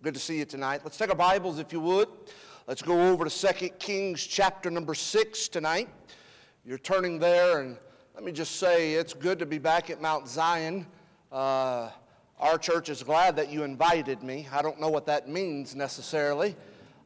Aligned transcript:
Good 0.00 0.14
to 0.14 0.20
see 0.20 0.38
you 0.38 0.44
tonight. 0.44 0.82
Let's 0.84 0.96
take 0.96 1.10
our 1.10 1.16
Bibles, 1.16 1.58
if 1.58 1.72
you 1.72 1.80
would. 1.80 2.06
Let's 2.68 2.82
go 2.82 3.10
over 3.10 3.24
to 3.24 3.52
2 3.52 3.70
Kings 3.80 4.24
chapter 4.24 4.70
number 4.70 4.94
6 4.94 5.48
tonight. 5.48 5.88
You're 6.64 6.78
turning 6.78 7.18
there, 7.18 7.58
and 7.58 7.76
let 8.14 8.22
me 8.22 8.30
just 8.30 8.60
say 8.60 8.94
it's 8.94 9.12
good 9.12 9.40
to 9.40 9.46
be 9.46 9.58
back 9.58 9.90
at 9.90 10.00
Mount 10.00 10.28
Zion. 10.28 10.86
Uh, 11.32 11.90
our 12.38 12.58
church 12.58 12.90
is 12.90 13.02
glad 13.02 13.34
that 13.34 13.50
you 13.50 13.64
invited 13.64 14.22
me. 14.22 14.46
I 14.52 14.62
don't 14.62 14.80
know 14.80 14.88
what 14.88 15.04
that 15.06 15.28
means 15.28 15.74
necessarily, 15.74 16.54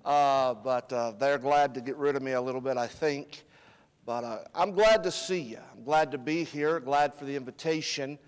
uh, 0.04 0.52
but 0.52 0.93
uh, 0.93 1.12
they're 1.12 1.38
glad 1.38 1.72
to 1.72 1.80
get 1.80 1.96
rid 1.96 2.14
of 2.14 2.22
me 2.22 2.32
a 2.32 2.40
little 2.43 2.61
bit, 2.61 2.77
I 2.77 2.88
think. 2.88 3.45
But 4.04 4.22
uh, 4.22 4.38
I'm 4.54 4.72
glad 4.72 5.02
to 5.04 5.11
see 5.11 5.40
you. 5.40 5.61
I'm 5.74 5.82
glad 5.82 6.12
to 6.12 6.18
be 6.18 6.45
here, 6.45 6.79
glad 6.79 7.14
for 7.14 7.24
the 7.24 7.36
invitation. 7.36 8.18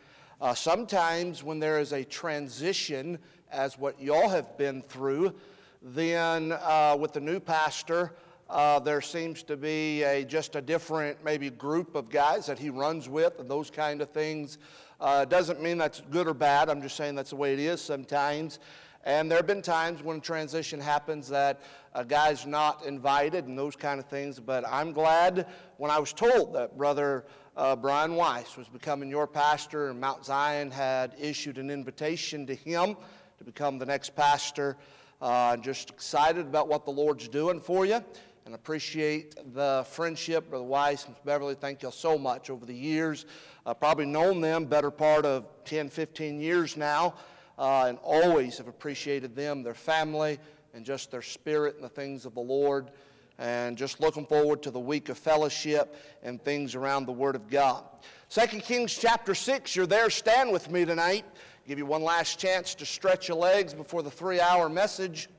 Uh, 0.40 0.54
sometimes 0.54 1.42
when 1.44 1.58
there 1.58 1.78
is 1.78 1.92
a 1.92 2.02
transition, 2.02 3.18
as 3.50 3.78
what 3.78 4.00
y'all 4.00 4.28
have 4.28 4.56
been 4.58 4.82
through, 4.82 5.34
then 5.82 6.52
uh, 6.52 6.96
with 6.98 7.12
the 7.12 7.20
new 7.20 7.38
pastor, 7.38 8.12
uh, 8.50 8.78
there 8.78 9.00
seems 9.00 9.42
to 9.42 9.56
be 9.56 10.02
a, 10.02 10.24
just 10.24 10.56
a 10.56 10.62
different 10.62 11.22
maybe 11.24 11.50
group 11.50 11.94
of 11.94 12.10
guys 12.10 12.46
that 12.46 12.58
he 12.58 12.70
runs 12.70 13.08
with 13.08 13.38
and 13.38 13.48
those 13.48 13.70
kind 13.70 14.00
of 14.00 14.10
things. 14.10 14.58
Uh, 15.00 15.24
doesn't 15.24 15.62
mean 15.62 15.78
that's 15.78 16.02
good 16.10 16.26
or 16.26 16.34
bad. 16.34 16.68
I'm 16.68 16.80
just 16.80 16.96
saying 16.96 17.14
that's 17.14 17.30
the 17.30 17.36
way 17.36 17.52
it 17.52 17.58
is 17.58 17.80
sometimes. 17.80 18.58
And 19.04 19.30
there 19.30 19.36
have 19.36 19.46
been 19.46 19.60
times 19.60 20.02
when 20.02 20.16
a 20.16 20.20
transition 20.20 20.80
happens 20.80 21.28
that 21.28 21.60
a 21.94 22.04
guy's 22.04 22.46
not 22.46 22.86
invited 22.86 23.46
and 23.46 23.58
those 23.58 23.76
kind 23.76 24.00
of 24.00 24.06
things. 24.06 24.40
But 24.40 24.64
I'm 24.66 24.92
glad 24.92 25.46
when 25.76 25.90
I 25.90 25.98
was 25.98 26.12
told 26.12 26.54
that 26.54 26.76
Brother 26.78 27.26
uh, 27.56 27.76
Brian 27.76 28.14
Weiss 28.14 28.56
was 28.56 28.68
becoming 28.68 29.10
your 29.10 29.26
pastor 29.26 29.90
and 29.90 30.00
Mount 30.00 30.24
Zion 30.24 30.70
had 30.70 31.14
issued 31.18 31.58
an 31.58 31.70
invitation 31.70 32.46
to 32.46 32.54
him 32.54 32.96
to 33.38 33.44
become 33.44 33.78
the 33.78 33.86
next 33.86 34.14
pastor. 34.14 34.76
Uh, 35.20 35.56
just 35.56 35.90
excited 35.90 36.46
about 36.46 36.68
what 36.68 36.84
the 36.84 36.90
Lord's 36.90 37.28
doing 37.28 37.60
for 37.60 37.86
you 37.86 38.02
and 38.46 38.54
appreciate 38.54 39.34
the 39.54 39.86
friendship, 39.88 40.50
Brother 40.50 40.64
Weiss 40.64 41.06
and 41.06 41.14
Beverly. 41.24 41.54
Thank 41.54 41.82
you 41.82 41.90
so 41.90 42.18
much 42.18 42.50
over 42.50 42.66
the 42.66 42.74
years. 42.74 43.24
I've 43.64 43.80
probably 43.80 44.04
known 44.04 44.40
them 44.40 44.66
better 44.66 44.90
part 44.90 45.24
of 45.24 45.46
10, 45.64 45.88
15 45.88 46.40
years 46.40 46.76
now, 46.76 47.14
uh, 47.58 47.86
and 47.88 47.98
always 48.02 48.58
have 48.58 48.68
appreciated 48.68 49.34
them, 49.34 49.62
their 49.62 49.74
family, 49.74 50.38
and 50.74 50.84
just 50.84 51.10
their 51.10 51.22
spirit 51.22 51.76
and 51.76 51.84
the 51.84 51.88
things 51.88 52.26
of 52.26 52.34
the 52.34 52.40
Lord. 52.40 52.90
And 53.38 53.76
just 53.76 53.98
looking 54.00 54.26
forward 54.26 54.62
to 54.62 54.70
the 54.70 54.78
week 54.78 55.08
of 55.08 55.18
fellowship 55.18 55.96
and 56.22 56.42
things 56.44 56.74
around 56.74 57.06
the 57.06 57.12
Word 57.12 57.34
of 57.34 57.48
God. 57.48 57.84
Second 58.28 58.62
Kings 58.62 58.96
chapter 58.96 59.34
6, 59.34 59.74
you're 59.74 59.86
there. 59.86 60.08
Stand 60.10 60.52
with 60.52 60.70
me 60.70 60.84
tonight. 60.84 61.24
Give 61.66 61.78
you 61.78 61.86
one 61.86 62.02
last 62.02 62.38
chance 62.38 62.74
to 62.74 62.84
stretch 62.84 63.28
your 63.28 63.38
legs 63.38 63.72
before 63.72 64.02
the 64.02 64.10
three 64.10 64.38
hour 64.38 64.68
message. 64.68 65.30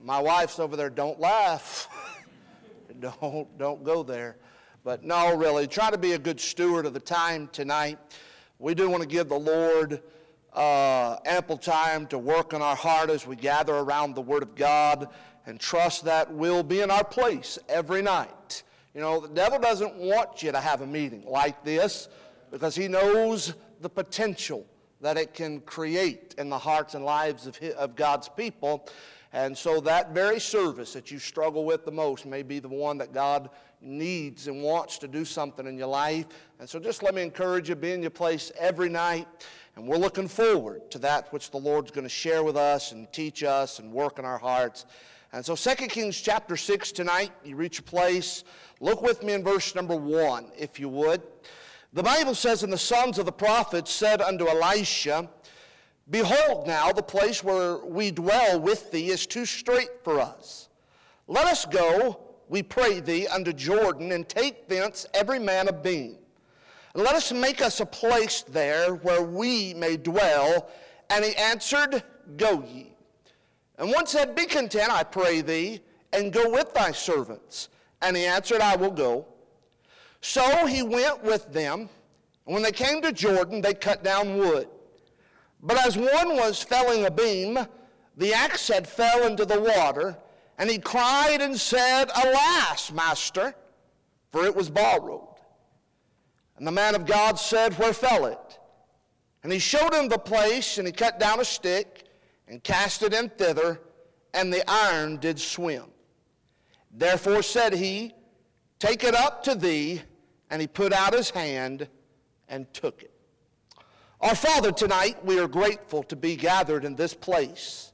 My 0.00 0.20
wife's 0.20 0.60
over 0.60 0.76
there, 0.76 0.88
don't 0.88 1.18
laugh. 1.18 1.88
don't, 3.00 3.58
don't 3.58 3.82
go 3.82 4.04
there. 4.04 4.36
But 4.84 5.02
no, 5.02 5.36
really, 5.36 5.66
try 5.66 5.90
to 5.90 5.98
be 5.98 6.12
a 6.12 6.18
good 6.18 6.40
steward 6.40 6.86
of 6.86 6.94
the 6.94 7.00
time 7.00 7.48
tonight. 7.48 7.98
We 8.60 8.74
do 8.74 8.88
want 8.88 9.02
to 9.02 9.08
give 9.08 9.28
the 9.28 9.38
Lord 9.38 10.02
uh, 10.52 11.16
ample 11.24 11.58
time 11.58 12.06
to 12.06 12.18
work 12.18 12.52
in 12.52 12.62
our 12.62 12.76
heart 12.76 13.10
as 13.10 13.26
we 13.26 13.34
gather 13.34 13.74
around 13.74 14.14
the 14.14 14.22
Word 14.22 14.44
of 14.44 14.54
God 14.54 15.08
and 15.46 15.58
trust 15.58 16.04
that 16.04 16.32
we'll 16.32 16.62
be 16.62 16.80
in 16.80 16.92
our 16.92 17.04
place 17.04 17.58
every 17.68 18.02
night. 18.02 18.62
You 18.94 19.00
know, 19.00 19.18
the 19.18 19.28
devil 19.28 19.58
doesn't 19.58 19.96
want 19.96 20.44
you 20.44 20.52
to 20.52 20.60
have 20.60 20.80
a 20.80 20.86
meeting 20.86 21.24
like 21.26 21.64
this 21.64 22.08
because 22.52 22.76
he 22.76 22.86
knows 22.86 23.54
the 23.80 23.88
potential 23.88 24.66
that 25.00 25.16
it 25.16 25.32
can 25.34 25.60
create 25.60 26.34
in 26.38 26.48
the 26.50 26.58
hearts 26.58 26.94
and 26.94 27.04
lives 27.04 27.46
of, 27.46 27.56
his, 27.56 27.74
of 27.74 27.96
God's 27.96 28.28
people. 28.28 28.86
And 29.32 29.56
so 29.56 29.80
that 29.80 30.12
very 30.12 30.40
service 30.40 30.92
that 30.92 31.10
you 31.10 31.18
struggle 31.18 31.64
with 31.64 31.84
the 31.84 31.92
most 31.92 32.26
may 32.26 32.42
be 32.42 32.58
the 32.58 32.68
one 32.68 32.98
that 32.98 33.12
God 33.12 33.50
needs 33.80 34.46
and 34.48 34.62
wants 34.62 34.98
to 34.98 35.08
do 35.08 35.24
something 35.24 35.66
in 35.66 35.78
your 35.78 35.86
life. 35.86 36.26
And 36.58 36.68
so 36.68 36.78
just 36.78 37.02
let 37.02 37.14
me 37.14 37.22
encourage 37.22 37.68
you, 37.68 37.76
be 37.76 37.92
in 37.92 38.02
your 38.02 38.10
place 38.10 38.52
every 38.58 38.88
night. 38.88 39.26
And 39.76 39.86
we're 39.86 39.96
looking 39.96 40.28
forward 40.28 40.90
to 40.90 40.98
that 40.98 41.32
which 41.32 41.50
the 41.50 41.58
Lord's 41.58 41.90
going 41.90 42.04
to 42.04 42.10
share 42.10 42.42
with 42.42 42.56
us 42.56 42.92
and 42.92 43.10
teach 43.12 43.42
us 43.42 43.78
and 43.78 43.92
work 43.92 44.18
in 44.18 44.24
our 44.24 44.38
hearts. 44.38 44.84
And 45.32 45.46
so 45.46 45.54
2 45.54 45.86
Kings 45.86 46.20
chapter 46.20 46.56
6 46.56 46.92
tonight, 46.92 47.30
you 47.44 47.54
reach 47.54 47.78
a 47.78 47.82
place. 47.82 48.42
Look 48.80 49.00
with 49.00 49.22
me 49.22 49.32
in 49.32 49.44
verse 49.44 49.74
number 49.76 49.94
1, 49.94 50.46
if 50.58 50.80
you 50.80 50.88
would. 50.88 51.22
The 51.92 52.02
Bible 52.02 52.34
says, 52.34 52.62
And 52.62 52.72
the 52.72 52.78
sons 52.78 53.18
of 53.18 53.26
the 53.26 53.32
prophets 53.32 53.90
said 53.90 54.20
unto 54.20 54.46
Elisha, 54.46 55.28
Behold, 56.08 56.66
now 56.66 56.92
the 56.92 57.02
place 57.02 57.42
where 57.42 57.78
we 57.78 58.10
dwell 58.10 58.60
with 58.60 58.90
thee 58.90 59.10
is 59.10 59.26
too 59.26 59.44
strait 59.44 59.90
for 60.02 60.20
us. 60.20 60.68
Let 61.26 61.46
us 61.46 61.64
go, 61.64 62.20
we 62.48 62.62
pray 62.62 63.00
thee, 63.00 63.28
unto 63.28 63.52
Jordan, 63.52 64.12
and 64.12 64.28
take 64.28 64.68
thence 64.68 65.06
every 65.14 65.38
man 65.38 65.68
a 65.68 65.72
beam. 65.72 66.16
And 66.94 67.04
let 67.04 67.14
us 67.14 67.30
make 67.30 67.60
us 67.62 67.80
a 67.80 67.86
place 67.86 68.42
there 68.42 68.96
where 68.96 69.22
we 69.22 69.74
may 69.74 69.96
dwell. 69.96 70.68
And 71.10 71.24
he 71.24 71.34
answered, 71.36 72.02
Go 72.36 72.64
ye. 72.64 72.92
And 73.78 73.90
one 73.90 74.06
said, 74.06 74.34
Be 74.34 74.46
content, 74.46 74.90
I 74.90 75.04
pray 75.04 75.40
thee, 75.40 75.80
and 76.12 76.32
go 76.32 76.50
with 76.50 76.74
thy 76.74 76.90
servants. 76.90 77.68
And 78.02 78.16
he 78.16 78.26
answered, 78.26 78.60
I 78.60 78.74
will 78.76 78.90
go. 78.90 79.26
So 80.20 80.66
he 80.66 80.82
went 80.82 81.22
with 81.22 81.52
them. 81.52 81.88
And 82.46 82.54
when 82.54 82.62
they 82.62 82.72
came 82.72 83.00
to 83.02 83.12
Jordan, 83.12 83.60
they 83.60 83.74
cut 83.74 84.02
down 84.04 84.36
wood. 84.38 84.68
But 85.62 85.84
as 85.84 85.96
one 85.96 86.36
was 86.36 86.62
felling 86.62 87.06
a 87.06 87.10
beam, 87.10 87.58
the 88.16 88.34
axe 88.34 88.68
head 88.68 88.86
fell 88.86 89.26
into 89.26 89.44
the 89.44 89.60
water, 89.60 90.16
and 90.58 90.68
he 90.68 90.78
cried 90.78 91.40
and 91.40 91.58
said, 91.58 92.10
Alas, 92.24 92.90
master, 92.92 93.54
for 94.30 94.44
it 94.44 94.54
was 94.54 94.70
borrowed. 94.70 95.26
And 96.56 96.66
the 96.66 96.72
man 96.72 96.94
of 96.94 97.06
God 97.06 97.38
said, 97.38 97.78
Where 97.78 97.92
fell 97.92 98.26
it? 98.26 98.58
And 99.42 99.52
he 99.52 99.58
showed 99.58 99.94
him 99.94 100.08
the 100.08 100.18
place, 100.18 100.78
and 100.78 100.86
he 100.86 100.92
cut 100.92 101.18
down 101.18 101.40
a 101.40 101.44
stick 101.44 102.04
and 102.46 102.62
cast 102.62 103.02
it 103.02 103.14
in 103.14 103.30
thither, 103.30 103.80
and 104.34 104.52
the 104.52 104.68
iron 104.68 105.16
did 105.16 105.38
swim. 105.38 105.84
Therefore 106.90 107.42
said 107.42 107.72
he, 107.72 108.12
Take 108.78 109.04
it 109.04 109.14
up 109.14 109.42
to 109.44 109.54
thee 109.54 110.02
and 110.50 110.60
he 110.60 110.66
put 110.66 110.92
out 110.92 111.14
his 111.14 111.30
hand 111.30 111.88
and 112.48 112.72
took 112.74 113.02
it. 113.02 113.12
Our 114.20 114.34
Father, 114.34 114.72
tonight 114.72 115.24
we 115.24 115.38
are 115.38 115.48
grateful 115.48 116.02
to 116.04 116.16
be 116.16 116.36
gathered 116.36 116.84
in 116.84 116.94
this 116.94 117.14
place. 117.14 117.92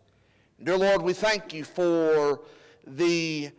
Dear 0.62 0.78
Lord, 0.78 1.02
we 1.02 1.12
thank 1.12 1.52
you 1.52 1.64
for 1.64 2.40
the 2.86 3.50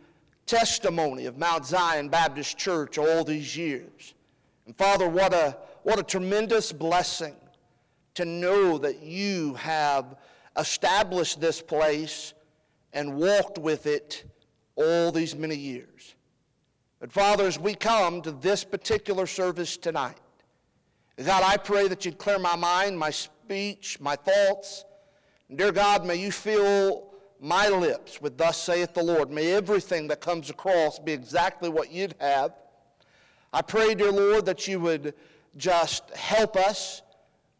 testimony 0.44 1.26
of 1.26 1.38
Mount 1.38 1.64
Zion 1.64 2.08
Baptist 2.08 2.58
Church 2.58 2.98
all 2.98 3.24
these 3.24 3.56
years. 3.56 4.14
And 4.66 4.76
Father, 4.76 5.08
what 5.08 5.32
a, 5.32 5.56
what 5.82 5.98
a 5.98 6.02
tremendous 6.02 6.72
blessing 6.72 7.36
to 8.14 8.24
know 8.24 8.78
that 8.78 9.02
you 9.02 9.54
have 9.54 10.16
established 10.58 11.40
this 11.40 11.62
place 11.62 12.34
and 12.92 13.14
walked 13.14 13.58
with 13.58 13.86
it 13.86 14.24
all 14.74 15.12
these 15.12 15.36
many 15.36 15.56
years. 15.56 16.16
But 17.00 17.12
Father, 17.12 17.46
as 17.46 17.60
we 17.60 17.74
come 17.74 18.22
to 18.22 18.32
this 18.32 18.64
particular 18.64 19.26
service 19.26 19.76
tonight, 19.76 20.18
God, 21.16 21.44
I 21.44 21.56
pray 21.56 21.86
that 21.88 22.04
you'd 22.04 22.18
clear 22.18 22.40
my 22.40 22.56
mind, 22.56 22.98
my 22.98 23.10
speech, 23.10 23.98
my 24.00 24.16
thoughts. 24.16 24.84
And 25.48 25.56
dear 25.56 25.70
God, 25.70 26.04
may 26.04 26.16
you 26.16 26.32
fill 26.32 27.14
my 27.40 27.68
lips 27.68 28.20
with 28.20 28.36
thus 28.36 28.60
saith 28.60 28.94
the 28.94 29.02
Lord. 29.02 29.30
May 29.30 29.52
everything 29.52 30.08
that 30.08 30.20
comes 30.20 30.50
across 30.50 30.98
be 30.98 31.12
exactly 31.12 31.68
what 31.68 31.92
you'd 31.92 32.16
have. 32.18 32.52
I 33.52 33.62
pray, 33.62 33.94
dear 33.94 34.10
Lord, 34.10 34.44
that 34.46 34.66
you 34.66 34.80
would 34.80 35.14
just 35.56 36.10
help 36.16 36.56
us. 36.56 37.02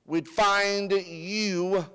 We'd 0.05 0.27
find 0.27 0.91
you, 0.91 1.87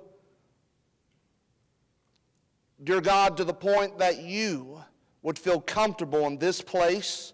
dear 2.82 3.02
God, 3.02 3.36
to 3.36 3.44
the 3.44 3.54
point 3.54 3.98
that 3.98 4.22
you 4.22 4.82
would 5.20 5.38
feel 5.38 5.60
comfortable 5.60 6.26
in 6.26 6.38
this 6.38 6.62
place 6.62 7.33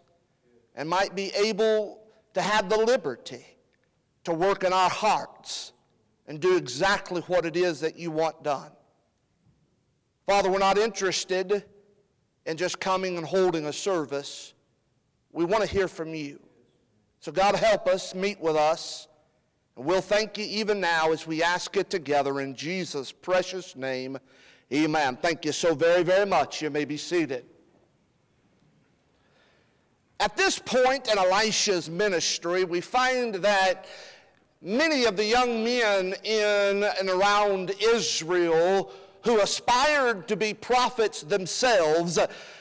and 0.81 0.89
might 0.89 1.15
be 1.15 1.31
able 1.37 2.01
to 2.33 2.41
have 2.41 2.71
the 2.71 2.77
liberty 2.79 3.45
to 4.25 4.33
work 4.33 4.65
in 4.65 4.73
our 4.73 4.89
hearts 4.89 5.75
and 6.27 6.41
do 6.41 6.57
exactly 6.57 7.21
what 7.27 7.45
it 7.45 7.55
is 7.55 7.81
that 7.81 7.99
you 7.99 8.11
want 8.11 8.43
done. 8.43 8.71
Father, 10.25 10.51
we're 10.51 10.59
not 10.59 10.79
interested 10.79 11.67
in 12.47 12.57
just 12.57 12.81
coming 12.81 13.19
and 13.19 13.27
holding 13.27 13.67
a 13.67 13.73
service. 13.75 14.55
We 15.33 15.45
want 15.45 15.63
to 15.63 15.69
hear 15.69 15.87
from 15.87 16.15
you. 16.15 16.41
So, 17.19 17.31
God, 17.31 17.57
help 17.57 17.87
us, 17.87 18.15
meet 18.15 18.41
with 18.41 18.57
us. 18.57 19.07
And 19.77 19.85
we'll 19.85 20.01
thank 20.01 20.39
you 20.39 20.47
even 20.47 20.81
now 20.81 21.13
as 21.13 21.27
we 21.27 21.43
ask 21.43 21.77
it 21.77 21.91
together 21.91 22.41
in 22.41 22.55
Jesus' 22.55 23.13
precious 23.13 23.77
name. 23.77 24.17
Amen. 24.73 25.19
Thank 25.21 25.45
you 25.45 25.53
so 25.53 25.75
very, 25.75 26.05
very 26.05 26.25
much. 26.25 26.63
You 26.63 26.71
may 26.71 26.87
be 26.87 26.97
seated. 26.97 27.45
At 30.21 30.37
this 30.37 30.59
point 30.59 31.11
in 31.11 31.17
Elisha's 31.17 31.89
ministry, 31.89 32.65
we 32.65 32.83
find 32.83 33.37
that 33.37 33.87
many 34.61 35.07
of 35.07 35.17
the 35.17 35.25
young 35.25 35.65
men 35.65 36.15
in 36.25 36.85
and 36.85 37.09
around 37.09 37.73
Israel 37.81 38.93
who 39.25 39.41
aspired 39.41 40.29
to 40.29 40.37
be 40.37 40.53
prophets 40.53 41.23
themselves 41.23 42.19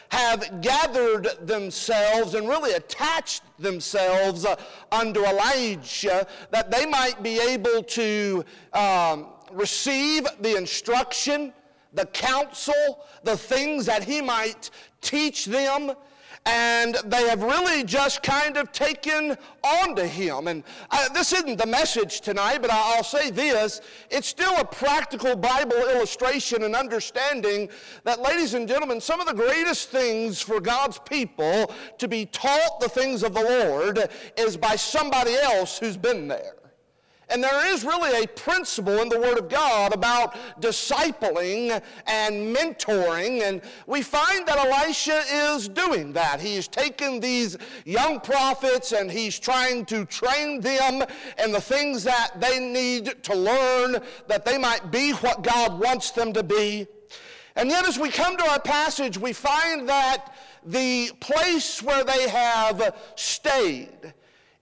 have 0.08 0.62
gathered 0.62 1.28
themselves 1.42 2.34
and 2.34 2.48
really 2.48 2.76
attached 2.76 3.44
themselves 3.60 4.46
uh, 4.46 4.56
unto 4.94 5.26
Elijah 5.26 6.26
that 6.52 6.72
they 6.72 6.86
might 6.86 7.22
be 7.22 7.42
able 7.42 7.84
to 7.84 8.46
um, 8.72 9.28
receive 9.52 10.26
the 10.40 10.56
instruction, 10.56 11.52
the 11.94 12.06
counsel, 12.06 13.06
the 13.24 13.36
things 13.36 13.86
that 13.86 14.02
he 14.02 14.22
might 14.22 14.70
teach 15.02 15.44
them 15.44 15.92
and 16.46 16.96
they 17.06 17.28
have 17.28 17.44
really 17.44 17.84
just 17.84 18.24
kind 18.24 18.58
of 18.58 18.72
taken 18.72 19.38
on 19.64 19.96
to 19.96 20.08
him. 20.08 20.48
And 20.48 20.64
uh, 20.90 21.10
this 21.10 21.34
isn't 21.34 21.58
the 21.58 21.66
message 21.66 22.22
tonight, 22.22 22.60
but 22.62 22.72
I'll 22.72 23.04
say 23.04 23.30
this 23.30 23.82
it's 24.10 24.28
still 24.28 24.56
a 24.58 24.66
practical 24.66 25.36
Bible 25.36 25.78
illustration 25.78 26.64
and 26.64 26.76
understanding 26.76 27.70
that, 28.04 28.22
ladies 28.22 28.54
and 28.54 28.68
gentlemen, 28.68 29.02
some 29.02 29.20
of 29.20 29.28
the 29.28 29.34
greatest 29.34 29.90
things 29.90 30.42
for 30.42 30.60
God's 30.60 31.00
people 31.00 31.74
to 31.98 32.08
be 32.08 32.26
taught 32.28 32.80
the 32.80 32.90
things 32.90 33.24
of 33.24 33.34
the 33.34 33.44
Lord 33.44 34.10
is 34.38 34.58
by 34.58 34.76
somebody 34.76 35.36
else 35.36 35.78
who's 35.78 35.98
been 35.98 36.28
there. 36.28 36.59
And 37.30 37.44
there 37.44 37.72
is 37.72 37.84
really 37.84 38.24
a 38.24 38.28
principle 38.28 39.00
in 39.00 39.10
the 39.10 39.20
Word 39.20 39.38
of 39.38 39.50
God 39.50 39.94
about 39.94 40.36
discipling 40.60 41.82
and 42.08 42.56
mentoring, 42.56 43.44
and 43.44 43.62
we 43.86 44.02
find 44.02 44.48
that 44.48 44.58
Elisha 44.58 45.22
is 45.32 45.68
doing 45.68 46.14
that. 46.14 46.42
He's 46.42 46.68
taken 46.68 47.20
these 47.20 47.58
young 47.86 48.20
prophets 48.20 48.92
and 48.92 49.12
he's 49.12 49.38
trying 49.40 49.86
to 49.86 50.06
train 50.06 50.62
them 50.62 51.04
in 51.44 51.52
the 51.52 51.62
things 51.62 52.04
that 52.04 52.40
they 52.40 52.60
need 52.60 53.24
to 53.24 53.36
learn 53.36 53.98
that 54.28 54.46
they 54.46 54.58
might 54.58 54.92
be 54.92 55.12
what 55.14 55.44
God 55.44 55.80
wants 55.80 56.12
them 56.12 56.34
to 56.34 56.44
be. 56.44 56.88
And 57.56 57.70
yet, 57.70 57.86
as 57.88 58.00
we 58.00 58.10
come 58.10 58.38
to 58.38 58.50
our 58.50 58.60
passage, 58.60 59.18
we 59.18 59.34
find 59.34 59.90
that 59.90 60.34
the 60.66 61.12
place 61.20 61.82
where 61.84 62.04
they 62.04 62.30
have 62.30 62.96
stayed, 63.16 64.14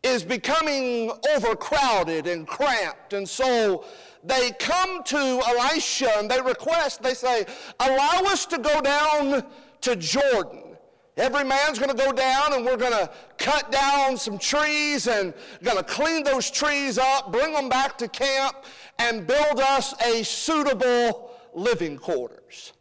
is 0.08 0.24
becoming 0.24 1.12
overcrowded 1.36 2.28
and 2.28 2.48
cramped. 2.48 3.14
And 3.14 3.28
so 3.28 3.86
they 4.24 4.52
come 4.52 5.04
to 5.04 5.42
Elisha 5.48 6.10
and 6.18 6.30
they 6.30 6.42
request, 6.42 7.02
they 7.04 7.14
say, 7.14 7.46
Allow 7.80 8.22
us 8.26 8.46
to 8.48 8.58
go 8.58 8.82
down 8.82 9.46
to 9.82 9.96
Jordan. 9.96 10.64
Every 11.18 11.44
man's 11.44 11.80
going 11.80 11.96
to 11.96 12.04
go 12.04 12.12
down 12.12 12.54
and 12.54 12.64
we're 12.64 12.78
going 12.78 12.92
to 12.92 13.10
cut 13.40 13.72
down 13.72 14.18
some 14.18 14.38
trees 14.38 15.08
and 15.08 15.34
going 15.64 15.78
to 15.78 15.84
clean 15.84 16.24
those 16.24 16.52
trees 16.52 17.00
up, 17.00 17.32
bring 17.32 17.54
them 17.54 17.70
back 17.70 17.98
to 17.98 18.08
camp, 18.08 18.66
and 19.00 19.26
build 19.26 19.60
us 19.60 20.00
a 20.06 20.24
suitable 20.24 21.32
living 21.56 21.98
quarters. 21.98 22.74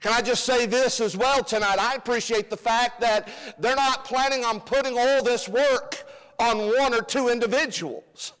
Can 0.00 0.12
I 0.12 0.20
just 0.20 0.44
say 0.44 0.66
this 0.66 1.00
as 1.00 1.16
well 1.16 1.42
tonight? 1.42 1.78
I 1.78 1.94
appreciate 1.94 2.50
the 2.50 2.56
fact 2.56 3.00
that 3.00 3.28
they're 3.58 3.76
not 3.76 4.04
planning 4.04 4.44
on 4.44 4.60
putting 4.60 4.96
all 4.96 5.22
this 5.22 5.48
work 5.48 6.04
on 6.42 6.58
one 6.76 6.92
or 6.92 7.02
two 7.02 7.28
individuals. 7.28 8.32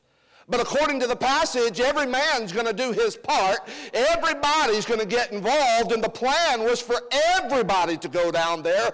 But 0.48 0.60
according 0.60 0.98
to 1.00 1.06
the 1.06 1.16
passage, 1.16 1.80
every 1.80 2.06
man's 2.06 2.52
going 2.52 2.66
to 2.66 2.72
do 2.72 2.92
his 2.92 3.16
part. 3.16 3.60
Everybody's 3.94 4.84
going 4.84 4.98
to 4.98 5.06
get 5.06 5.32
involved. 5.32 5.92
And 5.92 6.02
the 6.02 6.08
plan 6.08 6.64
was 6.64 6.80
for 6.80 7.00
everybody 7.36 7.96
to 7.96 8.08
go 8.08 8.32
down 8.32 8.62
there, 8.62 8.90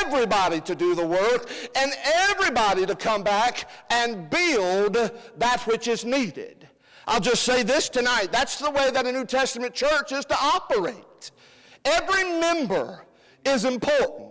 everybody 0.00 0.60
to 0.62 0.74
do 0.74 0.94
the 0.94 1.06
work, 1.06 1.50
and 1.76 1.92
everybody 2.04 2.86
to 2.86 2.96
come 2.96 3.22
back 3.22 3.68
and 3.90 4.30
build 4.30 4.94
that 5.36 5.60
which 5.66 5.88
is 5.88 6.04
needed. 6.04 6.66
I'll 7.06 7.20
just 7.20 7.42
say 7.42 7.62
this 7.62 7.88
tonight. 7.88 8.32
That's 8.32 8.58
the 8.58 8.70
way 8.70 8.90
that 8.90 9.06
a 9.06 9.12
New 9.12 9.26
Testament 9.26 9.74
church 9.74 10.12
is 10.12 10.24
to 10.24 10.36
operate. 10.40 11.30
Every 11.84 12.24
member 12.24 13.04
is 13.44 13.64
important. 13.64 14.27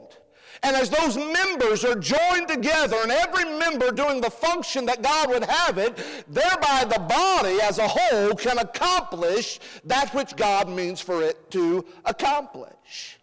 And 0.63 0.75
as 0.75 0.89
those 0.89 1.18
members 1.18 1.86
are 1.86 1.95
joined 1.95 2.48
together 2.48 2.98
and 3.01 3.12
every 3.12 3.45
member 3.57 3.92
doing 3.92 4.21
the 4.21 4.30
function 4.30 4.86
that 4.86 5.01
God 5.01 5.30
would 5.30 5.44
have 5.44 5.77
it, 5.77 5.98
thereby 6.27 6.86
the 6.86 7.00
body 7.07 7.59
as 7.62 7.77
a 7.77 7.88
whole 7.88 8.33
can 8.33 8.57
accomplish 8.57 9.59
that 9.86 10.13
which 10.13 10.36
God 10.36 10.69
means 10.69 11.00
for 11.00 11.21
it 11.21 11.51
to 11.51 11.86
accomplish. 12.06 13.18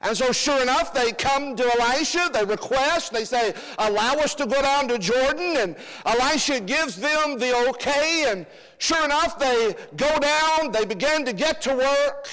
And 0.00 0.16
so, 0.16 0.30
sure 0.30 0.62
enough, 0.62 0.94
they 0.94 1.10
come 1.10 1.56
to 1.56 1.64
Elisha, 1.80 2.30
they 2.32 2.44
request, 2.44 3.12
they 3.12 3.24
say, 3.24 3.52
Allow 3.78 4.14
us 4.14 4.32
to 4.36 4.46
go 4.46 4.62
down 4.62 4.86
to 4.88 4.98
Jordan. 4.98 5.56
And 5.56 5.76
Elisha 6.06 6.60
gives 6.60 6.94
them 6.94 7.36
the 7.36 7.68
okay. 7.70 8.26
And 8.28 8.46
sure 8.78 9.04
enough, 9.04 9.40
they 9.40 9.74
go 9.96 10.18
down, 10.20 10.70
they 10.70 10.84
begin 10.84 11.24
to 11.24 11.32
get 11.32 11.60
to 11.62 11.74
work. 11.74 12.28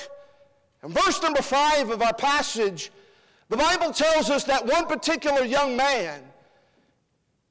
And 0.83 0.93
verse 0.93 1.19
number 1.23 1.41
five 1.41 1.89
of 1.89 2.03
our 2.03 2.13
passage 2.13 2.91
the 3.55 3.63
Bible 3.63 3.93
tells 3.93 4.29
us 4.29 4.43
that 4.43 4.65
one 4.65 4.85
particular 4.85 5.45
young 5.45 5.77
man 5.77 6.21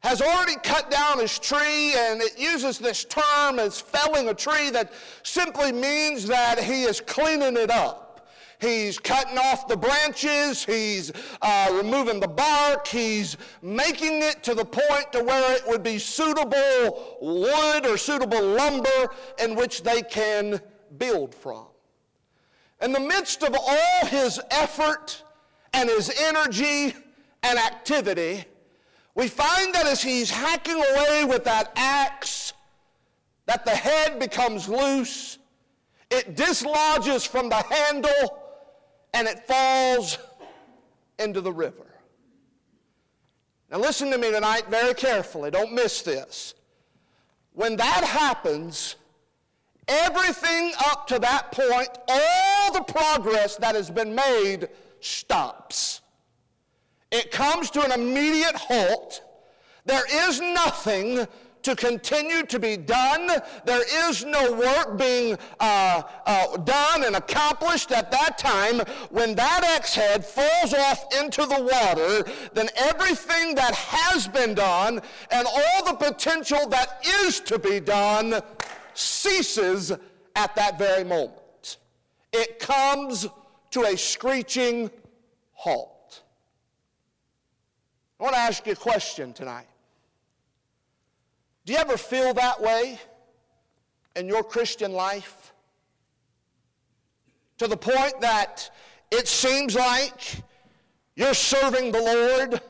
has 0.00 0.20
already 0.20 0.56
cut 0.62 0.90
down 0.90 1.18
his 1.18 1.38
tree, 1.38 1.94
and 1.96 2.20
it 2.20 2.38
uses 2.38 2.78
this 2.78 3.06
term 3.06 3.58
as 3.58 3.80
felling 3.80 4.28
a 4.28 4.34
tree 4.34 4.68
that 4.68 4.92
simply 5.22 5.72
means 5.72 6.26
that 6.26 6.62
he 6.62 6.82
is 6.82 7.00
cleaning 7.00 7.56
it 7.56 7.70
up. 7.70 8.28
He's 8.60 8.98
cutting 8.98 9.38
off 9.38 9.66
the 9.66 9.78
branches, 9.78 10.62
he's 10.62 11.10
uh, 11.40 11.72
removing 11.74 12.20
the 12.20 12.28
bark, 12.28 12.86
he's 12.86 13.38
making 13.62 14.22
it 14.22 14.42
to 14.42 14.54
the 14.54 14.64
point 14.64 15.10
to 15.12 15.24
where 15.24 15.56
it 15.56 15.66
would 15.66 15.82
be 15.82 15.98
suitable 15.98 17.16
wood 17.22 17.86
or 17.86 17.96
suitable 17.96 18.42
lumber 18.42 19.08
in 19.42 19.54
which 19.54 19.82
they 19.82 20.02
can 20.02 20.60
build 20.98 21.34
from. 21.34 21.64
In 22.82 22.92
the 22.92 23.00
midst 23.00 23.42
of 23.42 23.56
all 23.58 24.06
his 24.06 24.38
effort, 24.50 25.23
and 25.74 25.90
his 25.90 26.10
energy 26.18 26.94
and 27.42 27.58
activity, 27.58 28.44
we 29.14 29.28
find 29.28 29.74
that 29.74 29.86
as 29.86 30.02
he's 30.02 30.30
hacking 30.30 30.76
away 30.76 31.24
with 31.24 31.44
that 31.44 31.72
axe, 31.76 32.52
that 33.46 33.64
the 33.64 33.72
head 33.72 34.18
becomes 34.18 34.68
loose, 34.68 35.38
it 36.10 36.36
dislodges 36.36 37.24
from 37.24 37.48
the 37.48 37.56
handle, 37.56 38.40
and 39.12 39.28
it 39.28 39.46
falls 39.46 40.18
into 41.18 41.40
the 41.40 41.52
river. 41.52 41.86
Now, 43.70 43.78
listen 43.78 44.10
to 44.10 44.18
me 44.18 44.30
tonight 44.30 44.68
very 44.70 44.94
carefully. 44.94 45.50
Don't 45.50 45.72
miss 45.72 46.02
this. 46.02 46.54
When 47.52 47.76
that 47.76 48.04
happens, 48.04 48.96
everything 49.88 50.72
up 50.86 51.06
to 51.08 51.18
that 51.18 51.52
point, 51.52 51.88
all 52.08 52.72
the 52.72 52.82
progress 52.82 53.56
that 53.56 53.74
has 53.74 53.90
been 53.90 54.14
made, 54.14 54.68
stops. 55.04 56.00
It 57.10 57.30
comes 57.30 57.70
to 57.70 57.84
an 57.84 57.92
immediate 57.92 58.56
halt. 58.56 59.22
There 59.84 60.04
is 60.28 60.40
nothing 60.40 61.26
to 61.62 61.74
continue 61.76 62.44
to 62.44 62.58
be 62.58 62.76
done. 62.76 63.30
There 63.64 64.08
is 64.08 64.24
no 64.24 64.52
work 64.52 64.98
being 64.98 65.38
uh, 65.60 66.02
uh, 66.26 66.56
done 66.58 67.04
and 67.04 67.16
accomplished 67.16 67.90
at 67.90 68.10
that 68.10 68.38
time. 68.38 68.80
When 69.10 69.34
that 69.34 69.64
axe 69.64 69.94
head 69.94 70.24
falls 70.24 70.74
off 70.74 71.04
into 71.20 71.46
the 71.46 71.62
water, 71.62 72.30
then 72.52 72.68
everything 72.76 73.54
that 73.54 73.74
has 73.74 74.28
been 74.28 74.54
done 74.54 75.00
and 75.30 75.46
all 75.46 75.84
the 75.86 75.94
potential 75.94 76.66
that 76.68 77.04
is 77.24 77.40
to 77.40 77.58
be 77.58 77.80
done 77.80 78.40
ceases 78.94 79.92
at 80.36 80.54
that 80.56 80.78
very 80.78 81.04
moment. 81.04 81.78
It 82.32 82.58
comes 82.58 83.28
to 83.74 83.82
a 83.82 83.96
screeching 83.96 84.88
halt. 85.52 86.22
I 88.20 88.22
want 88.22 88.36
to 88.36 88.40
ask 88.40 88.64
you 88.66 88.72
a 88.72 88.76
question 88.76 89.32
tonight. 89.32 89.66
Do 91.66 91.72
you 91.72 91.80
ever 91.80 91.96
feel 91.96 92.32
that 92.34 92.62
way 92.62 93.00
in 94.14 94.28
your 94.28 94.44
Christian 94.44 94.92
life? 94.92 95.52
To 97.58 97.66
the 97.66 97.76
point 97.76 98.20
that 98.20 98.70
it 99.10 99.26
seems 99.26 99.74
like 99.74 100.36
you're 101.16 101.34
serving 101.34 101.90
the 101.90 102.00
Lord 102.00 102.60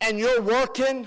and 0.00 0.18
you're 0.18 0.40
working 0.40 1.06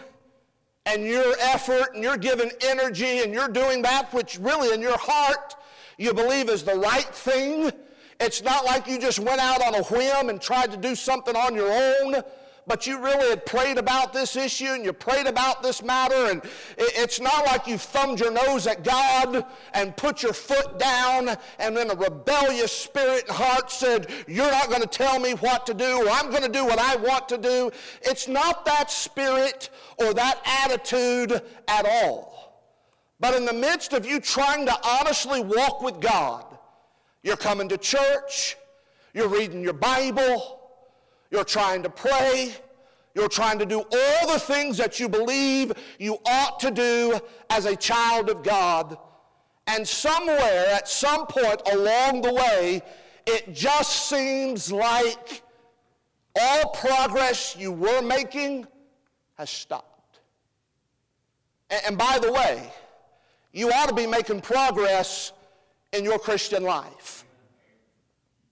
and 0.85 1.03
your 1.03 1.33
effort 1.39 1.95
and 1.95 2.03
you're 2.03 2.15
giving 2.15 2.51
energy 2.61 3.23
and 3.23 3.33
you're 3.33 3.47
doing 3.47 3.81
that 3.81 4.13
which 4.13 4.37
really 4.37 4.71
in 4.71 4.81
your 4.81 4.99
heart 4.99 5.55
you 5.97 6.13
believe 6.13 6.47
is 6.47 6.61
the 6.61 6.75
right 6.75 7.09
thing 7.15 7.71
it's 8.19 8.41
not 8.41 8.65
like 8.65 8.87
you 8.87 8.99
just 8.99 9.19
went 9.19 9.39
out 9.39 9.61
on 9.61 9.75
a 9.75 9.83
whim 9.83 10.29
and 10.29 10.41
tried 10.41 10.71
to 10.71 10.77
do 10.77 10.95
something 10.95 11.35
on 11.35 11.53
your 11.53 11.71
own, 11.71 12.23
but 12.67 12.85
you 12.85 12.99
really 12.99 13.29
had 13.29 13.45
prayed 13.45 13.77
about 13.77 14.11
this 14.11 14.35
issue 14.35 14.65
and 14.65 14.83
you 14.83 14.91
prayed 14.91 15.25
about 15.25 15.63
this 15.63 15.81
matter. 15.81 16.29
And 16.29 16.41
it's 16.77 17.21
not 17.21 17.45
like 17.45 17.65
you 17.65 17.77
thumbed 17.77 18.19
your 18.19 18.31
nose 18.31 18.67
at 18.67 18.83
God 18.83 19.45
and 19.73 19.95
put 19.95 20.21
your 20.21 20.33
foot 20.33 20.77
down 20.77 21.29
and 21.59 21.77
then 21.77 21.89
a 21.89 21.95
rebellious 21.95 22.73
spirit 22.73 23.23
and 23.27 23.37
heart 23.37 23.71
said, 23.71 24.11
You're 24.27 24.51
not 24.51 24.67
going 24.67 24.81
to 24.81 24.87
tell 24.87 25.17
me 25.19 25.31
what 25.35 25.65
to 25.67 25.73
do, 25.73 26.05
or 26.05 26.09
I'm 26.09 26.29
going 26.29 26.43
to 26.43 26.49
do 26.49 26.65
what 26.65 26.79
I 26.79 26.97
want 26.97 27.29
to 27.29 27.37
do. 27.37 27.71
It's 28.01 28.27
not 28.27 28.65
that 28.65 28.91
spirit 28.91 29.69
or 29.97 30.13
that 30.13 30.41
attitude 30.63 31.41
at 31.69 31.85
all. 31.85 32.37
But 33.19 33.35
in 33.35 33.45
the 33.45 33.53
midst 33.53 33.93
of 33.93 34.05
you 34.05 34.19
trying 34.19 34.65
to 34.65 34.77
honestly 34.83 35.41
walk 35.41 35.81
with 35.81 36.01
God, 36.01 36.56
You're 37.27 37.35
coming 37.35 37.67
to 37.67 37.77
church. 37.77 38.55
You're 39.13 39.27
reading 39.27 39.61
your 39.61 39.73
Bible. 39.73 40.61
You're 41.29 41.43
trying 41.43 41.83
to 41.83 41.89
pray. 41.89 42.55
You're 43.15 43.27
trying 43.27 43.59
to 43.59 43.65
do 43.65 43.79
all 43.81 44.31
the 44.31 44.39
things 44.39 44.77
that 44.77 44.97
you 44.97 45.09
believe 45.09 45.73
you 45.99 46.19
ought 46.25 46.57
to 46.61 46.71
do 46.71 47.19
as 47.49 47.65
a 47.65 47.75
child 47.75 48.29
of 48.29 48.43
God. 48.43 48.97
And 49.67 49.85
somewhere, 49.85 50.67
at 50.69 50.87
some 50.87 51.27
point 51.27 51.61
along 51.69 52.21
the 52.21 52.33
way, 52.33 52.81
it 53.25 53.53
just 53.53 54.07
seems 54.07 54.71
like 54.71 55.41
all 56.39 56.69
progress 56.69 57.57
you 57.59 57.73
were 57.73 58.01
making 58.01 58.67
has 59.37 59.49
stopped. 59.49 60.21
And, 61.85 61.97
by 61.97 62.19
the 62.21 62.31
way, 62.31 62.71
you 63.51 63.69
ought 63.73 63.89
to 63.89 63.95
be 63.95 64.07
making 64.07 64.39
progress 64.39 65.33
in 65.91 66.05
your 66.05 66.19
Christian 66.19 66.63
life. 66.63 67.16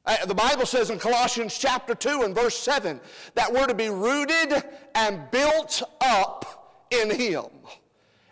Uh, 0.06 0.26
the 0.26 0.36
Bible 0.36 0.66
says 0.66 0.90
in 0.90 1.00
Colossians 1.00 1.58
chapter 1.58 1.96
2 1.96 2.24
and 2.24 2.36
verse 2.36 2.58
7 2.58 3.00
that 3.34 3.52
we're 3.52 3.66
to 3.66 3.74
be 3.74 3.90
rooted 3.90 4.64
and 4.94 5.30
built 5.32 5.82
up 6.02 6.88
in 6.92 7.10
Him. 7.10 7.46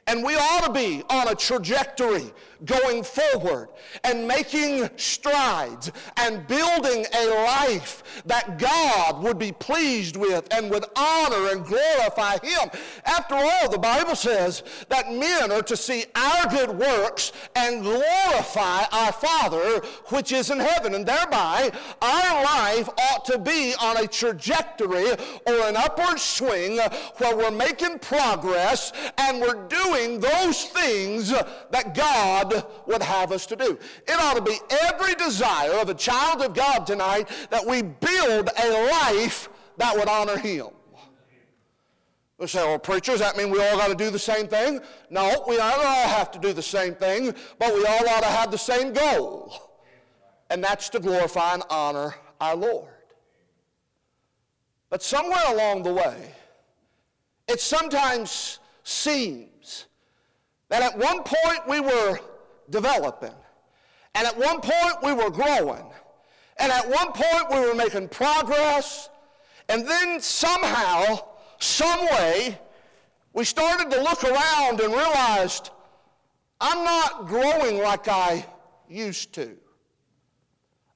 And 0.07 0.23
we 0.23 0.35
ought 0.35 0.65
to 0.65 0.73
be 0.73 1.01
on 1.09 1.29
a 1.29 1.35
trajectory 1.35 2.33
going 2.65 3.03
forward 3.03 3.69
and 4.03 4.27
making 4.27 4.89
strides 4.95 5.91
and 6.17 6.45
building 6.47 7.05
a 7.13 7.27
life 7.45 8.23
that 8.25 8.57
God 8.57 9.21
would 9.23 9.37
be 9.37 9.51
pleased 9.51 10.15
with 10.15 10.47
and 10.53 10.69
would 10.71 10.85
honor 10.95 11.51
and 11.51 11.65
glorify 11.65 12.37
Him. 12.43 12.69
After 13.05 13.35
all, 13.35 13.69
the 13.69 13.77
Bible 13.77 14.15
says 14.15 14.63
that 14.89 15.11
men 15.11 15.51
are 15.51 15.61
to 15.63 15.75
see 15.75 16.05
our 16.15 16.47
good 16.49 16.69
works 16.77 17.31
and 17.55 17.81
glorify 17.81 18.83
our 18.91 19.11
Father 19.11 19.79
which 20.07 20.31
is 20.31 20.49
in 20.49 20.59
heaven. 20.59 20.95
And 20.95 21.05
thereby, 21.05 21.71
our 22.01 22.43
life 22.43 22.89
ought 23.11 23.25
to 23.25 23.37
be 23.37 23.73
on 23.79 23.97
a 23.97 24.07
trajectory 24.07 25.11
or 25.11 25.67
an 25.67 25.75
upward 25.75 26.19
swing 26.19 26.77
where 27.17 27.35
we're 27.35 27.51
making 27.51 27.99
progress 27.99 28.91
and 29.17 29.41
we're 29.41 29.67
doing 29.67 29.92
those 30.19 30.65
things 30.65 31.29
that 31.29 31.93
God 31.93 32.65
would 32.87 33.01
have 33.01 33.31
us 33.31 33.45
to 33.47 33.55
do. 33.55 33.77
It 34.07 34.19
ought 34.19 34.35
to 34.35 34.41
be 34.41 34.57
every 34.83 35.13
desire 35.15 35.73
of 35.73 35.89
a 35.89 35.93
child 35.93 36.41
of 36.41 36.53
God 36.53 36.85
tonight 36.85 37.29
that 37.49 37.65
we 37.65 37.81
build 37.81 38.49
a 38.63 38.89
life 38.91 39.49
that 39.77 39.95
would 39.95 40.07
honor 40.07 40.37
Him. 40.37 40.67
We 42.37 42.47
say, 42.47 42.63
well, 42.65 42.79
preachers, 42.79 43.19
that 43.19 43.37
mean 43.37 43.51
we 43.51 43.63
all 43.63 43.77
got 43.77 43.87
to 43.87 43.95
do 43.95 44.09
the 44.09 44.19
same 44.19 44.47
thing? 44.47 44.81
No, 45.09 45.45
we 45.47 45.57
don't 45.57 45.85
all 45.85 46.07
have 46.07 46.31
to 46.31 46.39
do 46.39 46.51
the 46.51 46.61
same 46.61 46.95
thing, 46.95 47.33
but 47.59 47.73
we 47.73 47.85
all 47.85 48.09
ought 48.09 48.21
to 48.21 48.27
have 48.27 48.51
the 48.51 48.57
same 48.57 48.91
goal. 48.91 49.71
And 50.49 50.63
that's 50.63 50.89
to 50.89 50.99
glorify 50.99 51.53
and 51.53 51.63
honor 51.69 52.15
our 52.41 52.55
Lord. 52.55 52.89
But 54.89 55.01
somewhere 55.01 55.43
along 55.47 55.83
the 55.83 55.93
way, 55.93 56.33
it 57.47 57.59
sometimes 57.59 58.59
seems 58.83 59.52
that 60.73 60.81
at 60.81 60.97
one 60.97 61.21
point 61.21 61.67
we 61.67 61.79
were 61.79 62.19
developing. 62.71 63.35
And 64.15 64.25
at 64.25 64.35
one 64.35 64.59
point, 64.59 65.03
we 65.03 65.13
were 65.13 65.29
growing. 65.29 65.85
And 66.57 66.71
at 66.71 66.89
one 66.89 67.11
point, 67.11 67.51
we 67.51 67.59
were 67.59 67.75
making 67.75 68.07
progress. 68.07 69.07
And 69.69 69.87
then 69.87 70.19
somehow, 70.19 71.27
some 71.59 72.03
way, 72.05 72.57
we 73.33 73.43
started 73.43 73.91
to 73.91 74.01
look 74.01 74.23
around 74.23 74.79
and 74.79 74.91
realized 74.91 75.69
I'm 76.59 76.83
not 76.83 77.27
growing 77.27 77.77
like 77.77 78.07
I 78.07 78.43
used 78.89 79.31
to. 79.33 79.55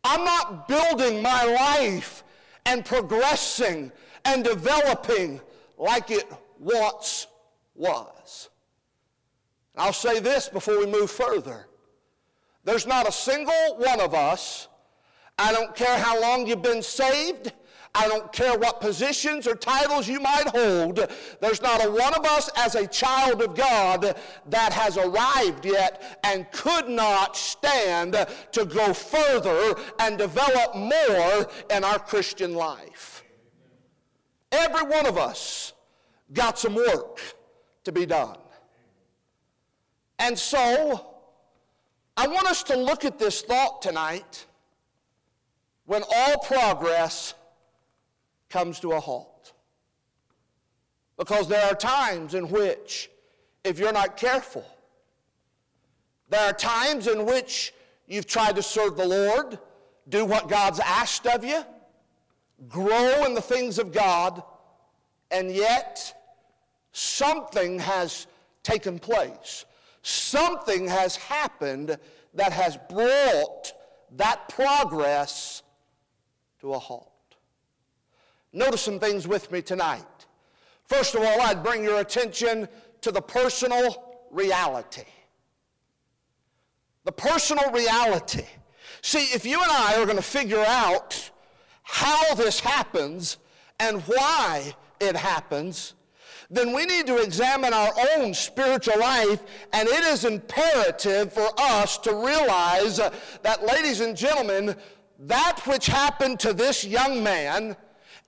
I'm 0.04 0.26
not 0.26 0.68
building 0.68 1.22
my 1.22 1.44
life 1.44 2.24
and 2.66 2.84
progressing 2.84 3.92
and 4.26 4.44
developing 4.44 5.40
like 5.78 6.10
it 6.10 6.26
once 6.58 7.28
was. 7.76 8.47
I'll 9.78 9.94
say 9.94 10.20
this 10.20 10.50
before 10.50 10.80
we 10.80 10.86
move 10.86 11.12
further. 11.12 11.68
There's 12.64 12.88
not 12.88 13.08
a 13.08 13.12
single 13.12 13.78
one 13.78 14.02
of 14.02 14.14
us, 14.14 14.68
I 15.40 15.54
don't 15.54 15.76
care 15.76 15.98
how 15.98 16.20
long 16.20 16.48
you've 16.48 16.64
been 16.64 16.82
saved, 16.82 17.54
I 17.96 18.08
don't 18.08 18.32
care 18.34 18.58
what 18.58 18.82
positions 18.82 19.48
or 19.48 19.56
titles 19.56 20.08
you 20.08 20.20
might 20.20 20.48
hold, 20.48 21.08
there's 21.40 21.62
not 21.62 21.86
a 21.86 21.90
one 21.90 22.14
of 22.14 22.26
us 22.26 22.50
as 22.58 22.76
a 22.76 22.88
child 22.88 23.42
of 23.42 23.56
God 23.56 24.18
that 24.50 24.74
has 24.74 24.98
arrived 24.98 25.66
yet 25.66 26.20
and 26.24 26.52
could 26.52 26.90
not 26.90 27.38
stand 27.38 28.14
to 28.52 28.66
go 28.66 28.94
further 28.94 29.76
and 30.00 30.18
develop 30.18 30.76
more 30.76 31.48
in 31.70 31.84
our 31.84 32.00
Christian 32.00 32.54
life. 32.54 33.24
Every 34.52 34.84
one 34.84 35.06
of 35.06 35.18
us 35.18 35.74
got 36.34 36.60
some 36.60 36.76
work 36.76 37.20
to 37.84 37.92
be 37.92 38.06
done. 38.06 38.38
And 40.20 40.38
so, 40.38 41.06
I 42.16 42.28
want 42.28 42.48
us 42.48 42.64
to 42.64 42.76
look 42.76 43.06
at 43.06 43.20
this 43.20 43.42
thought 43.42 43.82
tonight 43.82 44.46
when 45.86 46.04
all 46.14 46.40
progress 46.40 47.34
comes 48.50 48.80
to 48.80 48.94
a 48.94 49.00
halt. 49.00 49.54
Because 51.18 51.48
there 51.48 51.66
are 51.66 51.76
times 51.76 52.34
in 52.34 52.50
which, 52.50 53.10
if 53.64 53.80
you're 53.80 53.94
not 53.94 54.18
careful, 54.18 54.66
there 56.30 56.50
are 56.50 56.54
times 56.54 57.08
in 57.08 57.26
which 57.26 57.74
you've 58.08 58.26
tried 58.26 58.56
to 58.56 58.64
serve 58.64 58.98
the 58.98 59.08
Lord, 59.08 59.60
do 60.10 60.26
what 60.26 60.50
God's 60.50 60.80
asked 60.80 61.26
of 61.28 61.44
you, 61.44 61.64
grow 62.68 63.26
in 63.26 63.34
the 63.34 63.42
things 63.42 63.80
of 63.80 63.92
God, 63.92 64.44
and 65.32 65.52
yet 65.52 66.14
something 66.92 67.80
has 67.80 68.28
taken 68.64 69.00
place. 69.00 69.66
Something 70.08 70.88
has 70.88 71.18
happened 71.18 71.98
that 72.34 72.54
has 72.54 72.78
brought 72.90 73.74
that 74.16 74.48
progress 74.48 75.64
to 76.62 76.76
a 76.76 76.80
halt. 76.80 77.12
Notice 78.54 78.80
some 78.80 79.02
things 79.02 79.28
with 79.28 79.52
me 79.52 79.62
tonight. 79.62 80.06
First 80.86 81.14
of 81.14 81.24
all, 81.24 81.42
I'd 81.42 81.62
bring 81.62 81.84
your 81.84 82.00
attention 82.00 82.70
to 83.02 83.12
the 83.12 83.22
personal 83.22 84.24
reality. 84.32 85.04
The 87.04 87.12
personal 87.12 87.70
reality. 87.74 88.46
See, 89.02 89.36
if 89.36 89.46
you 89.46 89.62
and 89.62 89.70
I 89.70 89.98
are 90.00 90.06
going 90.06 90.16
to 90.16 90.24
figure 90.24 90.64
out 90.66 91.32
how 91.84 92.34
this 92.36 92.62
happens 92.62 93.40
and 93.78 94.02
why 94.04 94.74
it 95.02 95.18
happens, 95.18 95.96
then 96.50 96.74
we 96.74 96.86
need 96.86 97.08
to 97.08 97.18
examine 97.18 97.74
our 97.74 97.92
own 98.16 98.34
spiritual 98.34 99.00
life, 99.00 99.42
and 99.74 99.88
it 99.88 100.04
is 100.06 100.24
imperative 100.24 101.34
for 101.34 101.50
us 101.58 101.98
to 102.00 102.16
realize 102.16 103.00
uh, 103.00 103.14
that, 103.44 103.66
ladies 103.66 104.00
and 104.00 104.16
gentlemen, 104.16 104.76
that 105.20 105.60
which 105.66 105.88
happened 105.88 106.40
to 106.40 106.54
this 106.54 106.86
young 106.86 107.22
man 107.24 107.76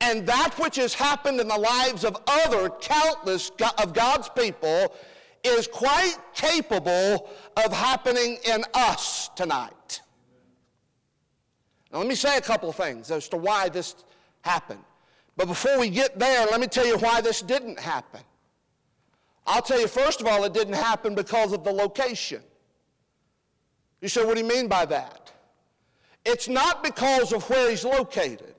and 0.01 0.25
that 0.25 0.57
which 0.57 0.77
has 0.77 0.93
happened 0.93 1.39
in 1.39 1.47
the 1.47 1.57
lives 1.57 2.03
of 2.03 2.17
other 2.27 2.69
countless 2.69 3.51
of 3.77 3.93
God's 3.93 4.29
people 4.29 4.93
is 5.43 5.67
quite 5.67 6.15
capable 6.33 7.29
of 7.57 7.71
happening 7.71 8.37
in 8.45 8.63
us 8.73 9.29
tonight. 9.35 10.01
Now, 11.91 11.99
let 11.99 12.07
me 12.07 12.15
say 12.15 12.37
a 12.37 12.41
couple 12.41 12.69
of 12.69 12.75
things 12.75 13.11
as 13.11 13.27
to 13.29 13.37
why 13.37 13.69
this 13.69 13.95
happened. 14.41 14.83
But 15.39 15.47
before 15.47 15.79
we 15.79 15.89
get 15.89 16.19
there, 16.19 16.45
let 16.47 16.59
me 16.59 16.67
tell 16.67 16.85
you 16.85 16.97
why 16.97 17.21
this 17.21 17.41
didn't 17.41 17.79
happen. 17.79 18.19
I'll 19.47 19.61
tell 19.61 19.79
you, 19.79 19.87
first 19.87 20.19
of 20.19 20.27
all, 20.27 20.43
it 20.43 20.53
didn't 20.53 20.73
happen 20.73 21.15
because 21.15 21.53
of 21.53 21.63
the 21.63 21.71
location. 21.71 22.41
You 24.01 24.09
say, 24.09 24.25
what 24.25 24.35
do 24.35 24.41
you 24.41 24.49
mean 24.49 24.67
by 24.67 24.83
that? 24.87 25.31
It's 26.25 26.49
not 26.49 26.83
because 26.83 27.31
of 27.31 27.49
where 27.49 27.69
he's 27.69 27.85
located. 27.85 28.55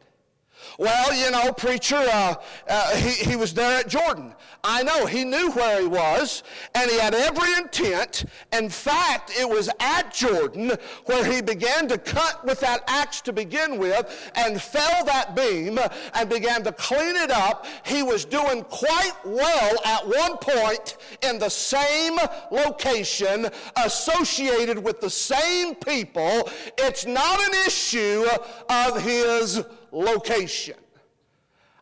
Well, 0.79 1.15
you 1.15 1.31
know, 1.31 1.53
preacher, 1.53 1.97
uh, 1.97 2.35
uh, 2.69 2.97
he, 2.97 3.31
he 3.31 3.37
was 3.37 3.53
there 3.55 3.81
at 3.81 3.89
Jordan. 3.89 4.35
I 4.63 4.83
know, 4.83 5.07
he 5.07 5.25
knew 5.25 5.51
where 5.53 5.81
he 5.81 5.87
was, 5.87 6.43
and 6.75 6.91
he 6.91 6.99
had 6.99 7.15
every 7.15 7.53
intent. 7.55 8.25
In 8.53 8.69
fact, 8.69 9.33
it 9.39 9.49
was 9.49 9.71
at 9.81 10.13
Jordan 10.13 10.73
where 11.07 11.25
he 11.25 11.41
began 11.41 11.89
to 11.89 11.97
cut 11.97 12.45
with 12.45 12.61
that 12.61 12.83
axe 12.87 13.21
to 13.23 13.33
begin 13.33 13.79
with 13.79 14.31
and 14.35 14.61
fell 14.61 15.05
that 15.07 15.35
beam 15.35 15.79
and 16.15 16.29
began 16.29 16.63
to 16.65 16.73
clean 16.73 17.17
it 17.17 17.31
up. 17.31 17.67
He 17.85 18.03
was 18.03 18.25
doing 18.25 18.65
quite 18.65 19.13
well 19.25 19.79
at 19.85 20.07
one 20.07 20.37
point 20.39 20.99
in 21.23 21.39
the 21.39 21.49
same 21.49 22.19
location, 22.51 23.49
associated 23.77 24.79
with 24.79 25.01
the 25.01 25.11
same 25.11 25.75
people. 25.75 26.49
It's 26.79 27.07
not 27.07 27.41
an 27.41 27.67
issue 27.67 28.27
of 28.69 29.03
his 29.03 29.63
location. 29.93 30.77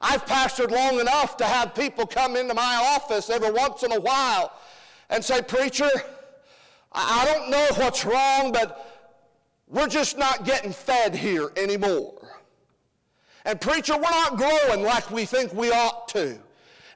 I've 0.00 0.24
pastored 0.26 0.70
long 0.70 1.00
enough 1.00 1.36
to 1.38 1.44
have 1.44 1.74
people 1.74 2.06
come 2.06 2.36
into 2.36 2.54
my 2.54 2.94
office 2.94 3.30
every 3.30 3.50
once 3.50 3.82
in 3.82 3.92
a 3.92 4.00
while 4.00 4.52
and 5.10 5.24
say, 5.24 5.42
Preacher, 5.42 5.90
I 6.92 7.24
don't 7.24 7.50
know 7.50 7.66
what's 7.76 8.04
wrong, 8.04 8.52
but 8.52 8.88
we're 9.66 9.88
just 9.88 10.16
not 10.16 10.44
getting 10.44 10.72
fed 10.72 11.14
here 11.14 11.50
anymore. 11.56 12.14
And 13.44 13.60
preacher, 13.60 13.94
we're 13.94 14.02
not 14.02 14.36
growing 14.36 14.82
like 14.82 15.10
we 15.10 15.24
think 15.24 15.52
we 15.52 15.70
ought 15.70 16.08
to. 16.08 16.38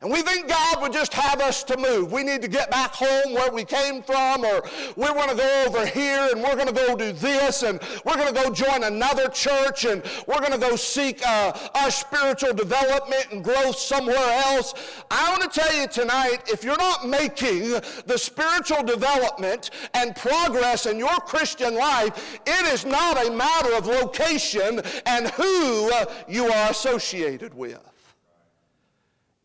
And 0.03 0.11
we 0.11 0.21
think 0.23 0.49
God 0.49 0.83
would 0.83 0.93
just 0.93 1.15
have 1.15 1.41
us 1.41 1.63
to 1.63 1.77
move. 1.77 2.11
We 2.11 2.25
need 2.25 2.43
to 2.43 2.49
get 2.49 2.73
back 2.73 2.93
home 2.93 3.35
where 3.35 3.53
we 3.53 3.65
came 3.65 4.03
from, 4.03 4.45
or 4.45 4.65
we 4.97 5.09
want 5.11 5.31
to 5.31 5.37
go 5.37 5.65
over 5.69 5.87
here 5.87 6.29
and 6.33 6.43
we're 6.43 6.57
going 6.57 6.67
to 6.67 6.73
go 6.73 6.97
do 6.97 7.13
this, 7.13 7.63
and 7.63 7.81
we're 8.05 8.17
going 8.17 8.35
to 8.35 8.43
go 8.43 8.51
join 8.51 8.83
another 8.83 9.29
church, 9.29 9.85
and 9.85 10.03
we're 10.27 10.41
going 10.41 10.51
to 10.51 10.59
go 10.59 10.75
seek 10.75 11.25
uh, 11.25 11.57
our 11.77 11.91
spiritual 11.93 12.53
development 12.53 13.29
and 13.31 13.45
growth 13.45 13.77
somewhere 13.77 14.17
else. 14.17 14.75
I 15.09 15.31
want 15.31 15.51
to 15.51 15.61
tell 15.61 15.73
you 15.73 15.87
tonight 15.87 16.49
if 16.49 16.65
you're 16.65 16.77
not 16.79 17.09
making 17.09 17.81
the 18.07 18.17
spiritual 18.19 18.83
development 18.83 19.71
and 19.95 20.17
progress 20.17 20.87
in 20.87 20.99
your 20.99 21.17
Christian 21.21 21.77
life, 21.77 22.41
it 22.45 22.67
is 22.73 22.85
not 22.85 23.25
a 23.25 23.31
matter 23.31 23.73
of 23.75 23.87
location 23.87 24.81
and 25.07 25.29
who 25.29 25.93
uh, 25.93 26.07
you 26.29 26.47
are 26.47 26.71
associated 26.71 27.55
with. 27.55 27.92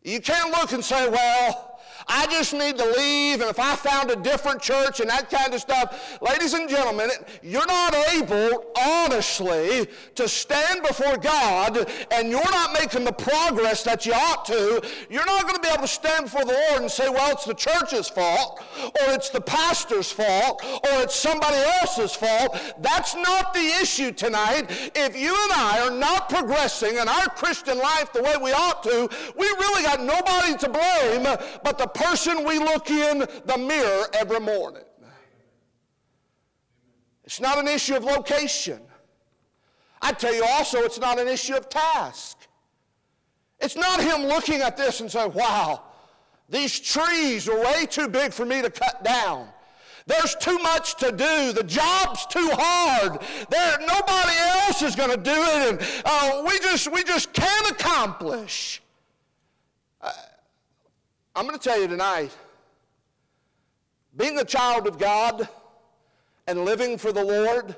You 0.02 0.20
can't 0.20 0.50
look 0.50 0.72
and 0.72 0.84
say, 0.84 1.08
well, 1.08 1.67
I 2.08 2.26
just 2.26 2.54
need 2.54 2.78
to 2.78 2.86
leave, 2.96 3.40
and 3.40 3.50
if 3.50 3.58
I 3.58 3.76
found 3.76 4.10
a 4.10 4.16
different 4.16 4.62
church 4.62 5.00
and 5.00 5.10
that 5.10 5.30
kind 5.30 5.52
of 5.52 5.60
stuff. 5.60 6.18
Ladies 6.22 6.54
and 6.54 6.68
gentlemen, 6.68 7.10
you're 7.42 7.66
not 7.66 7.94
able, 8.12 8.64
honestly, 8.80 9.86
to 10.14 10.28
stand 10.28 10.82
before 10.82 11.18
God 11.18 11.90
and 12.10 12.30
you're 12.30 12.50
not 12.50 12.72
making 12.72 13.04
the 13.04 13.12
progress 13.12 13.82
that 13.82 14.06
you 14.06 14.12
ought 14.14 14.44
to. 14.46 14.82
You're 15.10 15.26
not 15.26 15.42
going 15.42 15.56
to 15.56 15.60
be 15.60 15.68
able 15.68 15.82
to 15.82 15.88
stand 15.88 16.24
before 16.24 16.44
the 16.44 16.52
Lord 16.52 16.82
and 16.82 16.90
say, 16.90 17.08
well, 17.08 17.32
it's 17.32 17.44
the 17.44 17.54
church's 17.54 18.08
fault, 18.08 18.62
or 18.82 19.12
it's 19.12 19.28
the 19.28 19.40
pastor's 19.40 20.10
fault, 20.10 20.62
or 20.64 21.02
it's 21.02 21.14
somebody 21.14 21.56
else's 21.80 22.14
fault. 22.14 22.58
That's 22.80 23.14
not 23.14 23.52
the 23.52 23.66
issue 23.82 24.12
tonight. 24.12 24.90
If 24.94 25.18
you 25.18 25.34
and 25.34 25.52
I 25.52 25.80
are 25.86 25.90
not 25.90 26.28
progressing 26.28 26.96
in 26.96 27.06
our 27.06 27.26
Christian 27.30 27.78
life 27.78 28.12
the 28.12 28.22
way 28.22 28.34
we 28.42 28.52
ought 28.52 28.82
to, 28.84 29.08
we 29.36 29.46
really 29.46 29.82
got 29.82 30.00
nobody 30.00 30.56
to 30.56 30.68
blame 30.68 31.24
but 31.62 31.78
the 31.78 31.86
person 31.98 32.44
we 32.44 32.58
look 32.58 32.90
in 32.90 33.18
the 33.18 33.58
mirror 33.58 34.06
every 34.14 34.40
morning. 34.40 34.82
It's 37.24 37.40
not 37.40 37.58
an 37.58 37.68
issue 37.68 37.94
of 37.94 38.04
location. 38.04 38.80
I 40.00 40.12
tell 40.12 40.34
you 40.34 40.44
also, 40.44 40.78
it's 40.78 40.98
not 40.98 41.18
an 41.18 41.28
issue 41.28 41.54
of 41.54 41.68
task. 41.68 42.38
It's 43.60 43.76
not 43.76 44.00
him 44.00 44.22
looking 44.26 44.60
at 44.60 44.76
this 44.76 45.00
and 45.00 45.10
saying, 45.10 45.32
wow, 45.34 45.82
these 46.48 46.78
trees 46.78 47.48
are 47.48 47.60
way 47.60 47.84
too 47.84 48.08
big 48.08 48.32
for 48.32 48.46
me 48.46 48.62
to 48.62 48.70
cut 48.70 49.04
down. 49.04 49.48
There's 50.06 50.34
too 50.36 50.58
much 50.58 50.96
to 50.96 51.12
do. 51.12 51.52
The 51.52 51.64
job's 51.66 52.24
too 52.26 52.48
hard. 52.52 53.20
There, 53.50 53.78
nobody 53.80 54.36
else 54.64 54.80
is 54.80 54.96
going 54.96 55.10
to 55.10 55.18
do 55.18 55.34
it, 55.34 55.68
and 55.68 56.02
uh, 56.06 56.44
we 56.46 56.58
just 56.60 56.90
we 56.90 57.04
just 57.04 57.34
can't 57.34 57.70
accomplish. 57.70 58.80
Uh, 60.00 60.10
I'm 61.38 61.46
going 61.46 61.56
to 61.56 61.62
tell 61.62 61.80
you 61.80 61.86
tonight 61.86 62.36
being 64.16 64.40
a 64.40 64.44
child 64.44 64.88
of 64.88 64.98
God 64.98 65.48
and 66.48 66.64
living 66.64 66.98
for 66.98 67.12
the 67.12 67.22
Lord, 67.22 67.76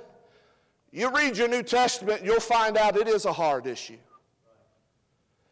you 0.93 1.15
read 1.15 1.37
your 1.37 1.47
New 1.47 1.63
Testament, 1.63 2.25
you'll 2.25 2.41
find 2.41 2.79
out 2.79 2.97
it 2.97 3.07
is 3.07 3.27
a 3.27 3.33
hard 3.35 3.67
issue. 3.67 3.99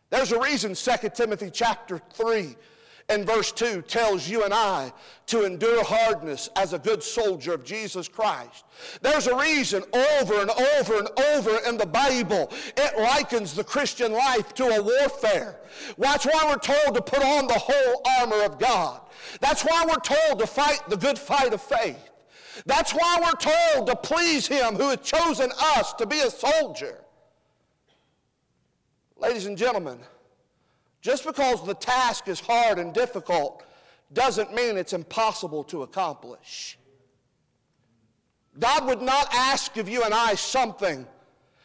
There's 0.08 0.32
a 0.32 0.40
reason 0.40 0.72
2 0.72 1.10
Timothy 1.10 1.50
chapter 1.52 2.00
3 2.14 2.56
and 3.08 3.26
verse 3.26 3.52
2 3.52 3.82
tells 3.82 4.28
you 4.28 4.44
and 4.44 4.52
I 4.52 4.92
to 5.26 5.44
endure 5.44 5.82
hardness 5.82 6.50
as 6.56 6.72
a 6.72 6.78
good 6.78 7.02
soldier 7.02 7.54
of 7.54 7.64
Jesus 7.64 8.06
Christ. 8.06 8.64
There's 9.00 9.26
a 9.26 9.36
reason 9.36 9.82
over 9.94 10.40
and 10.40 10.50
over 10.50 10.98
and 10.98 11.08
over 11.18 11.58
in 11.66 11.78
the 11.78 11.86
Bible 11.86 12.50
it 12.76 12.98
likens 12.98 13.54
the 13.54 13.64
Christian 13.64 14.12
life 14.12 14.52
to 14.54 14.64
a 14.64 14.82
warfare. 14.82 15.60
That's 15.96 16.26
why 16.26 16.44
we're 16.46 16.56
told 16.56 16.94
to 16.96 17.02
put 17.02 17.22
on 17.22 17.46
the 17.46 17.58
whole 17.58 18.02
armor 18.20 18.44
of 18.44 18.58
God. 18.58 19.00
That's 19.40 19.62
why 19.62 19.84
we're 19.86 19.94
told 19.96 20.38
to 20.40 20.46
fight 20.46 20.82
the 20.88 20.96
good 20.96 21.18
fight 21.18 21.54
of 21.54 21.62
faith. 21.62 22.10
That's 22.66 22.92
why 22.92 23.18
we're 23.20 23.52
told 23.52 23.86
to 23.86 23.96
please 23.96 24.46
Him 24.46 24.74
who 24.74 24.90
has 24.90 25.00
chosen 25.00 25.50
us 25.58 25.94
to 25.94 26.06
be 26.06 26.20
a 26.20 26.30
soldier. 26.30 27.00
Ladies 29.16 29.46
and 29.46 29.56
gentlemen, 29.56 29.98
just 31.00 31.24
because 31.24 31.64
the 31.64 31.74
task 31.74 32.28
is 32.28 32.40
hard 32.40 32.78
and 32.78 32.92
difficult 32.92 33.64
doesn't 34.12 34.54
mean 34.54 34.76
it's 34.76 34.92
impossible 34.92 35.64
to 35.64 35.82
accomplish. 35.82 36.78
God 38.58 38.86
would 38.86 39.02
not 39.02 39.28
ask 39.32 39.76
of 39.76 39.88
you 39.88 40.02
and 40.02 40.12
I 40.12 40.34
something 40.34 41.06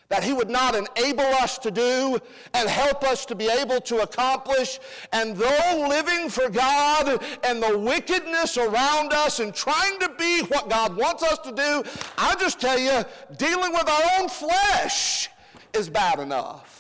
that 0.09 0.23
He 0.23 0.33
would 0.33 0.49
not 0.49 0.75
enable 0.75 1.23
us 1.23 1.57
to 1.59 1.71
do 1.71 2.19
and 2.53 2.69
help 2.69 3.03
us 3.03 3.25
to 3.25 3.35
be 3.35 3.49
able 3.49 3.81
to 3.81 4.01
accomplish. 4.01 4.79
And 5.11 5.35
though 5.35 5.87
living 5.89 6.29
for 6.29 6.49
God 6.49 7.23
and 7.43 7.63
the 7.63 7.79
wickedness 7.79 8.57
around 8.57 9.11
us 9.11 9.39
and 9.39 9.55
trying 9.55 9.99
to 9.99 10.09
be 10.19 10.41
what 10.43 10.69
God 10.69 10.95
wants 10.95 11.23
us 11.23 11.39
to 11.39 11.51
do, 11.51 11.83
I'll 12.17 12.37
just 12.37 12.61
tell 12.61 12.77
you, 12.77 13.03
dealing 13.37 13.73
with 13.73 13.89
our 13.89 14.03
own 14.19 14.29
flesh 14.29 15.29
is 15.73 15.89
bad 15.89 16.19
enough. 16.19 16.72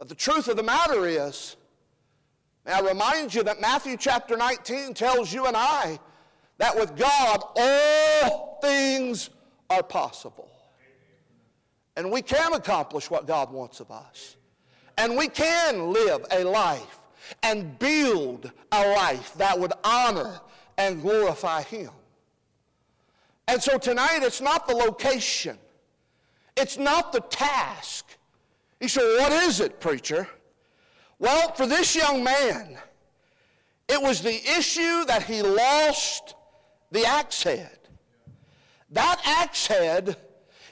But 0.00 0.08
the 0.08 0.14
truth 0.14 0.48
of 0.48 0.56
the 0.56 0.62
matter 0.62 1.06
is, 1.06 1.56
may 2.64 2.72
I 2.72 2.80
remind 2.80 3.34
you 3.34 3.42
that 3.42 3.60
Matthew 3.60 3.98
chapter 3.98 4.34
19 4.34 4.94
tells 4.94 5.30
you 5.30 5.44
and 5.44 5.54
I 5.54 6.00
that 6.56 6.74
with 6.74 6.96
God 6.96 7.42
all 7.54 8.58
things 8.62 9.28
are 9.68 9.82
possible. 9.82 10.48
And 11.96 12.10
we 12.10 12.22
can 12.22 12.54
accomplish 12.54 13.10
what 13.10 13.26
God 13.26 13.52
wants 13.52 13.80
of 13.80 13.90
us. 13.90 14.36
And 14.96 15.18
we 15.18 15.28
can 15.28 15.92
live 15.92 16.24
a 16.30 16.44
life 16.44 16.98
and 17.42 17.78
build 17.78 18.50
a 18.72 18.92
life 18.94 19.34
that 19.34 19.58
would 19.60 19.74
honor 19.84 20.40
and 20.78 21.02
glorify 21.02 21.60
Him. 21.62 21.90
And 23.48 23.62
so 23.62 23.76
tonight, 23.76 24.20
it's 24.22 24.40
not 24.40 24.66
the 24.66 24.74
location, 24.74 25.58
it's 26.56 26.78
not 26.78 27.12
the 27.12 27.20
task. 27.20 28.09
You 28.80 28.88
said, 28.88 29.02
What 29.18 29.32
is 29.32 29.60
it, 29.60 29.78
preacher? 29.78 30.28
Well, 31.18 31.52
for 31.52 31.66
this 31.66 31.94
young 31.94 32.24
man, 32.24 32.78
it 33.88 34.00
was 34.00 34.22
the 34.22 34.40
issue 34.56 35.04
that 35.04 35.24
he 35.24 35.42
lost 35.42 36.34
the 36.90 37.04
axe 37.04 37.42
head. 37.42 37.78
That 38.90 39.20
axe 39.24 39.66
head 39.66 40.16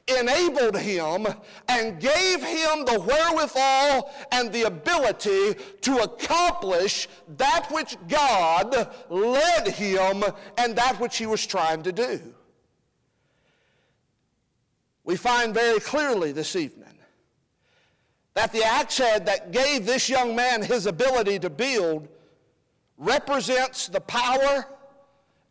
enabled 0.08 0.78
him 0.78 1.26
and 1.68 2.00
gave 2.00 2.42
him 2.42 2.86
the 2.86 2.98
wherewithal 3.06 4.10
and 4.32 4.50
the 4.52 4.62
ability 4.62 5.54
to 5.82 5.98
accomplish 5.98 7.08
that 7.36 7.70
which 7.70 7.96
God 8.08 8.90
led 9.10 9.68
him 9.68 10.24
and 10.56 10.76
that 10.76 10.98
which 10.98 11.18
he 11.18 11.26
was 11.26 11.46
trying 11.46 11.82
to 11.82 11.92
do. 11.92 12.34
We 15.04 15.16
find 15.16 15.52
very 15.52 15.80
clearly 15.80 16.32
this 16.32 16.56
evening 16.56 16.97
that 18.34 18.52
the 18.52 18.64
axe 18.64 18.98
head 18.98 19.26
that 19.26 19.52
gave 19.52 19.84
this 19.84 20.08
young 20.08 20.36
man 20.36 20.62
his 20.62 20.86
ability 20.86 21.38
to 21.40 21.50
build 21.50 22.08
represents 22.96 23.88
the 23.88 24.00
power 24.00 24.66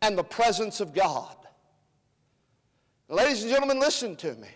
and 0.02 0.16
the 0.16 0.24
presence 0.24 0.80
of 0.80 0.94
God. 0.94 1.34
Ladies 3.08 3.42
and 3.42 3.50
gentlemen, 3.50 3.80
listen 3.80 4.16
to 4.16 4.34
me. 4.34 4.48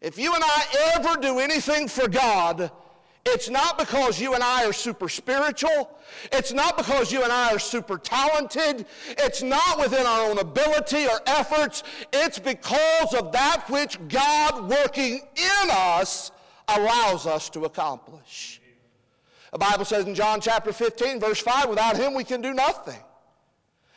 If 0.00 0.18
you 0.18 0.34
and 0.34 0.42
I 0.44 0.94
ever 0.94 1.20
do 1.20 1.38
anything 1.38 1.88
for 1.88 2.08
God, 2.08 2.70
it's 3.26 3.50
not 3.50 3.76
because 3.76 4.20
you 4.20 4.34
and 4.34 4.42
I 4.42 4.64
are 4.66 4.72
super 4.72 5.08
spiritual. 5.08 5.90
It's 6.30 6.52
not 6.52 6.76
because 6.76 7.10
you 7.10 7.24
and 7.24 7.32
I 7.32 7.52
are 7.52 7.58
super 7.58 7.98
talented. 7.98 8.86
It's 9.08 9.42
not 9.42 9.80
within 9.80 10.06
our 10.06 10.30
own 10.30 10.38
ability 10.38 11.06
or 11.06 11.20
efforts. 11.26 11.82
It's 12.12 12.38
because 12.38 13.14
of 13.14 13.32
that 13.32 13.64
which 13.68 13.98
God 14.08 14.68
working 14.68 15.22
in 15.34 15.70
us 15.70 16.30
allows 16.68 17.26
us 17.26 17.48
to 17.50 17.64
accomplish. 17.64 18.60
The 19.52 19.58
Bible 19.58 19.84
says 19.84 20.06
in 20.06 20.14
John 20.14 20.40
chapter 20.40 20.72
15, 20.72 21.20
verse 21.20 21.40
5, 21.40 21.68
without 21.68 21.96
him 21.96 22.14
we 22.14 22.24
can 22.24 22.40
do 22.40 22.52
nothing. 22.52 23.00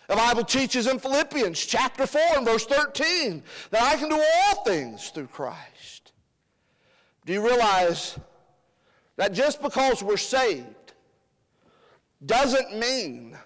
The 0.07 0.15
Bible 0.15 0.43
teaches 0.43 0.87
in 0.87 0.99
Philippians 0.99 1.63
chapter 1.65 2.07
4 2.07 2.21
and 2.37 2.45
verse 2.45 2.65
13 2.65 3.43
that 3.69 3.83
I 3.83 3.95
can 3.95 4.09
do 4.09 4.19
all 4.19 4.63
things 4.63 5.09
through 5.09 5.27
Christ. 5.27 6.13
Do 7.25 7.33
you 7.33 7.45
realize 7.45 8.17
that 9.17 9.33
just 9.33 9.61
because 9.61 10.01
we're 10.01 10.17
saved 10.17 10.93
doesn't 12.25 12.77
mean 12.77 13.37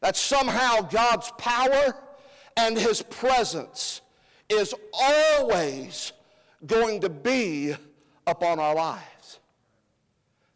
that 0.00 0.16
somehow 0.16 0.80
God's 0.80 1.30
power 1.32 1.96
and 2.56 2.76
his 2.76 3.02
presence 3.02 4.00
is 4.48 4.74
always 4.92 6.12
going 6.66 7.00
to 7.00 7.08
be 7.08 7.74
upon 8.26 8.58
our 8.58 8.74
lives? 8.74 9.40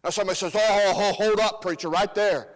Now 0.05 0.11
somebody 0.11 0.37
says, 0.37 0.53
oh, 0.55 1.13
hold 1.17 1.41
up, 1.41 1.63
preacher, 1.63 1.89
right 1.89 2.15
there. 2.15 2.49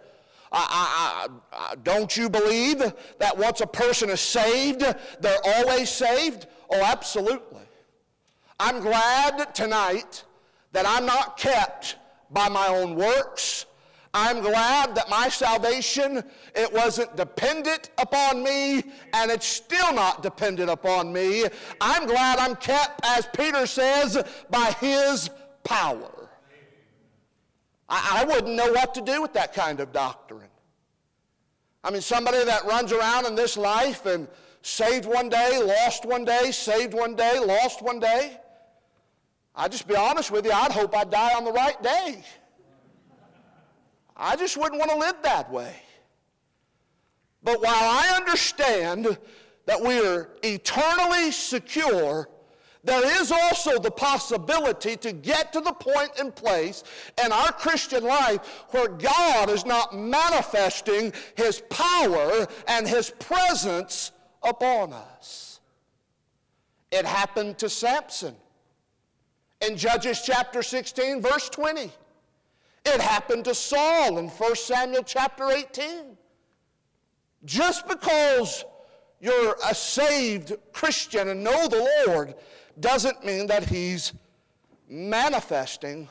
I, 0.53 1.27
I, 1.53 1.75
don't 1.83 2.15
you 2.15 2.29
believe 2.29 2.79
that 3.19 3.37
once 3.37 3.61
a 3.61 3.67
person 3.67 4.09
is 4.09 4.19
saved, 4.19 4.81
they're 5.21 5.39
always 5.45 5.89
saved? 5.89 6.47
Oh, 6.69 6.81
absolutely. 6.83 7.61
I'm 8.59 8.81
glad 8.81 9.55
tonight 9.55 10.23
that 10.73 10.85
I'm 10.85 11.05
not 11.05 11.37
kept 11.37 11.95
by 12.31 12.49
my 12.49 12.67
own 12.67 12.95
works. 12.95 13.65
I'm 14.13 14.41
glad 14.41 14.93
that 14.95 15.09
my 15.09 15.29
salvation, 15.29 16.21
it 16.53 16.73
wasn't 16.73 17.15
dependent 17.15 17.91
upon 17.97 18.43
me, 18.43 18.83
and 19.13 19.31
it's 19.31 19.45
still 19.45 19.93
not 19.93 20.21
dependent 20.21 20.69
upon 20.69 21.13
me. 21.13 21.45
I'm 21.79 22.05
glad 22.07 22.37
I'm 22.37 22.57
kept, 22.57 23.05
as 23.05 23.27
Peter 23.27 23.65
says, 23.65 24.21
by 24.49 24.75
his 24.81 25.29
power. 25.63 26.29
I, 27.87 28.21
I 28.21 28.25
wouldn't 28.25 28.53
know 28.53 28.71
what 28.73 28.93
to 28.95 29.01
do 29.01 29.21
with 29.21 29.31
that 29.33 29.53
kind 29.53 29.79
of 29.79 29.93
doctrine. 29.93 30.49
I 31.83 31.91
mean, 31.91 32.01
somebody 32.01 32.43
that 32.43 32.65
runs 32.65 32.91
around 32.91 33.25
in 33.27 33.35
this 33.35 33.55
life 33.55 34.05
and 34.05 34.27
saved 34.61 35.05
one 35.05 35.29
day, 35.29 35.59
lost 35.63 36.05
one 36.05 36.25
day, 36.25 36.51
saved 36.51 36.93
one 36.93 37.15
day, 37.15 37.39
lost 37.39 37.81
one 37.81 37.99
day. 37.99 38.37
i 39.55 39.69
just 39.69 39.87
be 39.87 39.95
honest 39.95 40.31
with 40.31 40.45
you, 40.45 40.51
I'd 40.51 40.71
hope 40.71 40.95
I'd 40.95 41.09
die 41.09 41.33
on 41.33 41.45
the 41.45 41.51
right 41.51 41.81
day. 41.81 42.23
I 44.21 44.35
just 44.35 44.55
wouldn't 44.55 44.79
want 44.79 44.91
to 44.91 44.97
live 44.97 45.15
that 45.23 45.51
way. 45.51 45.75
But 47.43 47.61
while 47.61 47.73
I 47.73 48.13
understand 48.15 49.17
that 49.65 49.81
we 49.81 49.99
are 50.05 50.29
eternally 50.43 51.31
secure 51.31 52.29
there 52.83 53.21
is 53.21 53.31
also 53.31 53.77
the 53.77 53.91
possibility 53.91 54.95
to 54.97 55.11
get 55.11 55.53
to 55.53 55.61
the 55.61 55.73
point 55.73 56.11
and 56.19 56.33
place 56.33 56.83
in 57.23 57.31
our 57.31 57.51
Christian 57.51 58.03
life 58.03 58.65
where 58.71 58.87
God 58.87 59.49
is 59.49 59.65
not 59.65 59.95
manifesting 59.95 61.13
His 61.35 61.61
power 61.69 62.47
and 62.67 62.87
His 62.87 63.11
presence 63.11 64.11
upon 64.41 64.93
us. 64.93 65.59
It 66.91 67.05
happened 67.05 67.57
to 67.59 67.69
Samson 67.69 68.35
in 69.61 69.77
Judges 69.77 70.23
chapter 70.25 70.63
16, 70.63 71.21
verse 71.21 71.49
20. 71.49 71.91
It 72.85 72.99
happened 72.99 73.45
to 73.45 73.55
Saul 73.55 74.17
in 74.17 74.27
1 74.27 74.55
Samuel 74.55 75.03
chapter 75.03 75.49
18. 75.49 76.17
Just 77.45 77.87
because 77.87 78.65
you're 79.19 79.55
a 79.65 79.75
saved 79.75 80.53
Christian 80.73 81.29
and 81.29 81.43
know 81.43 81.67
the 81.67 81.87
Lord 82.07 82.35
doesn't 82.79 83.23
mean 83.23 83.47
that 83.47 83.67
He's 83.67 84.13
manifesting 84.89 86.07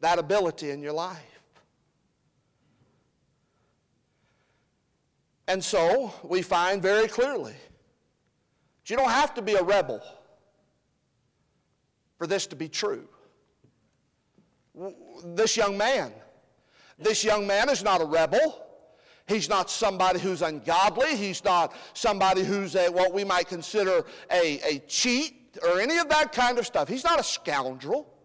that 0.00 0.18
ability 0.18 0.70
in 0.70 0.82
your 0.82 0.92
life. 0.92 1.16
And 5.46 5.64
so 5.64 6.12
we 6.22 6.42
find 6.42 6.82
very 6.82 7.08
clearly 7.08 7.52
that 7.52 8.90
you 8.90 8.96
don't 8.96 9.10
have 9.10 9.34
to 9.34 9.42
be 9.42 9.54
a 9.54 9.62
rebel 9.62 10.02
for 12.18 12.26
this 12.26 12.46
to 12.48 12.56
be 12.56 12.68
true. 12.68 13.08
This 15.24 15.56
young 15.56 15.76
man, 15.76 16.12
this 16.98 17.24
young 17.24 17.46
man 17.46 17.68
is 17.68 17.82
not 17.82 18.00
a 18.00 18.04
rebel. 18.04 18.64
He's 19.26 19.48
not 19.48 19.70
somebody 19.70 20.18
who's 20.18 20.42
ungodly. 20.42 21.16
He's 21.16 21.44
not 21.44 21.74
somebody 21.92 22.42
who's 22.42 22.74
a, 22.76 22.88
what 22.88 23.12
we 23.12 23.24
might 23.24 23.46
consider 23.46 24.04
a, 24.32 24.60
a 24.60 24.78
cheat 24.86 25.58
or 25.62 25.80
any 25.80 25.98
of 25.98 26.08
that 26.08 26.32
kind 26.32 26.58
of 26.58 26.66
stuff. 26.66 26.88
He's 26.88 27.04
not 27.04 27.20
a 27.20 27.24
scoundrel. 27.24 28.17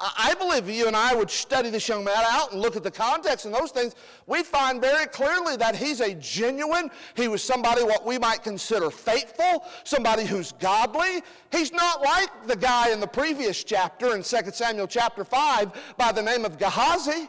I 0.00 0.34
believe 0.38 0.68
you 0.68 0.86
and 0.86 0.96
I 0.96 1.14
would 1.14 1.30
study 1.30 1.68
this 1.68 1.86
young 1.86 2.04
man 2.04 2.24
out 2.26 2.52
and 2.52 2.60
look 2.60 2.74
at 2.74 2.82
the 2.82 2.90
context 2.90 3.44
and 3.44 3.54
those 3.54 3.70
things, 3.70 3.94
we 4.26 4.42
find 4.42 4.80
very 4.80 5.06
clearly 5.06 5.56
that 5.56 5.76
he's 5.76 6.00
a 6.00 6.14
genuine, 6.14 6.90
he 7.14 7.28
was 7.28 7.42
somebody 7.42 7.84
what 7.84 8.06
we 8.06 8.18
might 8.18 8.42
consider 8.42 8.90
faithful, 8.90 9.64
somebody 9.84 10.24
who's 10.24 10.52
godly. 10.52 11.22
He's 11.52 11.72
not 11.72 12.00
like 12.00 12.46
the 12.46 12.56
guy 12.56 12.90
in 12.92 13.00
the 13.00 13.06
previous 13.06 13.62
chapter 13.62 14.14
in 14.16 14.22
2 14.22 14.36
Samuel 14.52 14.86
chapter 14.86 15.22
5 15.22 15.72
by 15.98 16.12
the 16.12 16.22
name 16.22 16.46
of 16.46 16.58
Gehazi. 16.58 17.28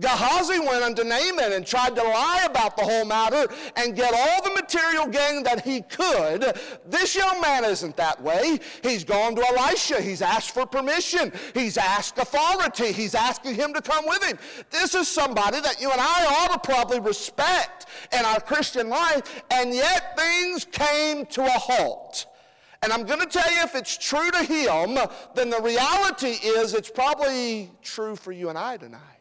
Gehazi 0.00 0.58
went 0.58 0.82
unto 0.82 1.04
Naaman 1.04 1.52
and 1.52 1.66
tried 1.66 1.94
to 1.94 2.02
lie 2.02 2.46
about 2.48 2.76
the 2.76 2.82
whole 2.82 3.04
matter 3.04 3.46
and 3.76 3.94
get 3.94 4.12
all 4.12 4.42
the 4.42 4.50
material 4.50 5.06
gain 5.06 5.42
that 5.44 5.64
he 5.64 5.82
could. 5.82 6.58
This 6.86 7.14
young 7.14 7.40
man 7.40 7.64
isn't 7.64 7.96
that 7.96 8.20
way. 8.20 8.58
He's 8.82 9.04
gone 9.04 9.36
to 9.36 9.46
Elisha. 9.46 10.00
He's 10.00 10.22
asked 10.22 10.52
for 10.52 10.66
permission. 10.66 11.32
He's 11.54 11.76
asked 11.76 12.18
authority. 12.18 12.92
He's 12.92 13.14
asking 13.14 13.54
him 13.54 13.72
to 13.74 13.80
come 13.80 14.06
with 14.06 14.22
him. 14.24 14.38
This 14.70 14.94
is 14.94 15.06
somebody 15.06 15.60
that 15.60 15.80
you 15.80 15.90
and 15.90 16.00
I 16.00 16.26
ought 16.26 16.52
to 16.52 16.58
probably 16.68 17.00
respect 17.00 17.86
in 18.12 18.24
our 18.24 18.40
Christian 18.40 18.88
life, 18.88 19.42
and 19.50 19.72
yet 19.72 20.18
things 20.18 20.64
came 20.64 21.26
to 21.26 21.44
a 21.44 21.50
halt. 21.50 22.26
And 22.82 22.92
I'm 22.92 23.04
going 23.04 23.20
to 23.20 23.26
tell 23.26 23.50
you 23.50 23.62
if 23.62 23.74
it's 23.74 23.96
true 23.96 24.30
to 24.30 24.42
him, 24.42 24.98
then 25.34 25.48
the 25.48 25.60
reality 25.60 26.36
is 26.42 26.74
it's 26.74 26.90
probably 26.90 27.70
true 27.80 28.14
for 28.14 28.30
you 28.30 28.50
and 28.50 28.58
I 28.58 28.76
tonight. 28.76 29.13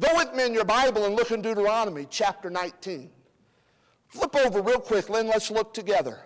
Go 0.00 0.08
with 0.16 0.34
me 0.34 0.46
in 0.46 0.54
your 0.54 0.64
Bible 0.64 1.04
and 1.04 1.14
look 1.14 1.30
in 1.30 1.42
Deuteronomy 1.42 2.06
chapter 2.08 2.48
19. 2.48 3.10
Flip 4.08 4.36
over 4.36 4.62
real 4.62 4.80
quickly 4.80 5.20
and 5.20 5.28
let's 5.28 5.50
look 5.50 5.74
together. 5.74 6.18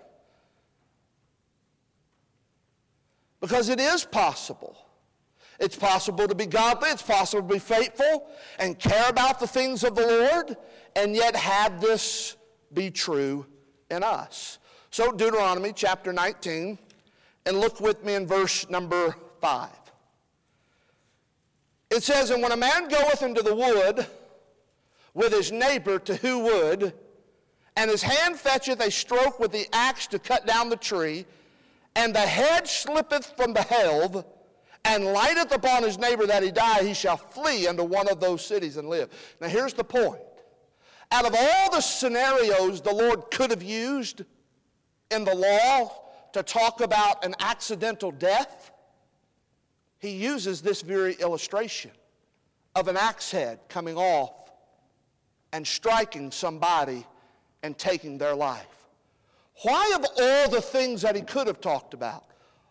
Because 3.40 3.68
it 3.68 3.80
is 3.80 4.04
possible. 4.04 4.76
It's 5.58 5.76
possible 5.76 6.26
to 6.28 6.34
be 6.34 6.46
godly, 6.46 6.90
it's 6.90 7.02
possible 7.02 7.46
to 7.46 7.54
be 7.54 7.58
faithful 7.58 8.28
and 8.58 8.78
care 8.78 9.08
about 9.08 9.40
the 9.40 9.46
things 9.46 9.84
of 9.84 9.94
the 9.94 10.06
Lord, 10.06 10.56
and 10.96 11.14
yet 11.14 11.36
have 11.36 11.80
this 11.80 12.36
be 12.72 12.90
true 12.90 13.46
in 13.90 14.02
us. 14.02 14.58
So, 14.90 15.12
Deuteronomy 15.12 15.72
chapter 15.72 16.12
19, 16.12 16.78
and 17.46 17.60
look 17.60 17.80
with 17.80 18.04
me 18.04 18.14
in 18.14 18.26
verse 18.26 18.68
number 18.68 19.14
5. 19.40 19.83
It 21.94 22.02
says, 22.02 22.30
And 22.30 22.42
when 22.42 22.50
a 22.50 22.56
man 22.56 22.88
goeth 22.88 23.22
into 23.22 23.40
the 23.40 23.54
wood 23.54 24.04
with 25.14 25.32
his 25.32 25.52
neighbor 25.52 26.00
to 26.00 26.16
hew 26.16 26.40
wood, 26.40 26.92
and 27.76 27.88
his 27.88 28.02
hand 28.02 28.36
fetcheth 28.36 28.80
a 28.80 28.90
stroke 28.90 29.38
with 29.38 29.52
the 29.52 29.68
axe 29.72 30.08
to 30.08 30.18
cut 30.18 30.44
down 30.44 30.70
the 30.70 30.76
tree, 30.76 31.24
and 31.94 32.12
the 32.12 32.18
head 32.18 32.66
slippeth 32.66 33.36
from 33.36 33.52
the 33.52 33.62
helve, 33.62 34.24
and 34.84 35.04
lighteth 35.04 35.52
upon 35.52 35.84
his 35.84 35.96
neighbor 35.96 36.26
that 36.26 36.42
he 36.42 36.50
die, 36.50 36.82
he 36.82 36.94
shall 36.94 37.16
flee 37.16 37.68
into 37.68 37.84
one 37.84 38.08
of 38.08 38.18
those 38.18 38.44
cities 38.44 38.76
and 38.76 38.88
live. 38.88 39.08
Now 39.40 39.46
here's 39.46 39.72
the 39.72 39.84
point. 39.84 40.20
Out 41.12 41.26
of 41.26 41.34
all 41.38 41.70
the 41.70 41.80
scenarios 41.80 42.80
the 42.80 42.92
Lord 42.92 43.30
could 43.30 43.50
have 43.50 43.62
used 43.62 44.24
in 45.12 45.24
the 45.24 45.34
law 45.34 45.92
to 46.32 46.42
talk 46.42 46.80
about 46.80 47.24
an 47.24 47.36
accidental 47.38 48.10
death, 48.10 48.72
he 50.04 50.10
uses 50.10 50.60
this 50.60 50.82
very 50.82 51.14
illustration 51.14 51.90
of 52.74 52.88
an 52.88 52.96
axe 52.96 53.30
head 53.30 53.58
coming 53.70 53.96
off 53.96 54.50
and 55.54 55.66
striking 55.66 56.30
somebody 56.30 57.06
and 57.62 57.78
taking 57.78 58.18
their 58.18 58.34
life. 58.34 58.66
Why, 59.62 59.92
of 59.94 60.04
all 60.20 60.50
the 60.50 60.60
things 60.60 61.00
that 61.00 61.16
he 61.16 61.22
could 61.22 61.46
have 61.46 61.58
talked 61.58 61.94
about, 61.94 62.26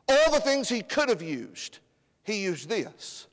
all 0.08 0.32
the 0.32 0.42
things 0.42 0.70
he 0.70 0.84
could 0.84 1.10
have 1.10 1.24
used, 1.24 1.80
he 2.24 2.44
used 2.44 2.70
this? 2.70 3.26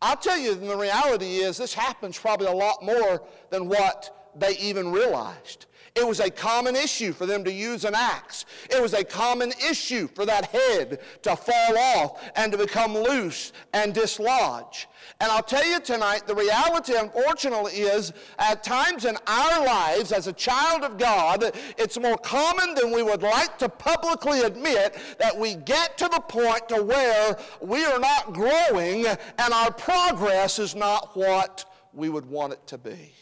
I'll 0.00 0.16
tell 0.16 0.38
you, 0.38 0.54
the 0.54 0.74
reality 0.74 1.36
is 1.36 1.58
this 1.58 1.74
happens 1.74 2.18
probably 2.18 2.46
a 2.46 2.52
lot 2.52 2.82
more 2.82 3.22
than 3.50 3.68
what 3.68 4.32
they 4.34 4.56
even 4.56 4.90
realized. 4.90 5.66
It 5.96 6.06
was 6.06 6.20
a 6.20 6.30
common 6.30 6.76
issue 6.76 7.14
for 7.14 7.24
them 7.24 7.42
to 7.44 7.52
use 7.52 7.86
an 7.86 7.94
axe. 7.94 8.44
It 8.70 8.82
was 8.82 8.92
a 8.92 9.02
common 9.02 9.52
issue 9.68 10.08
for 10.08 10.26
that 10.26 10.44
head 10.44 11.00
to 11.22 11.34
fall 11.34 11.78
off 11.78 12.22
and 12.36 12.52
to 12.52 12.58
become 12.58 12.94
loose 12.94 13.54
and 13.72 13.94
dislodge. 13.94 14.88
And 15.20 15.32
I'll 15.32 15.42
tell 15.42 15.66
you 15.66 15.80
tonight, 15.80 16.26
the 16.26 16.34
reality, 16.34 16.94
unfortunately, 16.94 17.72
is 17.72 18.12
at 18.38 18.62
times 18.62 19.06
in 19.06 19.16
our 19.26 19.64
lives 19.64 20.12
as 20.12 20.26
a 20.26 20.34
child 20.34 20.84
of 20.84 20.98
God, 20.98 21.52
it's 21.78 21.98
more 21.98 22.18
common 22.18 22.74
than 22.74 22.92
we 22.92 23.02
would 23.02 23.22
like 23.22 23.56
to 23.58 23.68
publicly 23.70 24.40
admit 24.42 24.98
that 25.18 25.36
we 25.38 25.54
get 25.54 25.96
to 25.96 26.08
the 26.12 26.20
point 26.20 26.68
to 26.68 26.82
where 26.82 27.38
we 27.62 27.84
are 27.86 27.98
not 27.98 28.34
growing 28.34 29.06
and 29.06 29.54
our 29.54 29.72
progress 29.72 30.58
is 30.58 30.74
not 30.74 31.16
what 31.16 31.64
we 31.94 32.10
would 32.10 32.26
want 32.26 32.52
it 32.52 32.66
to 32.66 32.76
be. 32.76 33.14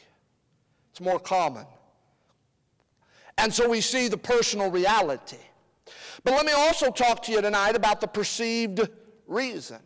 It's 0.90 1.00
more 1.00 1.20
common. 1.20 1.66
And 3.38 3.52
so 3.52 3.68
we 3.68 3.80
see 3.80 4.08
the 4.08 4.16
personal 4.16 4.70
reality. 4.70 5.38
But 6.22 6.32
let 6.32 6.46
me 6.46 6.52
also 6.52 6.90
talk 6.90 7.22
to 7.24 7.32
you 7.32 7.42
tonight 7.42 7.76
about 7.76 8.00
the 8.00 8.06
perceived 8.06 8.88
reason. 9.26 9.78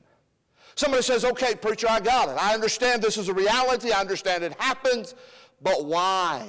Somebody 0.75 1.03
says, 1.03 1.25
okay, 1.25 1.57
preacher, 1.57 1.89
I 1.91 1.99
got 1.99 2.29
it. 2.29 2.37
I 2.41 2.55
understand 2.55 3.03
this 3.03 3.17
is 3.17 3.29
a 3.29 3.35
reality. 3.35 3.91
I 3.91 4.01
understand 4.01 4.45
it 4.45 4.55
happens. 4.61 5.15
But 5.61 5.85
why? 5.85 6.47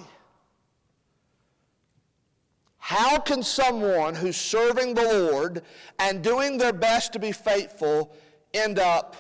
How 2.78 3.20
can 3.20 3.42
someone 3.42 4.14
who's 4.14 4.38
serving 4.38 4.94
the 4.94 5.04
Lord 5.04 5.64
and 5.98 6.24
doing 6.24 6.58
their 6.58 6.74
best 6.74 7.14
to 7.14 7.20
be 7.20 7.32
faithful 7.32 8.16
end 8.54 8.78
up 8.78 9.16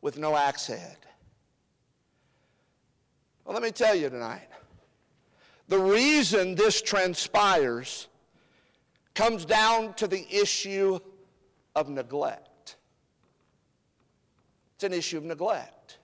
with 0.00 0.18
no 0.18 0.36
axe 0.36 0.66
head? 0.66 0.96
Well, 3.44 3.54
let 3.54 3.62
me 3.62 3.70
tell 3.70 3.94
you 3.94 4.08
tonight. 4.08 4.48
The 5.72 5.78
reason 5.78 6.54
this 6.54 6.82
transpires 6.82 8.08
comes 9.14 9.46
down 9.46 9.94
to 9.94 10.06
the 10.06 10.26
issue 10.30 10.98
of 11.74 11.88
neglect. 11.88 12.76
It's 14.74 14.84
an 14.84 14.92
issue 14.92 15.16
of 15.16 15.24
neglect. 15.24 15.96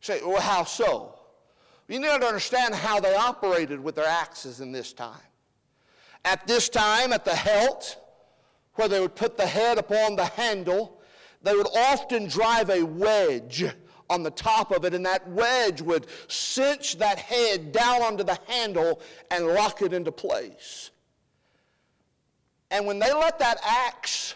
You 0.00 0.04
say, 0.04 0.20
well, 0.26 0.40
how 0.40 0.64
so? 0.64 1.16
You 1.86 2.00
need 2.00 2.08
to 2.08 2.26
understand 2.26 2.74
how 2.74 2.98
they 2.98 3.14
operated 3.14 3.78
with 3.78 3.94
their 3.94 4.08
axes 4.08 4.60
in 4.60 4.72
this 4.72 4.92
time. 4.92 5.14
At 6.24 6.44
this 6.48 6.68
time, 6.68 7.12
at 7.12 7.24
the 7.24 7.36
hilt, 7.36 8.00
where 8.74 8.88
they 8.88 8.98
would 8.98 9.14
put 9.14 9.36
the 9.36 9.46
head 9.46 9.78
upon 9.78 10.16
the 10.16 10.24
handle, 10.24 11.00
they 11.40 11.54
would 11.54 11.68
often 11.72 12.26
drive 12.26 12.70
a 12.70 12.82
wedge 12.82 13.64
on 14.08 14.22
the 14.22 14.30
top 14.30 14.70
of 14.70 14.84
it, 14.84 14.94
and 14.94 15.04
that 15.06 15.28
wedge 15.28 15.82
would 15.82 16.06
cinch 16.28 16.98
that 16.98 17.18
head 17.18 17.72
down 17.72 18.02
onto 18.02 18.24
the 18.24 18.38
handle 18.46 19.00
and 19.30 19.46
lock 19.46 19.82
it 19.82 19.92
into 19.92 20.12
place. 20.12 20.90
And 22.70 22.86
when 22.86 22.98
they 22.98 23.12
let 23.12 23.38
that 23.38 23.58
axe 23.64 24.34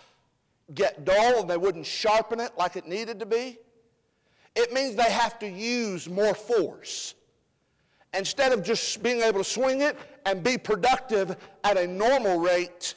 get 0.75 1.05
dull 1.05 1.41
and 1.41 1.51
they 1.51 1.57
wouldn't 1.57 1.87
sharpen 1.87 2.41
it 2.41 2.53
like 2.57 2.77
it 2.77 2.87
needed 2.87 3.19
to 3.21 3.27
be, 3.27 3.59
it 4.55 4.73
means 4.73 4.95
they 4.95 5.11
have 5.11 5.39
to 5.41 5.49
use 5.49 6.09
more 6.09 6.35
force. 6.35 7.15
Instead 8.15 8.53
of 8.53 8.63
just 8.63 9.03
being 9.03 9.21
able 9.21 9.39
to 9.39 9.45
swing 9.45 9.83
it 9.83 9.97
and 10.27 10.43
be 10.43 10.59
productive 10.59 11.37
at 11.63 11.77
a 11.77 11.87
normal 11.87 12.39
rate, 12.39 12.95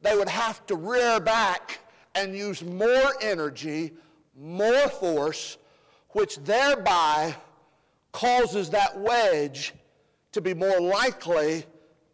they 0.00 0.16
would 0.16 0.28
have 0.28 0.64
to 0.66 0.76
rear 0.76 1.20
back 1.20 1.80
and 2.14 2.34
use 2.34 2.62
more 2.62 3.12
energy, 3.20 3.92
more 4.36 4.88
force, 4.88 5.58
which 6.14 6.38
thereby 6.38 7.34
causes 8.12 8.70
that 8.70 8.98
wedge 8.98 9.74
to 10.32 10.40
be 10.40 10.54
more 10.54 10.80
likely 10.80 11.64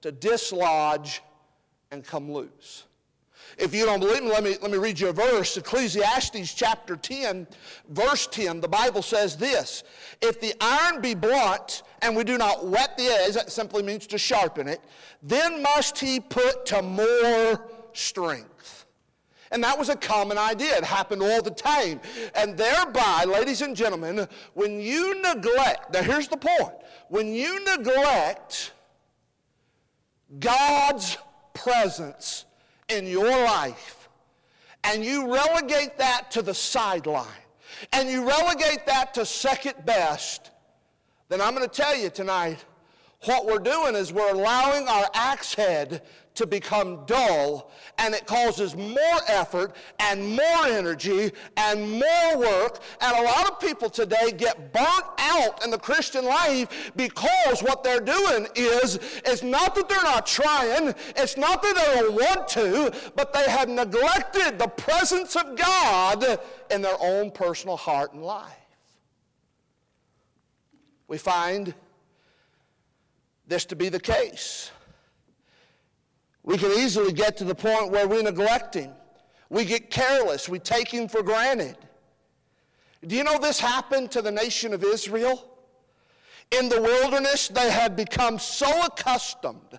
to 0.01 0.11
dislodge 0.11 1.23
and 1.91 2.05
come 2.05 2.33
loose. 2.33 2.85
If 3.59 3.75
you 3.75 3.85
don't 3.85 4.01
believe 4.01 4.23
me, 4.23 4.31
let 4.31 4.43
me, 4.43 4.57
let 4.63 4.71
me 4.71 4.79
read 4.79 4.99
you 4.99 5.09
a 5.09 5.13
verse. 5.13 5.57
Ecclesiastes 5.57 6.55
chapter 6.55 6.97
10, 6.97 7.47
verse 7.91 8.27
10, 8.29 8.61
the 8.61 8.69
Bible 8.69 9.03
says 9.03 9.37
this 9.37 9.83
If 10.23 10.41
the 10.41 10.55
iron 10.61 11.03
be 11.03 11.15
blunt 11.15 11.83
and 12.01 12.17
we 12.17 12.25
do 12.25 12.39
not 12.39 12.67
wet 12.67 12.97
the 12.97 13.05
edge, 13.05 13.35
that 13.35 13.53
simply 13.53 13.83
means 13.83 14.07
to 14.09 14.19
sharpen 14.19 14.67
it, 14.67 14.81
then 15.23 15.63
must 15.63 15.99
he 15.99 16.21
put 16.21 16.65
to 16.67 16.81
more 16.81 17.69
strength. 17.93 18.80
And 19.51 19.65
that 19.65 19.79
was 19.79 19.89
a 19.89 19.97
common 19.97 20.39
idea. 20.39 20.77
It 20.77 20.85
happened 20.85 21.23
all 21.23 21.43
the 21.43 21.51
time. 21.51 22.01
And 22.35 22.57
thereby, 22.57 23.25
ladies 23.27 23.63
and 23.63 23.75
gentlemen, 23.75 24.29
when 24.55 24.81
you 24.81 25.21
neglect, 25.21 25.93
now 25.93 26.03
here's 26.03 26.29
the 26.29 26.37
point 26.37 26.75
when 27.09 27.35
you 27.35 27.65
neglect 27.65 28.73
God's 30.39 31.19
presence 31.55 32.45
in 32.89 33.07
your 33.07 33.29
life 33.29 34.09
and 34.85 35.05
you 35.05 35.35
relegate 35.35 35.99
that 35.99 36.31
to 36.31 36.43
the 36.43 36.55
sideline 36.55 37.27
and 37.93 38.09
you 38.09 38.27
relegate 38.27 38.87
that 38.87 39.13
to 39.15 39.27
second 39.27 39.75
best, 39.85 40.53
then 41.29 41.41
I'm 41.41 41.55
going 41.55 41.69
to 41.69 41.75
tell 41.75 41.97
you 41.97 42.11
tonight 42.11 42.65
what 43.25 43.45
we're 43.45 43.59
doing 43.59 43.97
is 43.97 44.13
we're 44.13 44.33
allowing 44.33 44.89
our 44.89 45.09
axe 45.13 45.55
head 45.55 46.03
to 46.35 46.47
become 46.47 47.05
dull 47.07 47.71
and 47.99 48.15
it 48.15 48.27
causes 48.27 48.77
more 48.77 49.21
effort 49.27 49.75
and 49.99 50.37
more 50.37 50.67
energy 50.67 51.33
and 51.57 51.91
more 51.91 52.39
work. 52.39 52.81
And 53.01 53.17
a 53.17 53.23
lot 53.23 53.51
of 53.51 53.61
people 53.61 53.91
today 53.91 54.33
get 54.37 54.73
burnt 54.73 55.05
out 55.19 55.65
in 55.65 55.71
the 55.71 55.79
Christian 55.79 56.25
life 56.25 56.93
because 56.97 57.63
what 57.63 57.83
they're 57.85 58.01
doing 58.01 58.47
is, 58.55 58.99
it's 59.25 59.43
not 59.43 59.75
that 59.75 59.89
they're 59.89 60.03
not 60.03 60.27
trying, 60.27 60.95
it's 61.17 61.37
not 61.37 61.63
that 61.63 61.75
they 61.75 62.01
don't 62.01 62.15
want 62.15 62.49
to, 62.49 62.93
but 63.17 63.33
they 63.33 63.49
have 63.51 63.69
neglected 63.69 64.59
the 64.59 64.69
presence 64.69 65.37
of 65.37 65.57
God 65.57 66.41
in 66.71 66.81
their 66.81 66.97
own 67.01 67.31
personal 67.31 67.77
heart 67.77 68.13
and 68.13 68.23
life. 68.23 68.55
We 71.09 71.19
find 71.19 71.75
this 73.47 73.65
to 73.67 73.77
be 73.77 73.89
the 73.89 73.99
case. 73.99 74.71
We 76.43 76.57
can 76.57 76.73
easily 76.73 77.13
get 77.13 77.37
to 77.39 77.45
the 77.45 77.55
point 77.55 77.91
where 77.91 78.09
we 78.09 78.23
neglect 78.23 78.75
him. 78.75 78.93
We 79.51 79.65
get 79.65 79.91
careless. 79.91 80.49
We 80.49 80.59
take 80.59 80.89
him 80.89 81.09
for 81.09 81.23
granted. 81.23 81.77
Do 83.07 83.17
you 83.17 83.25
know 83.25 83.39
this 83.39 83.59
happened 83.59 84.11
to 84.13 84.23
the 84.23 84.31
nation 84.31 84.73
of 84.73 84.85
Israel? 84.85 85.59
In 86.51 86.69
the 86.69 86.81
wilderness, 86.81 87.49
they 87.49 87.71
had 87.71 87.97
become 87.97 88.39
so 88.39 88.85
accustomed 88.85 89.79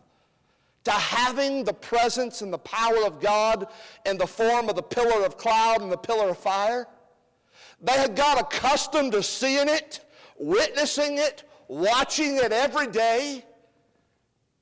to 0.83 0.91
having 0.91 1.63
the 1.63 1.73
presence 1.73 2.41
and 2.41 2.51
the 2.51 2.57
power 2.57 3.05
of 3.05 3.19
God 3.19 3.67
in 4.05 4.17
the 4.17 4.25
form 4.25 4.69
of 4.69 4.75
the 4.75 4.81
pillar 4.81 5.25
of 5.25 5.37
cloud 5.37 5.81
and 5.81 5.91
the 5.91 5.97
pillar 5.97 6.29
of 6.29 6.37
fire. 6.37 6.87
They 7.81 7.93
had 7.93 8.15
got 8.15 8.39
accustomed 8.39 9.11
to 9.11 9.23
seeing 9.23 9.67
it, 9.67 10.05
witnessing 10.37 11.17
it, 11.17 11.43
watching 11.67 12.37
it 12.37 12.51
every 12.51 12.87
day 12.87 13.45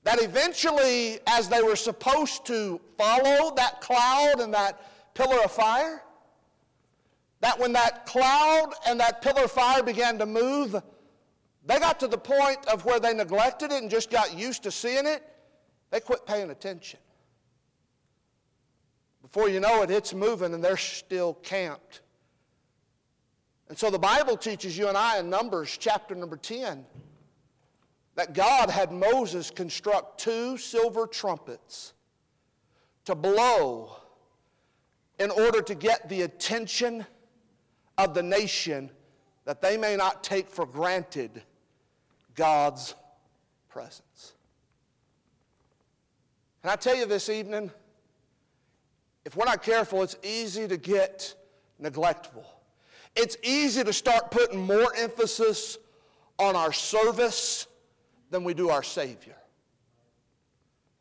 that 0.10 0.24
eventually, 0.24 1.20
as 1.28 1.50
they 1.50 1.62
were 1.62 1.76
supposed 1.76 2.44
to 2.44 2.82
follow 2.98 3.54
that 3.56 3.80
cloud 3.80 4.40
and 4.40 4.52
that 4.52 5.14
pillar 5.14 5.38
of 5.44 5.52
fire, 5.52 6.02
that 7.42 7.60
when 7.60 7.74
that 7.74 8.08
cloud 8.08 8.74
and 8.88 9.00
that 9.00 9.22
pillar 9.22 9.44
of 9.44 9.52
fire 9.52 9.84
began 9.84 10.18
to 10.18 10.26
move, 10.26 10.76
they 11.64 11.78
got 11.78 12.00
to 12.00 12.08
the 12.08 12.18
point 12.18 12.58
of 12.74 12.86
where 12.86 13.00
they 13.00 13.14
neglected 13.14 13.72
it 13.72 13.84
and 13.84 13.92
just 13.92 14.10
got 14.10 14.36
used 14.36 14.64
to 14.64 14.72
seeing 14.72 15.06
it, 15.06 15.22
they 15.92 16.00
quit 16.00 16.26
paying 16.26 16.50
attention. 16.50 17.00
Before 19.22 19.48
you 19.48 19.60
know 19.60 19.84
it, 19.84 19.92
it's 19.92 20.16
moving 20.16 20.56
and 20.56 20.64
they're 20.64 20.76
still 20.76 21.36
camped. 21.36 22.02
And 23.68 23.78
so 23.78 23.92
the 23.92 24.00
Bible 24.00 24.38
teaches 24.38 24.76
you 24.76 24.88
and 24.88 24.98
I 24.98 25.20
in 25.20 25.30
Numbers 25.30 25.78
chapter 25.80 26.16
number 26.16 26.36
10 26.36 26.84
that 28.20 28.34
God 28.34 28.70
had 28.70 28.92
Moses 28.92 29.50
construct 29.50 30.20
two 30.20 30.58
silver 30.58 31.08
trumpets 31.08 31.94
to 33.06 33.16
blow 33.16 33.96
in 35.20 35.32
order 35.32 35.62
to 35.62 35.74
get 35.74 36.10
the 36.10 36.24
attention 36.24 37.06
of 37.98 38.14
the 38.14 38.22
nation 38.22 38.92
that 39.46 39.62
they 39.62 39.78
may 39.78 39.96
not 39.96 40.22
take 40.22 40.50
for 40.50 40.66
granted 40.66 41.44
God's 42.36 42.94
presence. 43.70 44.34
And 46.62 46.72
I 46.72 46.76
tell 46.76 46.98
you 46.98 47.06
this 47.06 47.30
evening, 47.30 47.72
if 49.24 49.38
we're 49.38 49.46
not 49.46 49.64
careful, 49.64 50.04
it's 50.04 50.18
easy 50.24 50.68
to 50.68 50.76
get 50.76 51.34
neglectful. 51.80 52.44
It's 53.16 53.38
easy 53.44 53.82
to 53.82 53.94
start 53.94 54.30
putting 54.30 54.60
more 54.60 54.94
emphasis 54.98 55.78
on 56.38 56.58
our 56.58 56.74
service 56.74 57.66
than 58.30 58.44
we 58.44 58.54
do 58.54 58.70
our 58.70 58.84
Savior. 58.84 59.36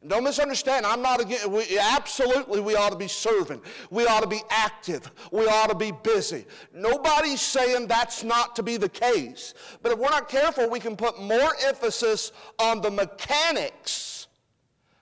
And 0.01 0.11
don't 0.11 0.23
misunderstand, 0.23 0.87
I'm 0.87 1.03
not 1.03 1.21
against, 1.21 1.49
we, 1.51 1.77
absolutely 1.77 2.61
we 2.61 2.77
ought 2.77 2.91
to 2.91 2.97
be 2.97 3.09
serving. 3.09 3.61
We 3.91 4.07
ought 4.07 4.21
to 4.21 4.29
be 4.29 4.43
active. 4.49 5.11
We 5.33 5.47
ought 5.47 5.71
to 5.71 5.75
be 5.75 5.91
busy. 5.91 6.47
Nobody's 6.73 7.41
saying 7.41 7.88
that's 7.88 8.23
not 8.23 8.55
to 8.57 8.62
be 8.62 8.77
the 8.77 8.88
case. 8.88 9.55
But 9.83 9.93
if 9.93 9.99
we're 9.99 10.11
not 10.11 10.29
careful, 10.29 10.71
we 10.71 10.79
can 10.79 10.97
put 10.97 11.21
more 11.21 11.53
emphasis 11.64 12.31
on 12.61 12.81
the 12.81 12.91
mechanics 12.91 14.29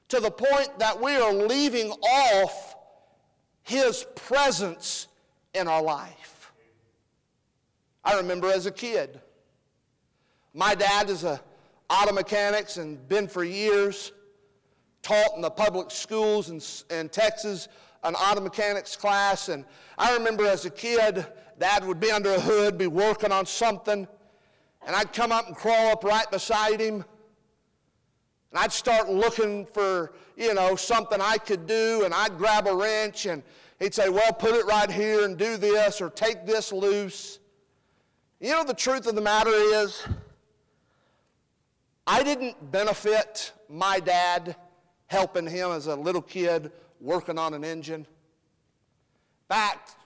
to 0.09 0.21
the 0.21 0.31
point 0.31 0.79
that 0.79 0.99
we 0.99 1.17
are 1.17 1.33
leaving 1.33 1.91
off 1.91 2.77
His 3.65 4.07
presence 4.15 5.09
in 5.53 5.69
our 5.69 5.83
life. 5.83 6.53
I 8.03 8.17
remember 8.17 8.51
as 8.51 8.65
a 8.65 8.71
kid, 8.71 9.21
my 10.55 10.75
dad 10.75 11.11
is 11.11 11.25
a 11.25 11.41
auto 11.89 12.13
mechanics 12.13 12.77
and 12.77 13.09
been 13.09 13.29
for 13.29 13.45
years, 13.45 14.13
taught 15.03 15.35
in 15.37 15.43
the 15.43 15.51
public 15.51 15.91
schools 15.91 16.51
in, 16.51 16.99
in 16.99 17.09
Texas 17.09 17.69
an 18.03 18.15
auto 18.15 18.41
mechanics 18.41 18.97
class. 18.97 19.49
And 19.49 19.65
I 19.99 20.15
remember 20.15 20.47
as 20.47 20.65
a 20.65 20.71
kid, 20.71 21.27
dad 21.59 21.85
would 21.85 22.01
be 22.01 22.11
under 22.11 22.33
a 22.33 22.41
hood, 22.41 22.79
be 22.79 22.87
working 22.87 23.33
on 23.33 23.47
something, 23.47 24.07
and 24.87 24.97
I'd 24.97 25.13
come 25.13 25.33
up 25.33 25.47
and 25.47 25.57
crawl 25.57 25.93
up 25.93 26.05
right 26.05 26.31
beside 26.31 26.81
him. 26.81 27.05
And 28.53 28.61
I'd 28.61 28.73
start 28.73 29.11
looking 29.11 29.67
for, 29.67 30.13
you 30.37 30.55
know, 30.55 30.77
something 30.77 31.21
I 31.21 31.39
could 31.39 31.67
do, 31.67 32.03
and 32.05 32.15
I'd 32.15 32.39
grab 32.39 32.69
a 32.69 32.75
wrench, 32.75 33.27
and 33.27 33.43
he'd 33.81 33.95
say, 33.95 34.09
Well, 34.09 34.33
put 34.33 34.55
it 34.55 34.65
right 34.67 34.91
here 34.91 35.25
and 35.25 35.37
do 35.37 35.57
this, 35.57 36.01
or 36.01 36.11
take 36.11 36.47
this 36.47 36.73
loose. 36.73 37.41
You 38.41 38.53
know, 38.53 38.65
the 38.65 38.75
truth 38.75 39.07
of 39.07 39.15
the 39.15 39.21
matter 39.21 39.51
is, 39.51 40.03
I 42.07 42.23
didn't 42.23 42.71
benefit 42.71 43.53
my 43.69 43.99
dad 44.01 44.57
helping 45.07 45.47
him 45.47 45.73
as 45.73 45.87
a 45.87 45.97
little 45.97 46.23
kid 46.23 46.71
working 47.01 47.39
on 47.39 47.55
an 47.55 47.65
engine. 47.65 48.01
In 48.01 48.07
fact, 49.49 49.97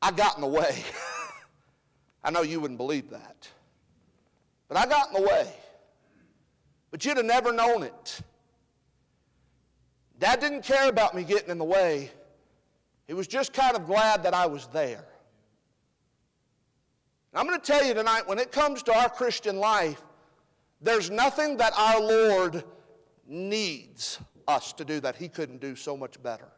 I 0.00 0.10
got 0.10 0.36
in 0.36 0.40
the 0.40 0.48
way. 0.48 0.82
I 2.24 2.30
know 2.30 2.42
you 2.42 2.60
wouldn't 2.60 2.78
believe 2.78 3.10
that. 3.10 3.48
But 4.68 4.78
I 4.78 4.86
got 4.86 5.08
in 5.08 5.22
the 5.22 5.28
way. 5.28 5.52
But 6.90 7.04
you'd 7.04 7.16
have 7.18 7.26
never 7.26 7.52
known 7.52 7.82
it. 7.82 8.20
Dad 10.18 10.40
didn't 10.40 10.62
care 10.62 10.88
about 10.88 11.14
me 11.14 11.24
getting 11.24 11.50
in 11.50 11.58
the 11.58 11.64
way. 11.64 12.10
He 13.06 13.14
was 13.14 13.26
just 13.26 13.52
kind 13.52 13.76
of 13.76 13.86
glad 13.86 14.22
that 14.22 14.34
I 14.34 14.46
was 14.46 14.66
there. 14.68 15.04
And 17.32 17.40
I'm 17.40 17.46
going 17.46 17.60
to 17.60 17.66
tell 17.66 17.84
you 17.84 17.94
tonight 17.94 18.26
when 18.26 18.38
it 18.38 18.50
comes 18.50 18.82
to 18.84 18.96
our 18.96 19.08
Christian 19.10 19.58
life, 19.58 20.02
there's 20.80 21.10
nothing 21.10 21.56
that 21.58 21.72
our 21.76 22.00
Lord 22.00 22.64
needs 23.26 24.18
us 24.48 24.72
to 24.74 24.84
do 24.84 25.00
that 25.00 25.16
He 25.16 25.28
couldn't 25.28 25.60
do 25.60 25.76
so 25.76 25.96
much 25.96 26.22
better. 26.22 26.48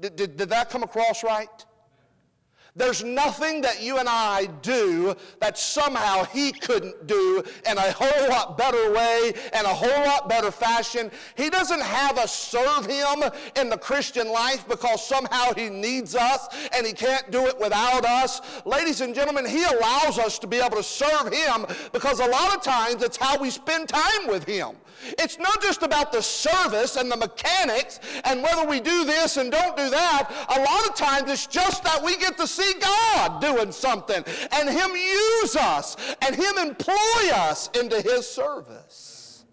Did, 0.00 0.16
did, 0.16 0.36
did 0.36 0.50
that 0.50 0.70
come 0.70 0.82
across 0.82 1.24
right? 1.24 1.65
There's 2.76 3.02
nothing 3.02 3.62
that 3.62 3.82
you 3.82 3.96
and 3.96 4.06
I 4.08 4.46
do 4.60 5.16
that 5.40 5.56
somehow 5.56 6.24
he 6.24 6.52
couldn't 6.52 7.06
do 7.06 7.42
in 7.68 7.78
a 7.78 7.90
whole 7.92 8.28
lot 8.28 8.58
better 8.58 8.92
way 8.92 9.32
and 9.54 9.66
a 9.66 9.74
whole 9.74 10.04
lot 10.04 10.28
better 10.28 10.50
fashion. 10.50 11.10
He 11.36 11.48
doesn't 11.48 11.80
have 11.80 12.18
us 12.18 12.36
serve 12.36 12.84
him 12.84 13.24
in 13.56 13.70
the 13.70 13.78
Christian 13.78 14.28
life 14.30 14.68
because 14.68 15.06
somehow 15.06 15.54
he 15.54 15.70
needs 15.70 16.14
us 16.14 16.48
and 16.76 16.86
he 16.86 16.92
can't 16.92 17.30
do 17.30 17.46
it 17.46 17.58
without 17.58 18.04
us. 18.04 18.42
Ladies 18.66 19.00
and 19.00 19.14
gentlemen, 19.14 19.46
he 19.46 19.64
allows 19.64 20.18
us 20.18 20.38
to 20.40 20.46
be 20.46 20.58
able 20.58 20.76
to 20.76 20.82
serve 20.82 21.32
him 21.32 21.64
because 21.92 22.20
a 22.20 22.28
lot 22.28 22.54
of 22.54 22.62
times 22.62 23.02
it's 23.02 23.16
how 23.16 23.38
we 23.40 23.48
spend 23.48 23.88
time 23.88 24.26
with 24.26 24.44
him. 24.44 24.76
It's 25.18 25.38
not 25.38 25.62
just 25.62 25.82
about 25.82 26.12
the 26.12 26.22
service 26.22 26.96
and 26.96 27.10
the 27.10 27.16
mechanics 27.16 28.00
and 28.24 28.42
whether 28.42 28.66
we 28.66 28.80
do 28.80 29.04
this 29.04 29.36
and 29.36 29.50
don't 29.50 29.76
do 29.76 29.90
that. 29.90 30.30
A 30.56 30.60
lot 30.60 30.88
of 30.88 30.94
times 30.94 31.30
it's 31.30 31.46
just 31.46 31.84
that 31.84 32.02
we 32.02 32.16
get 32.16 32.36
to 32.38 32.46
see 32.46 32.74
God 32.80 33.40
doing 33.40 33.72
something 33.72 34.24
and 34.52 34.68
Him 34.68 34.90
use 34.96 35.56
us 35.56 35.96
and 36.22 36.34
Him 36.34 36.58
employ 36.58 37.30
us 37.32 37.70
into 37.74 38.00
His 38.00 38.28
service. 38.28 39.44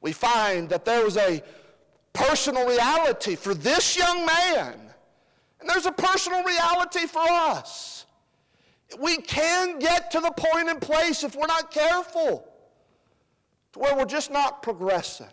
We 0.00 0.12
find 0.12 0.68
that 0.68 0.84
there 0.84 1.04
was 1.04 1.16
a 1.16 1.42
personal 2.12 2.66
reality 2.66 3.36
for 3.36 3.54
this 3.54 3.96
young 3.96 4.24
man, 4.24 4.74
and 5.60 5.68
there's 5.68 5.86
a 5.86 5.92
personal 5.92 6.42
reality 6.44 7.06
for 7.06 7.26
us. 7.28 8.06
We 8.98 9.18
can 9.18 9.78
get 9.78 10.10
to 10.12 10.20
the 10.20 10.30
point 10.30 10.68
and 10.68 10.80
place 10.80 11.24
if 11.24 11.36
we're 11.36 11.46
not 11.46 11.70
careful 11.70 12.47
to 13.72 13.78
where 13.78 13.96
we're 13.96 14.04
just 14.04 14.30
not 14.30 14.62
progressing. 14.62 15.26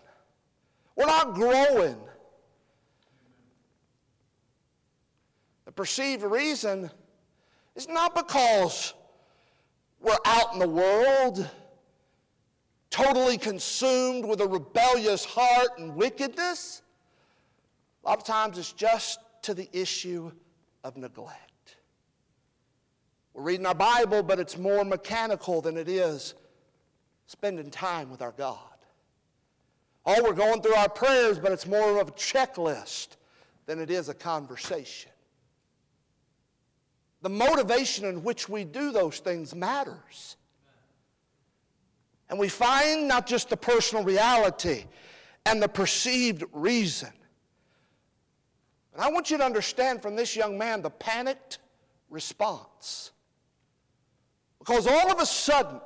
We're 0.95 1.06
not 1.06 1.34
growing. 1.34 1.98
The 5.65 5.71
perceived 5.71 6.24
reason 6.24 6.89
is 7.76 7.88
not 7.88 8.15
because 8.15 8.93
we're 10.00 10.17
out 10.26 10.54
in 10.54 10.60
the 10.60 10.69
world 10.69 11.50
totally 12.89 13.38
consumed 13.38 14.24
with 14.24 14.39
a 14.39 14.48
rebellious 14.48 15.26
heart 15.26 15.67
and 15.78 15.95
wickedness. 15.95 16.82
A 18.04 18.10
lot 18.10 18.17
of 18.17 18.24
times 18.24 18.58
it's 18.58 18.71
just 18.71 19.19
to 19.41 19.54
the 19.54 19.67
issue 19.74 20.32
of 20.84 20.95
neglect. 20.95 21.76
We're 23.34 23.43
reading 23.43 23.65
our 23.65 23.76
Bible, 23.76 24.24
but 24.24 24.39
it's 24.39 24.58
more 24.58 24.86
mechanical 24.86 25.60
than 25.60 25.76
it 25.76 25.89
is 25.89 26.36
spending 27.27 27.71
time 27.71 28.09
with 28.09 28.21
our 28.21 28.33
God. 28.33 28.59
Oh, 30.05 30.23
we're 30.23 30.33
going 30.33 30.61
through 30.61 30.75
our 30.75 30.89
prayers, 30.89 31.39
but 31.39 31.51
it's 31.51 31.65
more 31.65 31.99
of 31.99 32.09
a 32.09 32.11
checklist 32.11 33.17
than 33.65 33.79
it 33.79 33.89
is 33.89 34.09
a 34.09 34.13
conversation. 34.13 35.11
The 37.21 37.29
motivation 37.29 38.05
in 38.05 38.23
which 38.23 38.47
we 38.47 38.63
do 38.63 38.91
those 38.91 39.17
things 39.19 39.55
matters. 39.55 40.38
And 42.29 42.38
we 42.38 42.49
find 42.49 43.07
not 43.07 43.25
just 43.25 43.49
the 43.49 43.57
personal 43.57 44.03
reality 44.03 44.85
and 45.45 45.61
the 45.61 45.67
perceived 45.67 46.43
reason. 46.53 47.11
But 48.93 49.03
I 49.03 49.09
want 49.09 49.31
you 49.31 49.38
to 49.38 49.43
understand 49.43 50.01
from 50.01 50.15
this 50.15 50.35
young 50.35 50.57
man 50.57 50.81
the 50.81 50.89
panicked 50.89 51.59
response. 52.09 53.11
Because 54.59 54.88
all 54.88 55.11
of 55.11 55.19
a 55.19 55.25
sudden, 55.25 55.79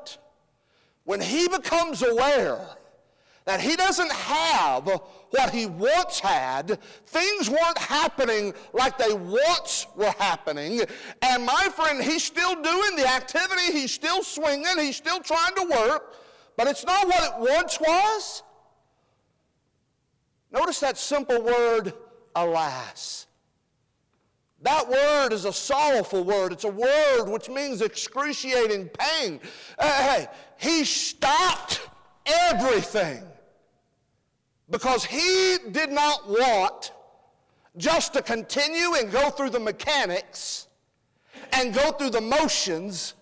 when 1.10 1.20
he 1.20 1.48
becomes 1.48 2.04
aware 2.04 2.62
that 3.46 3.60
he 3.60 3.76
doesn't 3.76 4.12
have 4.12 4.86
what 5.32 5.50
he 5.50 5.66
once 5.66 6.20
had, 6.20 6.80
things 7.08 7.50
weren't 7.50 7.80
happening 7.80 8.54
like 8.74 8.96
they 9.00 9.12
once 9.16 9.88
were 9.96 10.14
happening. 10.20 10.82
And 11.24 11.44
my 11.44 11.68
friend, 11.76 12.00
he's 12.00 12.24
still 12.24 12.54
doing 12.62 12.96
the 12.96 13.08
activity, 13.08 13.72
he's 13.72 13.92
still 13.92 14.22
swinging, 14.22 14.78
he's 14.78 14.98
still 14.98 15.20
trying 15.20 15.56
to 15.56 15.64
work, 15.64 16.14
but 16.56 16.68
it's 16.68 16.86
not 16.86 17.08
what 17.08 17.24
it 17.24 17.56
once 17.56 17.80
was. 17.80 18.44
Notice 20.52 20.80
that 20.82 20.96
simple 20.96 21.42
word, 21.42 21.94
alas. 22.36 23.26
That 24.62 24.88
word 24.90 25.32
is 25.32 25.46
a 25.46 25.54
sorrowful 25.54 26.24
word. 26.24 26.52
It's 26.52 26.66
a 26.66 26.70
word 26.70 27.26
which 27.30 27.50
means 27.50 27.82
excruciating 27.82 28.90
pain. 28.90 29.40
Hey, 29.80 30.28
he 30.60 30.84
stopped 30.84 31.88
everything 32.26 33.24
because 34.70 35.06
he 35.06 35.56
did 35.72 35.90
not 35.90 36.30
want 36.30 36.92
just 37.78 38.12
to 38.14 38.22
continue 38.22 38.96
and 38.96 39.10
go 39.10 39.30
through 39.30 39.52
the 39.52 39.60
mechanics 39.60 40.68
and 41.54 41.74
go 41.74 41.92
through 41.94 42.10
the 42.10 42.20
motions. 42.20 43.14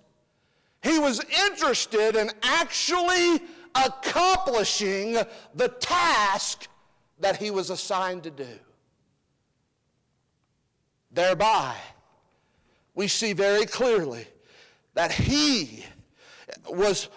He 0.82 0.97
was 0.97 1.21
interested 1.45 2.15
in 2.15 2.32
actually 2.41 3.39
accomplishing 3.76 5.13
the 5.54 5.67
task 5.80 6.67
that 7.19 7.38
he 7.38 7.52
was 7.52 7.69
assigned 7.69 8.23
to 8.23 8.32
do. 8.32 8.60
Thereby, 11.12 11.76
we 12.95 13.08
see 13.08 13.34
very 13.34 13.67
clearly 13.67 14.26
that 14.95 15.12
he 15.12 15.86
was 16.69 17.10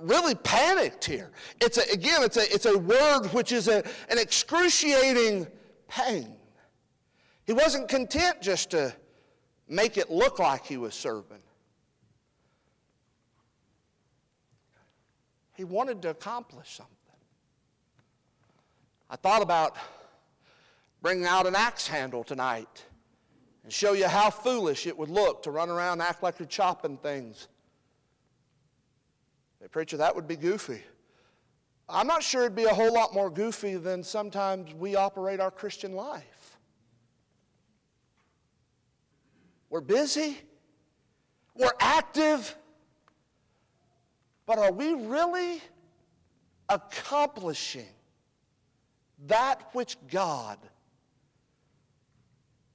really 0.00 0.34
panicked 0.34 1.04
here. 1.04 1.30
It's 1.60 1.78
a, 1.78 1.92
again, 1.92 2.22
it's 2.22 2.36
a, 2.36 2.52
it's 2.52 2.66
a 2.66 2.78
word 2.78 3.26
which 3.32 3.52
is 3.52 3.68
a, 3.68 3.78
an 4.08 4.18
excruciating 4.18 5.46
pain. 5.88 6.36
He 7.46 7.52
wasn't 7.52 7.88
content 7.88 8.40
just 8.40 8.70
to 8.70 8.94
make 9.68 9.96
it 9.96 10.10
look 10.10 10.38
like 10.38 10.64
he 10.64 10.76
was 10.76 10.94
serving. 10.94 11.42
He 15.54 15.64
wanted 15.64 16.02
to 16.02 16.10
accomplish 16.10 16.74
something. 16.76 16.94
I 19.08 19.16
thought 19.16 19.42
about 19.42 19.76
bringing 21.00 21.26
out 21.26 21.46
an 21.46 21.54
axe 21.54 21.86
handle 21.86 22.24
tonight 22.24 22.84
and 23.62 23.72
show 23.72 23.92
you 23.92 24.08
how 24.08 24.30
foolish 24.30 24.86
it 24.86 24.96
would 24.96 25.10
look 25.10 25.42
to 25.44 25.50
run 25.50 25.70
around 25.70 26.00
act 26.00 26.22
like 26.22 26.38
you're 26.38 26.48
chopping 26.48 26.96
things. 26.96 27.48
Hey, 29.64 29.68
preacher, 29.68 29.96
that 29.96 30.14
would 30.14 30.28
be 30.28 30.36
goofy. 30.36 30.82
I'm 31.88 32.06
not 32.06 32.22
sure 32.22 32.42
it'd 32.42 32.54
be 32.54 32.64
a 32.64 32.74
whole 32.74 32.92
lot 32.92 33.14
more 33.14 33.30
goofy 33.30 33.76
than 33.76 34.02
sometimes 34.02 34.74
we 34.74 34.94
operate 34.94 35.40
our 35.40 35.50
Christian 35.50 35.94
life. 35.94 36.58
We're 39.70 39.80
busy, 39.80 40.36
we're 41.56 41.72
active, 41.80 42.54
but 44.44 44.58
are 44.58 44.70
we 44.70 44.92
really 44.92 45.62
accomplishing 46.68 47.88
that 49.28 49.62
which 49.72 49.96
God 50.10 50.58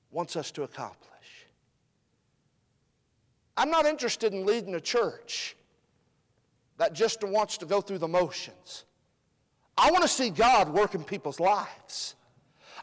wants 0.09 0.35
us 0.35 0.49
to 0.53 0.63
accomplish. 0.63 1.45
I'm 3.55 3.69
not 3.69 3.85
interested 3.85 4.33
in 4.33 4.43
leading 4.43 4.73
a 4.73 4.81
church 4.81 5.55
that 6.79 6.93
just 6.93 7.23
wants 7.23 7.57
to 7.57 7.65
go 7.65 7.81
through 7.81 7.99
the 7.99 8.07
motions. 8.07 8.85
I 9.77 9.91
want 9.91 10.01
to 10.01 10.07
see 10.07 10.29
God 10.29 10.69
work 10.69 10.95
in 10.95 11.03
people's 11.03 11.39
lives. 11.39 12.15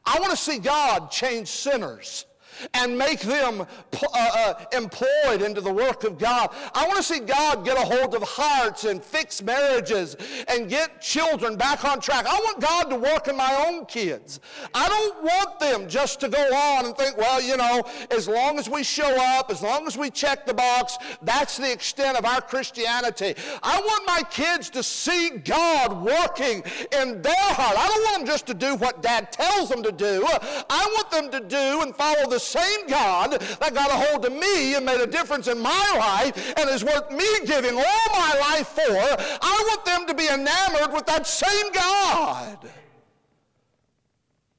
I 0.04 0.20
want 0.20 0.30
to 0.30 0.36
see 0.36 0.58
God 0.58 1.10
change 1.10 1.48
sinners 1.48 2.26
and 2.74 2.96
make 2.96 3.20
them 3.20 3.60
uh, 3.60 4.06
uh, 4.12 4.64
employed 4.72 5.42
into 5.42 5.60
the 5.60 5.72
work 5.72 6.04
of 6.04 6.18
God. 6.18 6.50
I 6.74 6.86
want 6.86 6.96
to 6.96 7.02
see 7.02 7.20
God 7.20 7.64
get 7.64 7.76
a 7.76 7.80
hold 7.80 8.14
of 8.14 8.22
hearts 8.22 8.84
and 8.84 9.02
fix 9.02 9.42
marriages 9.42 10.16
and 10.48 10.68
get 10.68 11.00
children 11.00 11.56
back 11.56 11.84
on 11.84 12.00
track. 12.00 12.26
I 12.26 12.38
want 12.40 12.60
God 12.60 12.84
to 12.90 12.96
work 12.96 13.28
in 13.28 13.36
my 13.36 13.66
own 13.66 13.86
kids. 13.86 14.40
I 14.74 14.88
don't 14.88 15.24
want 15.24 15.60
them 15.60 15.88
just 15.88 16.20
to 16.20 16.28
go 16.28 16.54
on 16.54 16.86
and 16.86 16.96
think, 16.96 17.16
well, 17.16 17.40
you 17.40 17.56
know, 17.56 17.84
as 18.10 18.28
long 18.28 18.58
as 18.58 18.68
we 18.68 18.82
show 18.82 19.16
up, 19.36 19.50
as 19.50 19.62
long 19.62 19.86
as 19.86 19.96
we 19.96 20.10
check 20.10 20.46
the 20.46 20.54
box, 20.54 20.98
that's 21.22 21.56
the 21.56 21.72
extent 21.72 22.18
of 22.18 22.24
our 22.24 22.40
Christianity. 22.40 23.34
I 23.62 23.80
want 23.80 24.06
my 24.06 24.22
kids 24.30 24.70
to 24.70 24.82
see 24.82 25.30
God 25.30 26.04
working 26.04 26.62
in 26.92 27.22
their 27.22 27.34
heart. 27.36 27.76
I 27.78 27.88
don't 27.88 28.02
want 28.02 28.16
them 28.18 28.26
just 28.26 28.46
to 28.46 28.54
do 28.54 28.76
what 28.76 29.02
dad 29.02 29.32
tells 29.32 29.68
them 29.68 29.82
to 29.82 29.92
do. 29.92 30.24
I 30.26 30.86
want 30.96 31.10
them 31.10 31.30
to 31.30 31.48
do 31.48 31.82
and 31.82 31.94
follow 31.94 32.28
the 32.28 32.38
same 32.46 32.86
God 32.86 33.32
that 33.32 33.74
got 33.74 33.90
a 33.90 34.06
hold 34.06 34.24
of 34.24 34.32
me 34.32 34.74
and 34.74 34.86
made 34.86 35.00
a 35.00 35.06
difference 35.06 35.48
in 35.48 35.58
my 35.58 35.94
life 35.98 36.54
and 36.58 36.70
is 36.70 36.84
worth 36.84 37.10
me 37.10 37.26
giving 37.44 37.74
all 37.74 38.08
my 38.12 38.36
life 38.40 38.68
for. 38.68 38.82
I 38.82 39.64
want 39.68 39.84
them 39.84 40.06
to 40.06 40.14
be 40.14 40.28
enamored 40.28 40.92
with 40.92 41.06
that 41.06 41.26
same 41.26 41.72
God. 41.72 42.68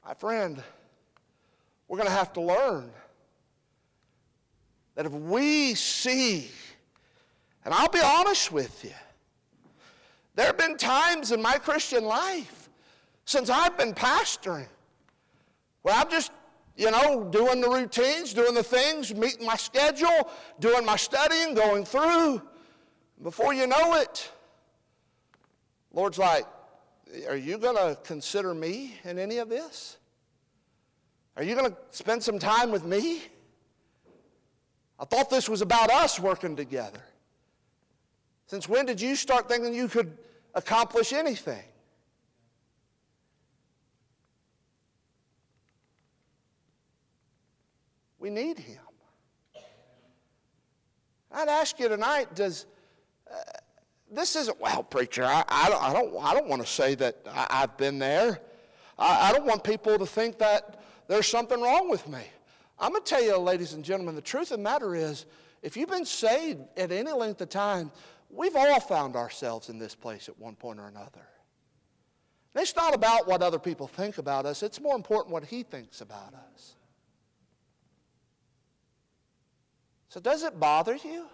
My 0.05 0.13
friend, 0.13 0.61
we're 1.87 1.97
going 1.97 2.09
to 2.09 2.15
have 2.15 2.33
to 2.33 2.41
learn 2.41 2.91
that 4.95 5.05
if 5.05 5.11
we 5.11 5.75
see, 5.75 6.49
and 7.63 7.73
I'll 7.73 7.89
be 7.89 8.01
honest 8.01 8.51
with 8.51 8.83
you, 8.83 8.91
there 10.35 10.45
have 10.45 10.57
been 10.57 10.77
times 10.77 11.31
in 11.31 11.41
my 11.41 11.57
Christian 11.57 12.05
life 12.05 12.69
since 13.25 13.49
I've 13.49 13.77
been 13.77 13.93
pastoring 13.93 14.67
where 15.81 15.95
I've 15.95 16.09
just, 16.09 16.31
you 16.77 16.91
know, 16.91 17.23
doing 17.23 17.59
the 17.59 17.67
routines, 17.67 18.33
doing 18.33 18.53
the 18.53 18.63
things, 18.63 19.13
meeting 19.13 19.45
my 19.45 19.55
schedule, 19.55 20.29
doing 20.59 20.85
my 20.85 20.95
studying, 20.95 21.55
going 21.55 21.83
through. 21.83 22.41
Before 23.23 23.51
you 23.51 23.65
know 23.65 23.95
it, 23.95 24.31
Lord's 25.91 26.19
like, 26.19 26.45
are 27.27 27.35
you 27.35 27.57
going 27.57 27.75
to 27.75 27.99
consider 28.03 28.53
me 28.53 28.93
in 29.03 29.17
any 29.17 29.39
of 29.39 29.49
this? 29.49 29.97
Are 31.35 31.43
you 31.43 31.55
going 31.55 31.71
to 31.71 31.77
spend 31.89 32.21
some 32.21 32.37
time 32.37 32.71
with 32.71 32.85
me? 32.85 33.23
I 34.99 35.05
thought 35.05 35.31
this 35.31 35.49
was 35.49 35.61
about 35.61 35.89
us 35.89 36.19
working 36.19 36.55
together. 36.55 37.01
Since 38.45 38.69
when 38.69 38.85
did 38.85 39.01
you 39.01 39.15
start 39.15 39.49
thinking 39.49 39.73
you 39.73 39.87
could 39.87 40.15
accomplish 40.53 41.11
anything? 41.11 41.63
We 48.19 48.29
need 48.29 48.57
Him. 48.57 48.79
I'd 51.31 51.49
ask 51.49 51.79
you 51.79 51.89
tonight 51.89 52.33
does. 52.35 52.65
Uh, 53.29 53.35
this 54.09 54.35
isn't, 54.37 54.59
well, 54.61 54.83
preacher, 54.83 55.25
I, 55.25 55.43
I, 55.49 55.69
don't, 55.69 55.83
I, 55.83 55.93
don't, 55.93 56.25
I 56.25 56.33
don't 56.33 56.47
want 56.47 56.61
to 56.61 56.67
say 56.67 56.95
that 56.95 57.17
I, 57.29 57.59
have 57.59 57.77
been 57.77 57.99
there. 57.99 58.39
I, 58.97 59.29
I 59.29 59.33
don't 59.33 59.45
want 59.45 59.63
people 59.63 59.97
to 59.99 60.05
think 60.05 60.37
that 60.39 60.81
there's 61.07 61.27
something 61.27 61.61
wrong 61.61 61.89
with 61.89 62.07
me. 62.07 62.21
I'm 62.79 62.91
going 62.91 63.03
to 63.03 63.09
tell 63.09 63.21
you, 63.21 63.37
ladies 63.37 63.73
and 63.73 63.83
gentlemen, 63.83 64.15
the 64.15 64.21
truth 64.21 64.51
of 64.51 64.59
the 64.59 64.63
matter 64.63 64.95
is, 64.95 65.25
if 65.61 65.75
you've 65.75 65.89
been 65.89 66.05
saved 66.05 66.61
at 66.77 66.91
any 66.91 67.11
length 67.11 67.41
of 67.41 67.49
time, 67.49 67.91
we've 68.29 68.55
all 68.55 68.79
found 68.79 69.15
ourselves 69.15 69.69
in 69.69 69.77
this 69.77 69.95
place 69.95 70.29
at 70.29 70.39
one 70.39 70.55
point 70.55 70.79
or 70.79 70.87
another. 70.87 71.27
And 72.53 72.61
it's 72.61 72.75
not 72.75 72.95
about 72.95 73.27
what 73.27 73.41
other 73.41 73.59
people 73.59 73.87
think 73.87 74.19
about 74.19 74.45
us, 74.45 74.63
it's 74.63 74.79
more 74.79 74.95
important 74.95 75.33
what 75.33 75.43
He 75.43 75.63
thinks 75.63 75.99
about 75.99 76.33
us. 76.53 76.76
So, 80.09 80.19
does 80.19 80.43
it 80.43 80.59
bother 80.59 80.95
you? 80.95 81.27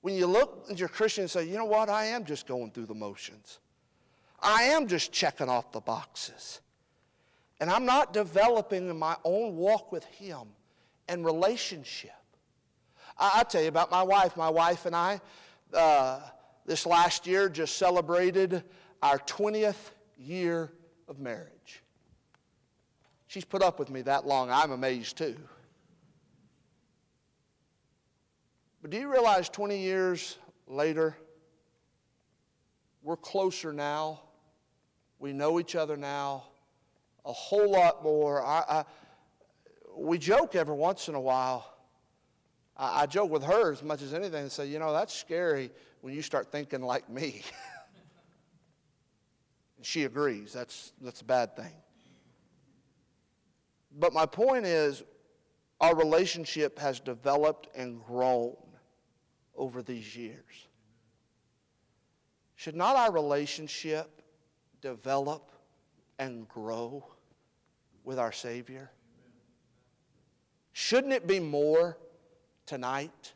When 0.00 0.14
you 0.14 0.26
look 0.26 0.66
at 0.70 0.78
your 0.78 0.88
Christian 0.88 1.22
and 1.22 1.30
say, 1.30 1.48
you 1.48 1.56
know 1.56 1.64
what, 1.64 1.88
I 1.88 2.06
am 2.06 2.24
just 2.24 2.46
going 2.46 2.70
through 2.70 2.86
the 2.86 2.94
motions. 2.94 3.58
I 4.40 4.64
am 4.64 4.86
just 4.86 5.12
checking 5.12 5.48
off 5.48 5.72
the 5.72 5.80
boxes. 5.80 6.60
And 7.58 7.70
I'm 7.70 7.84
not 7.84 8.12
developing 8.12 8.88
in 8.88 8.98
my 8.98 9.16
own 9.24 9.56
walk 9.56 9.90
with 9.92 10.04
Him 10.04 10.48
and 11.08 11.24
relationship. 11.24 12.12
I, 13.18 13.32
I 13.36 13.42
tell 13.44 13.62
you 13.62 13.68
about 13.68 13.90
my 13.90 14.02
wife. 14.02 14.36
My 14.36 14.50
wife 14.50 14.86
and 14.86 14.94
I, 14.94 15.20
uh, 15.72 16.20
this 16.66 16.84
last 16.84 17.26
year, 17.26 17.48
just 17.48 17.76
celebrated 17.76 18.62
our 19.02 19.18
20th 19.20 19.90
year 20.18 20.72
of 21.08 21.18
marriage. 21.18 21.82
She's 23.28 23.44
put 23.44 23.62
up 23.62 23.78
with 23.78 23.90
me 23.90 24.02
that 24.02 24.26
long. 24.26 24.50
I'm 24.50 24.72
amazed 24.72 25.16
too. 25.16 25.36
But 28.86 28.92
do 28.92 28.98
you 28.98 29.10
realize 29.10 29.48
20 29.48 29.80
years 29.80 30.38
later, 30.68 31.16
we're 33.02 33.16
closer 33.16 33.72
now? 33.72 34.20
We 35.18 35.32
know 35.32 35.58
each 35.58 35.74
other 35.74 35.96
now 35.96 36.44
a 37.24 37.32
whole 37.32 37.72
lot 37.72 38.04
more. 38.04 38.46
I, 38.46 38.62
I, 38.68 38.84
we 39.96 40.18
joke 40.18 40.54
every 40.54 40.76
once 40.76 41.08
in 41.08 41.16
a 41.16 41.20
while. 41.20 41.68
I, 42.76 43.02
I 43.02 43.06
joke 43.06 43.28
with 43.28 43.42
her 43.42 43.72
as 43.72 43.82
much 43.82 44.02
as 44.02 44.14
anything 44.14 44.42
and 44.42 44.52
say, 44.52 44.68
you 44.68 44.78
know, 44.78 44.92
that's 44.92 45.12
scary 45.12 45.72
when 46.02 46.14
you 46.14 46.22
start 46.22 46.52
thinking 46.52 46.80
like 46.80 47.10
me. 47.10 47.42
and 49.78 49.84
she 49.84 50.04
agrees. 50.04 50.52
That's, 50.52 50.92
that's 51.00 51.22
a 51.22 51.24
bad 51.24 51.56
thing. 51.56 51.72
But 53.98 54.12
my 54.12 54.26
point 54.26 54.64
is, 54.64 55.02
our 55.80 55.96
relationship 55.96 56.78
has 56.78 57.00
developed 57.00 57.66
and 57.76 58.00
grown 58.04 58.54
over 59.56 59.82
these 59.82 60.16
years. 60.16 60.66
Should 62.56 62.76
not 62.76 62.96
our 62.96 63.12
relationship 63.12 64.22
develop 64.80 65.50
and 66.18 66.48
grow 66.48 67.04
with 68.04 68.18
our 68.18 68.32
Savior? 68.32 68.90
Shouldn't 70.72 71.12
it 71.12 71.26
be 71.26 71.40
more 71.40 71.96
tonight 72.66 73.32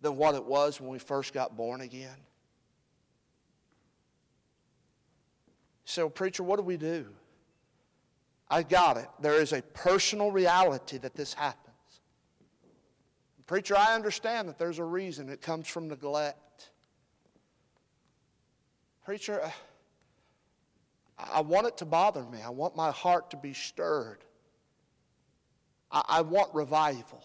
than 0.00 0.16
what 0.16 0.34
it 0.34 0.44
was 0.44 0.80
when 0.80 0.90
we 0.90 0.98
first 0.98 1.32
got 1.32 1.56
born 1.56 1.80
again? 1.80 2.16
So, 5.84 6.08
preacher, 6.08 6.42
what 6.42 6.56
do 6.56 6.62
we 6.62 6.76
do? 6.76 7.06
I 8.48 8.62
got 8.62 8.96
it. 8.96 9.08
There 9.20 9.40
is 9.40 9.52
a 9.52 9.62
personal 9.62 10.30
reality 10.30 10.98
that 10.98 11.14
this 11.14 11.34
happens. 11.34 11.61
Preacher, 13.52 13.76
I 13.76 13.94
understand 13.94 14.48
that 14.48 14.56
there's 14.58 14.78
a 14.78 14.84
reason. 14.84 15.28
It 15.28 15.42
comes 15.42 15.68
from 15.68 15.88
neglect. 15.88 16.70
Preacher, 19.04 19.42
uh, 19.42 19.50
I 21.18 21.42
want 21.42 21.66
it 21.66 21.76
to 21.76 21.84
bother 21.84 22.22
me. 22.22 22.40
I 22.40 22.48
want 22.48 22.76
my 22.76 22.90
heart 22.90 23.30
to 23.32 23.36
be 23.36 23.52
stirred. 23.52 24.20
I, 25.90 26.02
I 26.08 26.20
want 26.22 26.54
revival. 26.54 27.22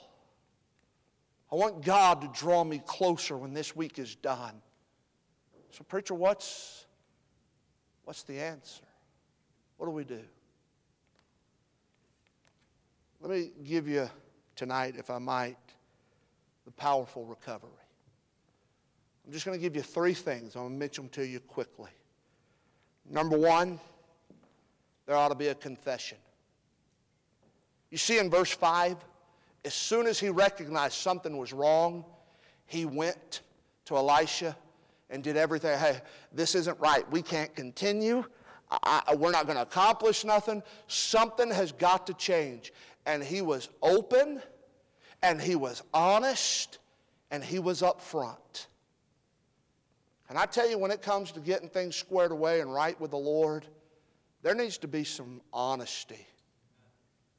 I 1.49 1.55
want 1.55 1.85
God 1.85 2.19
to 2.19 2.27
draw 2.37 2.61
me 2.65 2.81
closer 2.85 3.37
when 3.37 3.53
this 3.53 3.73
week 3.73 3.97
is 3.97 4.13
done. 4.15 4.61
So, 5.71 5.85
preacher, 5.85 6.13
what's, 6.13 6.87
what's 8.03 8.23
the 8.23 8.37
answer? 8.37 8.83
What 9.77 9.85
do 9.85 9.93
we 9.93 10.03
do? 10.03 10.19
Let 13.21 13.31
me 13.31 13.51
give 13.63 13.87
you 13.87 14.09
tonight, 14.57 14.95
if 14.97 15.09
I 15.09 15.19
might, 15.19 15.55
the 16.67 16.71
powerful 16.73 17.23
recovery. 17.23 17.69
I'm 19.25 19.31
just 19.31 19.45
going 19.45 19.57
to 19.57 19.61
give 19.61 19.73
you 19.73 19.81
three 19.81 20.13
things. 20.13 20.53
I'm 20.53 20.63
going 20.63 20.73
to 20.73 20.79
mention 20.79 21.05
them 21.05 21.11
to 21.11 21.25
you 21.25 21.39
quickly. 21.39 21.89
Number 23.09 23.37
one, 23.37 23.79
there 25.05 25.15
ought 25.15 25.29
to 25.29 25.35
be 25.35 25.47
a 25.47 25.55
confession. 25.55 26.17
You 27.89 27.97
see 27.97 28.19
in 28.19 28.29
verse 28.29 28.51
5, 28.51 28.97
as 29.63 29.73
soon 29.73 30.07
as 30.07 30.19
he 30.19 30.27
recognized 30.27 30.95
something 30.95 31.37
was 31.37 31.53
wrong, 31.53 32.03
he 32.65 32.83
went 32.83 33.43
to 33.85 33.95
Elisha 33.95 34.53
and 35.09 35.23
did 35.23 35.37
everything. 35.37 35.79
Hey, 35.79 36.01
this 36.33 36.53
isn't 36.53 36.77
right. 36.81 37.09
We 37.09 37.21
can't 37.21 37.55
continue. 37.55 38.25
I, 38.69 39.03
I, 39.07 39.15
we're 39.15 39.31
not 39.31 39.45
going 39.45 39.55
to 39.55 39.61
accomplish 39.61 40.25
nothing. 40.25 40.61
Something 40.87 41.49
has 41.49 41.71
got 41.71 42.07
to 42.07 42.13
change. 42.13 42.73
And 43.05 43.23
he 43.23 43.41
was 43.41 43.69
open, 43.81 44.41
and 45.21 45.41
he 45.41 45.55
was 45.55 45.81
honest, 45.93 46.79
and 47.31 47.43
he 47.43 47.59
was 47.59 47.81
upfront. 47.81 48.67
And 50.29 50.37
I 50.37 50.45
tell 50.45 50.69
you, 50.69 50.77
when 50.77 50.91
it 50.91 51.01
comes 51.01 51.31
to 51.33 51.39
getting 51.39 51.69
things 51.69 51.95
squared 51.95 52.31
away 52.31 52.61
and 52.61 52.73
right 52.73 52.99
with 52.99 53.11
the 53.11 53.17
Lord, 53.17 53.65
there 54.43 54.53
needs 54.53 54.77
to 54.79 54.87
be 54.87 55.03
some 55.03 55.41
honesty 55.53 56.27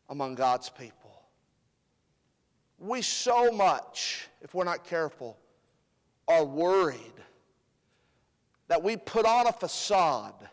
among 0.09 0.35
God's 0.35 0.71
people. 0.71 1.23
We 2.79 3.03
so 3.03 3.51
much, 3.51 4.29
if 4.41 4.55
we're 4.55 4.65
not 4.65 4.85
careful, 4.85 5.37
are 6.27 6.45
worried 6.45 7.01
that 8.69 8.83
we 8.83 8.97
put 8.97 9.27
on 9.27 9.47
a 9.47 9.53
facade 9.53 10.49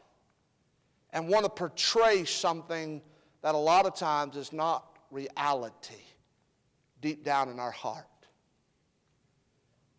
and 1.12 1.28
want 1.30 1.46
to 1.46 1.50
portray 1.50 2.26
something 2.26 3.02
that 3.42 3.56
a 3.56 3.58
lot 3.58 3.86
of 3.86 3.96
times 3.96 4.36
is 4.36 4.52
not 4.52 4.98
reality 5.12 5.96
deep 7.06 7.24
down 7.24 7.50
in 7.50 7.60
our 7.60 7.70
heart. 7.70 8.08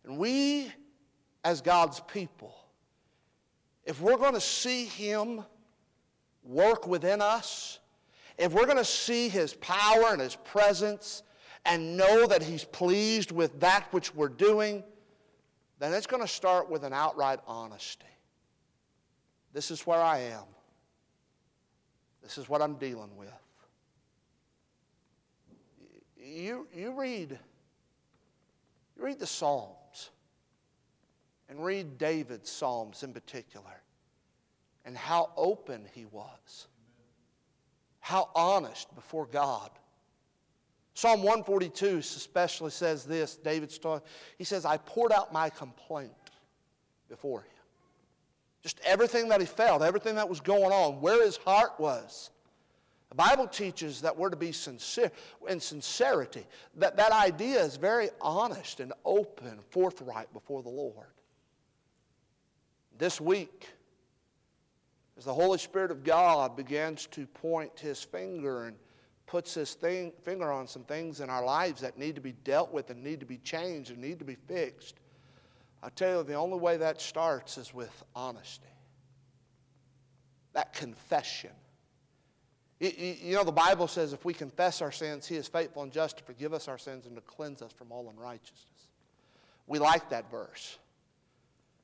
And 0.03 0.17
we 0.17 0.69
as 1.45 1.61
God's 1.61 2.01
people, 2.01 2.53
if 3.85 4.01
we're 4.01 4.17
going 4.17 4.33
to 4.33 4.41
see 4.41 4.83
Him 4.83 5.45
work 6.43 6.85
within 6.85 7.21
us, 7.21 7.79
if 8.37 8.51
we're 8.51 8.65
going 8.65 8.77
to 8.77 8.83
see 8.83 9.29
His 9.29 9.53
power 9.53 10.07
and 10.11 10.19
His 10.19 10.35
presence 10.35 11.23
and 11.65 11.95
know 11.95 12.27
that 12.27 12.43
He's 12.43 12.65
pleased 12.65 13.31
with 13.31 13.57
that 13.61 13.87
which 13.91 14.13
we're 14.13 14.27
doing, 14.27 14.83
then 15.79 15.93
it's 15.93 16.07
going 16.07 16.21
to 16.21 16.27
start 16.27 16.69
with 16.69 16.83
an 16.83 16.91
outright 16.91 17.39
honesty. 17.47 18.05
This 19.53 19.71
is 19.71 19.87
where 19.87 20.01
I 20.01 20.19
am. 20.19 20.43
This 22.21 22.37
is 22.37 22.49
what 22.49 22.61
I'm 22.61 22.75
dealing 22.75 23.15
with. 23.15 23.46
You, 26.27 26.67
you 26.75 26.91
read 26.91 27.37
you 28.97 29.05
read 29.05 29.19
the 29.19 29.27
Psalms 29.27 30.09
and 31.49 31.63
read 31.63 31.97
David's 31.97 32.49
Psalms 32.49 33.03
in 33.03 33.13
particular 33.13 33.81
and 34.85 34.97
how 34.97 35.29
open 35.35 35.85
he 35.93 36.05
was, 36.05 36.67
how 37.99 38.29
honest 38.35 38.93
before 38.95 39.27
God. 39.27 39.69
Psalm 40.93 41.19
142 41.19 41.97
especially 41.97 42.71
says 42.71 43.03
this 43.03 43.35
David's 43.35 43.77
talking, 43.77 44.07
he 44.37 44.43
says, 44.43 44.65
I 44.65 44.77
poured 44.77 45.11
out 45.11 45.31
my 45.31 45.49
complaint 45.49 46.11
before 47.07 47.41
him. 47.41 47.51
Just 48.63 48.79
everything 48.83 49.29
that 49.29 49.39
he 49.39 49.45
felt, 49.45 49.83
everything 49.83 50.15
that 50.15 50.27
was 50.27 50.39
going 50.39 50.71
on, 50.71 50.99
where 51.01 51.23
his 51.23 51.37
heart 51.37 51.79
was. 51.79 52.31
The 53.09 53.15
Bible 53.15 53.47
teaches 53.47 54.01
that 54.01 54.17
we're 54.17 54.29
to 54.29 54.35
be 54.35 54.51
sincere 54.51 55.11
in 55.47 55.59
sincerity. 55.59 56.45
That, 56.75 56.97
that 56.97 57.11
idea 57.11 57.61
is 57.61 57.77
very 57.77 58.09
honest 58.19 58.79
and 58.79 58.91
open, 59.05 59.59
forthright 59.69 60.31
before 60.33 60.61
the 60.61 60.69
Lord. 60.69 61.07
This 62.97 63.21
week, 63.21 63.69
as 65.17 65.25
the 65.25 65.33
Holy 65.33 65.57
Spirit 65.57 65.91
of 65.91 66.03
God 66.03 66.57
begins 66.57 67.07
to 67.07 67.25
point 67.27 67.79
his 67.79 68.03
finger 68.03 68.65
and 68.65 68.75
puts 69.25 69.53
his 69.53 69.73
thing, 69.73 70.11
finger 70.23 70.51
on 70.51 70.67
some 70.67 70.83
things 70.83 71.21
in 71.21 71.29
our 71.29 71.43
lives 71.43 71.81
that 71.81 71.97
need 71.97 72.15
to 72.15 72.21
be 72.21 72.33
dealt 72.43 72.73
with 72.73 72.89
and 72.89 73.03
need 73.03 73.19
to 73.19 73.25
be 73.25 73.37
changed 73.37 73.91
and 73.91 73.99
need 73.99 74.19
to 74.19 74.25
be 74.25 74.35
fixed, 74.35 74.95
I 75.81 75.89
tell 75.89 76.17
you, 76.17 76.23
the 76.23 76.33
only 76.33 76.57
way 76.57 76.77
that 76.77 77.01
starts 77.01 77.57
is 77.57 77.73
with 77.73 78.03
honesty. 78.15 78.67
That 80.53 80.73
confession 80.73 81.51
you 82.79 83.35
know, 83.35 83.43
the 83.43 83.51
Bible 83.51 83.87
says 83.87 84.13
if 84.13 84.23
we 84.23 84.33
confess 84.33 84.81
our 84.81 84.91
sins, 84.91 85.27
He 85.27 85.35
is 85.35 85.47
faithful 85.47 85.83
and 85.83 85.91
just 85.91 86.17
to 86.17 86.23
forgive 86.23 86.53
us 86.53 86.67
our 86.67 86.77
sins 86.77 87.05
and 87.05 87.15
to 87.15 87.21
cleanse 87.21 87.61
us 87.61 87.71
from 87.71 87.91
all 87.91 88.09
unrighteousness. 88.09 88.87
We 89.65 89.79
like 89.79 90.09
that 90.09 90.29
verse. 90.29 90.77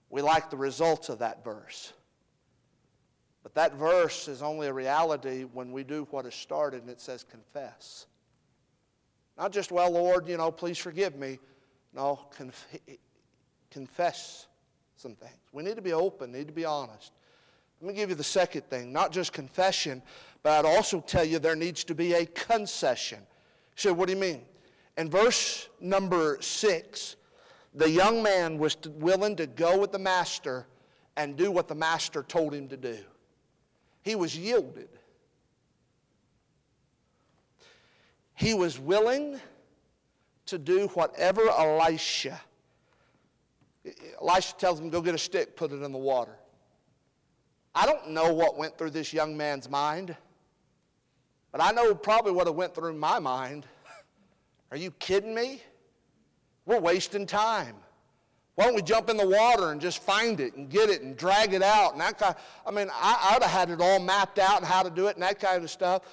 We 0.10 0.22
like 0.22 0.50
the 0.50 0.58
results 0.58 1.10
of 1.10 1.20
that 1.20 1.44
verse. 1.44 1.94
But 3.42 3.56
that 3.56 3.74
verse 3.76 4.28
is 4.28 4.42
only 4.42 4.68
a 4.68 4.74
reality 4.74 5.44
when 5.44 5.72
we 5.72 5.84
do 5.84 6.08
what 6.12 6.26
is 6.26 6.36
started 6.36 6.82
and 6.82 6.90
it 6.90 7.02
says 7.02 7.24
confess. 7.24 8.06
Not 9.38 9.52
just, 9.52 9.72
well, 9.72 9.92
Lord, 9.92 10.28
you 10.28 10.38
know, 10.38 10.52
please 10.52 10.78
forgive 10.78 11.16
me. 11.16 11.40
No, 11.94 12.20
conf- 12.38 12.78
confess 13.72 14.48
some 14.96 15.16
things. 15.16 15.34
We 15.52 15.64
need 15.64 15.76
to 15.76 15.82
be 15.82 15.94
open, 15.94 16.32
need 16.32 16.48
to 16.48 16.54
be 16.54 16.66
honest. 16.66 17.12
Let 17.84 17.90
me 17.90 17.96
give 17.96 18.12
you 18.12 18.16
the 18.16 18.24
second 18.24 18.62
thing 18.70 18.94
not 18.94 19.12
just 19.12 19.34
confession, 19.34 20.02
but 20.42 20.66
I'd 20.66 20.78
also 20.78 21.02
tell 21.02 21.26
you 21.26 21.38
there 21.38 21.54
needs 21.54 21.84
to 21.84 21.94
be 21.94 22.14
a 22.14 22.26
concession. 22.28 23.20
So, 23.76 23.92
what 23.92 24.08
do 24.08 24.14
you 24.14 24.20
mean? 24.20 24.44
In 24.98 25.10
verse 25.10 25.68
number 25.82 26.38
six, 26.40 27.18
the 27.74 27.90
young 27.90 28.24
man 28.24 28.58
was 28.58 28.78
willing 28.86 29.36
to 29.36 29.48
go 29.48 29.78
with 29.78 29.92
the 29.92 30.00
master 30.00 30.66
and 31.18 31.36
do 31.36 31.52
what 31.52 31.68
the 31.68 31.76
master 31.76 32.24
told 32.24 32.54
him 32.54 32.70
to 32.70 32.78
do. 32.78 33.00
He 34.02 34.16
was 34.16 34.38
yielded. 34.38 34.88
He 38.34 38.54
was 38.54 38.80
willing 38.80 39.42
to 40.46 40.58
do 40.58 40.88
whatever 40.94 41.50
Elisha. 41.50 42.40
Elisha 44.22 44.56
tells 44.56 44.80
him, 44.80 44.90
go 44.90 45.02
get 45.02 45.16
a 45.16 45.18
stick, 45.18 45.58
put 45.58 45.74
it 45.74 45.82
in 45.82 45.92
the 45.92 45.98
water. 45.98 46.38
I 47.76 47.86
don't 47.86 48.10
know 48.10 48.34
what 48.34 48.58
went 48.58 48.78
through 48.78 48.92
this 48.92 49.14
young 49.14 49.36
man's 49.36 49.70
mind. 49.70 50.16
But 51.52 51.62
I 51.62 51.72
know 51.72 51.94
probably 51.94 52.32
what 52.32 52.54
went 52.54 52.74
through 52.74 52.94
my 52.94 53.20
mind. 53.20 53.66
Are 54.72 54.78
you 54.78 54.92
kidding 54.92 55.36
me? 55.36 55.62
We're 56.66 56.80
wasting 56.80 57.26
time. 57.26 57.76
Why 58.56 58.66
don't 58.66 58.76
we 58.76 58.82
jump 58.82 59.10
in 59.10 59.18
the 59.18 59.28
water 59.28 59.72
and 59.72 59.82
just 59.82 60.02
find 60.02 60.40
it 60.40 60.56
and 60.56 60.70
get 60.70 60.90
it 60.90 61.02
and 61.02 61.18
drag 61.18 61.54
it 61.54 61.64
out? 61.64 61.94
And 61.94 62.02
that 62.02 62.20
kind 62.20 62.36
I 62.66 62.72
mean, 62.72 62.90
I, 62.94 63.32
would 63.34 63.44
have 63.44 63.52
had 63.52 63.70
it 63.70 63.82
all 63.82 64.00
mapped 64.00 64.40
out 64.40 64.58
and 64.58 64.66
how 64.66 64.84
to 64.84 64.90
do 64.90 65.08
it 65.08 65.16
and 65.16 65.24
that 65.24 65.40
kind 65.40 65.64
of 65.64 65.70
stuff. 65.70 66.04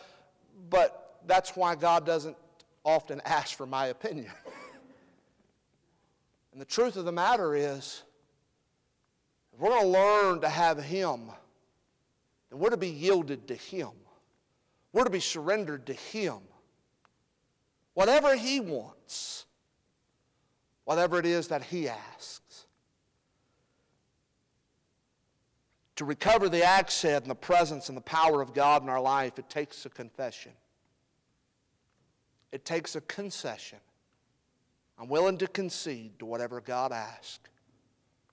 But 0.68 1.18
that's 1.26 1.56
why 1.56 1.74
God 1.74 2.06
doesn't 2.06 2.36
often 2.84 3.20
ask 3.24 3.56
for 3.56 3.66
my 3.66 3.86
opinion. 3.86 4.30
and 6.52 6.60
the 6.60 6.66
truth 6.66 6.96
of 6.96 7.04
the 7.04 7.12
matter 7.12 7.54
is, 7.54 8.02
we're 9.58 9.68
going 9.68 9.82
to 9.82 9.88
learn 9.88 10.40
to 10.40 10.48
have 10.48 10.82
Him, 10.82 11.30
then 12.50 12.58
we're 12.58 12.70
to 12.70 12.76
be 12.76 12.88
yielded 12.88 13.48
to 13.48 13.54
Him. 13.54 13.90
We're 14.92 15.04
to 15.04 15.10
be 15.10 15.20
surrendered 15.20 15.86
to 15.86 15.92
Him. 15.92 16.38
Whatever 17.94 18.36
He 18.36 18.60
wants, 18.60 19.46
whatever 20.84 21.18
it 21.18 21.26
is 21.26 21.48
that 21.48 21.62
He 21.62 21.88
asks. 21.88 22.66
To 25.96 26.04
recover 26.04 26.48
the 26.48 26.64
accent 26.64 27.24
and 27.24 27.30
the 27.30 27.34
presence 27.34 27.88
and 27.88 27.96
the 27.96 28.02
power 28.02 28.40
of 28.40 28.54
God 28.54 28.82
in 28.82 28.88
our 28.88 29.00
life, 29.00 29.38
it 29.38 29.50
takes 29.50 29.84
a 29.84 29.90
confession. 29.90 30.52
It 32.52 32.64
takes 32.64 32.96
a 32.96 33.02
concession. 33.02 33.78
I'm 34.98 35.08
willing 35.08 35.38
to 35.38 35.46
concede 35.46 36.18
to 36.18 36.26
whatever 36.26 36.60
God 36.60 36.90
asks. 36.90 37.48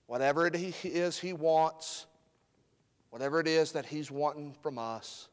Whatever 0.08 0.48
it 0.48 0.56
is 0.56 1.20
He 1.20 1.34
wants, 1.34 2.08
whatever 3.10 3.40
it 3.40 3.48
is 3.48 3.72
that 3.74 3.86
He's 3.86 4.12
wanting 4.12 4.54
from 4.62 4.78
us. 4.78 5.30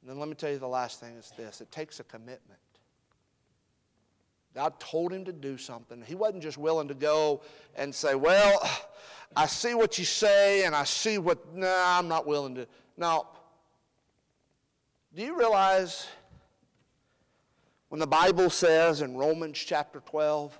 And 0.00 0.10
then 0.10 0.18
let 0.18 0.28
me 0.28 0.34
tell 0.34 0.50
you 0.50 0.58
the 0.58 0.68
last 0.68 1.00
thing 1.00 1.14
is 1.16 1.32
this 1.36 1.60
it 1.60 1.70
takes 1.70 2.00
a 2.00 2.04
commitment. 2.04 2.60
God 4.54 4.80
told 4.80 5.12
him 5.12 5.24
to 5.24 5.32
do 5.32 5.56
something. 5.56 6.02
He 6.02 6.14
wasn't 6.14 6.42
just 6.42 6.58
willing 6.58 6.88
to 6.88 6.94
go 6.94 7.42
and 7.76 7.94
say, 7.94 8.14
Well, 8.14 8.60
I 9.36 9.46
see 9.46 9.74
what 9.74 9.98
you 9.98 10.04
say 10.04 10.64
and 10.64 10.74
I 10.74 10.84
see 10.84 11.18
what, 11.18 11.54
no, 11.54 11.66
nah, 11.66 11.98
I'm 11.98 12.08
not 12.08 12.26
willing 12.26 12.54
to. 12.56 12.66
Now, 12.96 13.28
do 15.14 15.22
you 15.22 15.38
realize 15.38 16.06
when 17.88 18.00
the 18.00 18.06
Bible 18.06 18.50
says 18.50 19.00
in 19.00 19.16
Romans 19.16 19.58
chapter 19.58 20.00
12, 20.00 20.58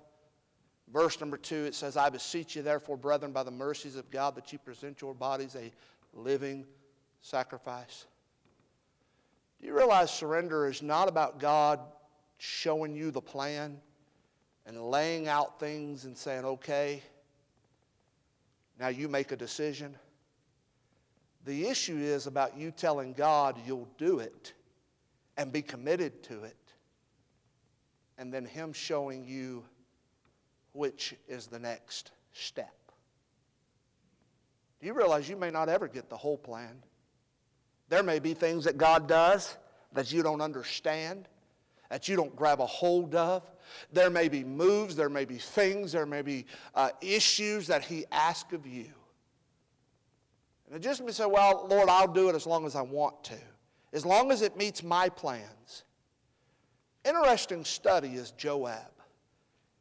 verse 0.93 1.21
number 1.21 1.37
2, 1.37 1.65
it 1.67 1.75
says, 1.75 1.97
I 1.97 2.09
beseech 2.09 2.57
you, 2.57 2.63
therefore, 2.63 2.97
brethren, 2.97 3.33
by 3.33 3.43
the 3.43 3.51
mercies 3.51 3.97
of 3.97 4.11
God, 4.11 4.35
that 4.37 4.53
you 4.53 4.59
present 4.59 5.01
your 5.01 5.15
bodies 5.15 5.57
a 5.57 5.73
living 6.13 6.67
sacrifice? 7.21 8.07
Do 9.61 9.67
you 9.67 9.77
realize 9.77 10.13
surrender 10.13 10.69
is 10.69 10.83
not 10.83 11.09
about 11.09 11.41
God 11.41 11.81
showing 12.39 12.95
you 12.95 13.11
the 13.11 13.21
plan 13.21 13.79
and 14.67 14.81
laying 14.81 15.29
out 15.29 15.59
things 15.59 16.05
and 16.05 16.17
saying, 16.17 16.45
okay, 16.45 17.03
now 18.79 18.89
you 18.89 19.09
make 19.09 19.33
a 19.33 19.37
decision? 19.37 19.97
The 21.45 21.67
issue 21.67 21.97
is 21.97 22.27
about 22.27 22.57
you 22.57 22.71
telling 22.71 23.15
God 23.15 23.57
you'll 23.67 23.89
do 23.99 24.21
it 24.21 24.53
and 25.37 25.53
be 25.53 25.63
committed 25.63 26.23
to 26.25 26.45
it, 26.45 26.57
and 28.19 28.33
then 28.33 28.45
Him 28.45 28.73
showing 28.73 29.25
you 29.25 29.65
which 30.79 31.17
is 31.27 31.49
the 31.49 31.59
next 31.59 32.13
step. 32.33 32.73
Do 34.81 34.87
you 34.87 34.95
realize 34.95 35.29
you 35.29 35.37
may 35.37 35.51
not 35.51 35.69
ever 35.69 35.89
get 35.89 36.09
the 36.09 36.17
whole 36.17 36.39
plan? 36.39 36.81
There 37.89 38.05
may 38.05 38.21
be 38.21 38.33
things 38.33 38.65
that 38.65 38.79
God 38.79 39.09
does 39.09 39.57
that 39.93 40.13
you 40.13 40.23
don't 40.23 40.41
understand, 40.41 41.27
that 41.91 42.09
you 42.09 42.15
don't 42.15 42.35
grab 42.37 42.61
a 42.61 42.67
hold 42.67 43.17
of. 43.17 43.43
There 43.93 44.09
may 44.09 44.29
be 44.29 44.45
moves, 44.45 44.95
there 44.95 45.09
may 45.09 45.25
be 45.25 45.39
things, 45.39 45.91
there 45.91 46.07
may 46.07 46.23
be 46.23 46.47
uh, 46.77 46.91
issues 47.01 47.67
that 47.67 47.85
He 47.85 48.05
asks 48.13 48.53
of 48.53 48.65
you. 48.65 48.93
And 50.69 50.77
it 50.77 50.81
just 50.81 51.03
may 51.03 51.11
say, 51.11 51.27
well, 51.27 51.67
Lord, 51.69 51.89
I'll 51.89 52.07
do 52.07 52.29
it 52.29 52.37
as 52.37 52.47
long 52.47 52.67
as 52.67 52.77
I 52.77 52.83
want 52.83 53.25
to, 53.25 53.39
as 53.93 54.07
long 54.07 54.31
as 54.31 54.43
it 54.43 54.57
meets 54.57 54.85
my 54.85 55.09
plans. 55.09 55.83
Interesting 57.05 57.65
study 57.65 58.15
is 58.15 58.31
Joab 58.33 58.98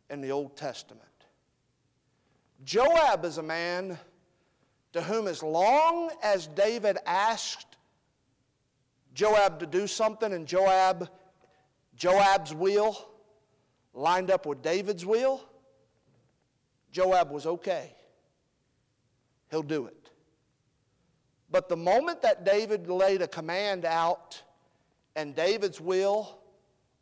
in 0.10 0.22
the 0.22 0.32
Old 0.32 0.56
Testament. 0.56 1.04
Joab 2.64 3.26
is 3.26 3.38
a 3.38 3.44
man 3.44 3.98
to 4.94 5.02
whom, 5.02 5.28
as 5.28 5.44
long 5.44 6.12
as 6.24 6.48
David 6.48 6.98
asked 7.06 7.78
Joab 9.14 9.60
to 9.60 9.66
do 9.66 9.88
something, 9.88 10.34
and 10.34 10.48
Joab, 10.48 11.10
Joab's 11.96 12.54
will 12.54 13.08
lined 13.98 14.30
up 14.30 14.46
with 14.46 14.62
David's 14.62 15.06
will, 15.06 15.44
Joab 16.92 17.32
was 17.32 17.46
okay. 17.46 17.94
He'll 19.50 19.64
do 19.64 19.88
it. 19.88 20.12
But 21.50 21.68
the 21.68 21.78
moment 21.78 22.22
that 22.22 22.46
David 22.46 22.88
laid 22.90 23.22
a 23.22 23.28
command 23.28 23.86
out 23.86 24.42
and 25.16 25.36
David's 25.36 25.82
will 25.82 26.38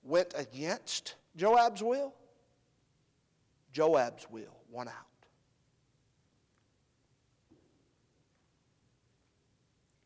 went 0.03 0.33
against 0.37 1.15
Joab's 1.35 1.83
will, 1.83 2.13
Joab's 3.75 4.25
will 4.31 4.55
won 4.71 4.87
out. 4.87 4.93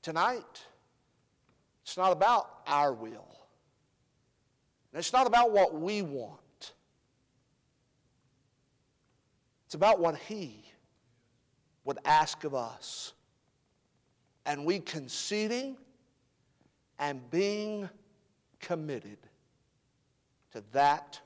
Tonight, 0.01 0.63
it's 1.83 1.95
not 1.95 2.11
about 2.11 2.49
our 2.65 2.91
will. 2.91 3.27
It's 4.91 5.13
not 5.13 5.27
about 5.27 5.51
what 5.51 5.79
we 5.79 6.01
want, 6.01 6.73
it's 9.67 9.75
about 9.75 9.99
what 9.99 10.17
He 10.17 10.63
would 11.85 11.99
ask 12.05 12.43
of 12.45 12.55
us. 12.55 13.13
And 14.47 14.65
we 14.65 14.79
conceding 14.79 15.77
and 16.97 17.29
being 17.29 17.87
committed 18.59 19.19
to 20.53 20.63
that 20.71 21.19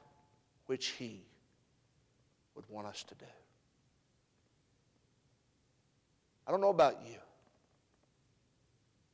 which 0.66 0.88
He 0.88 1.24
would 2.56 2.66
want 2.70 2.88
us 2.88 3.04
to 3.04 3.16
do. 3.16 3.26
I 6.48 6.52
don't 6.52 6.62
know 6.62 6.70
about 6.70 7.00
you, 7.06 7.16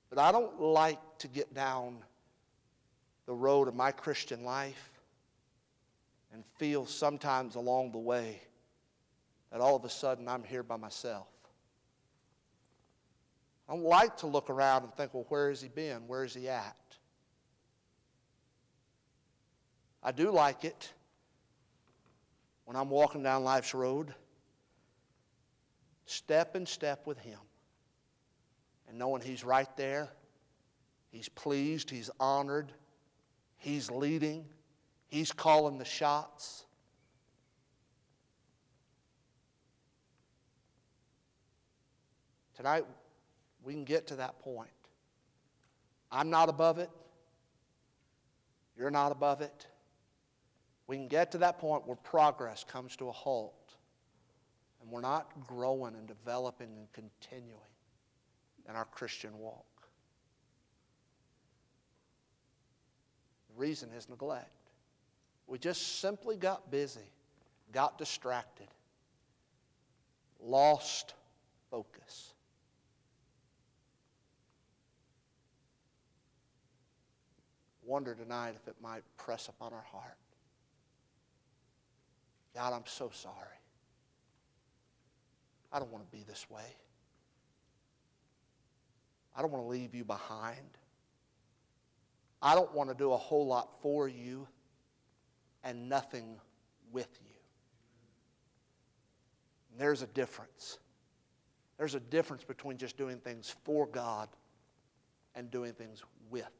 but 0.09 0.19
I 0.19 0.31
don't 0.31 0.59
like 0.59 0.99
to 1.19 1.27
get 1.27 1.53
down 1.53 1.97
the 3.25 3.33
road 3.33 3.67
of 3.67 3.75
my 3.75 3.91
Christian 3.91 4.43
life 4.43 4.89
and 6.33 6.43
feel 6.57 6.85
sometimes 6.85 7.55
along 7.55 7.91
the 7.91 7.99
way 7.99 8.41
that 9.51 9.61
all 9.61 9.75
of 9.75 9.85
a 9.85 9.89
sudden 9.89 10.27
I'm 10.27 10.43
here 10.43 10.63
by 10.63 10.77
myself. 10.77 11.27
I 13.67 13.73
don't 13.73 13.83
like 13.83 14.17
to 14.17 14.27
look 14.27 14.49
around 14.49 14.83
and 14.83 14.93
think, 14.95 15.13
well, 15.13 15.27
where 15.29 15.49
has 15.49 15.61
he 15.61 15.67
been? 15.67 16.07
Where 16.07 16.23
is 16.23 16.33
he 16.33 16.49
at? 16.49 16.75
I 20.01 20.11
do 20.11 20.31
like 20.31 20.65
it 20.65 20.91
when 22.69 22.75
I'm 22.75 22.91
walking 22.91 23.23
down 23.23 23.43
life's 23.43 23.73
road, 23.73 24.13
step 26.05 26.55
in 26.55 26.67
step 26.67 27.07
with 27.07 27.17
him 27.17 27.39
and 28.87 28.95
knowing 28.95 29.23
he's 29.23 29.43
right 29.43 29.75
there, 29.75 30.07
he's 31.09 31.27
pleased, 31.29 31.89
he's 31.89 32.11
honored, 32.19 32.71
he's 33.57 33.89
leading, 33.89 34.45
he's 35.07 35.31
calling 35.31 35.79
the 35.79 35.83
shots. 35.83 36.65
Tonight, 42.55 42.85
we 43.63 43.73
can 43.73 43.83
get 43.83 44.05
to 44.05 44.17
that 44.17 44.37
point. 44.41 44.69
I'm 46.11 46.29
not 46.29 46.49
above 46.49 46.77
it. 46.77 46.91
You're 48.77 48.91
not 48.91 49.11
above 49.11 49.41
it. 49.41 49.65
We 50.89 50.95
can 50.97 51.07
get 51.07 51.31
to 51.33 51.37
that 51.37 51.59
point 51.59 51.85
where 51.85 51.97
progress 51.97 52.63
comes 52.67 52.95
to 52.95 53.09
a 53.09 53.11
halt 53.11 53.75
and 54.81 54.89
we're 54.89 55.01
not 55.01 55.29
growing 55.45 55.93
and 55.93 56.07
developing 56.07 56.65
and 56.65 56.91
continuing 56.93 57.59
in 58.67 58.75
our 58.75 58.85
Christian 58.85 59.37
walk. 59.37 59.67
The 63.49 63.61
reason 63.61 63.89
is 63.95 64.09
neglect. 64.09 64.49
We 65.45 65.59
just 65.59 65.99
simply 65.99 66.37
got 66.37 66.71
busy, 66.71 67.11
got 67.71 67.99
distracted, 67.99 68.69
lost 70.43 71.13
focus. 71.69 72.33
Wonder 77.85 78.15
tonight 78.15 78.55
if 78.59 78.67
it 78.67 78.75
might 78.81 79.03
press 79.17 79.49
upon 79.49 79.71
our 79.71 79.85
heart. 79.91 80.17
God, 82.59 82.73
I'm 82.73 82.85
so 82.87 83.09
sorry. 83.13 83.33
I 85.71 85.79
don't 85.79 85.89
want 85.93 86.03
to 86.03 86.17
be 86.17 86.25
this 86.27 86.49
way. 86.49 86.75
I 89.33 89.41
don't 89.41 89.49
want 89.49 89.63
to 89.63 89.69
leave 89.69 89.95
you 89.95 90.03
behind. 90.03 90.77
I 92.41 92.55
don't 92.55 92.73
want 92.73 92.89
to 92.89 92.95
do 92.95 93.13
a 93.13 93.17
whole 93.17 93.47
lot 93.47 93.81
for 93.81 94.09
you 94.09 94.45
and 95.63 95.87
nothing 95.87 96.35
with 96.91 97.07
you. 97.23 97.31
And 99.71 99.79
there's 99.79 100.01
a 100.01 100.07
difference. 100.07 100.79
There's 101.77 101.95
a 101.95 102.01
difference 102.01 102.43
between 102.43 102.75
just 102.75 102.97
doing 102.97 103.19
things 103.19 103.55
for 103.63 103.87
God 103.87 104.27
and 105.33 105.49
doing 105.49 105.71
things 105.71 106.03
with 106.29 106.51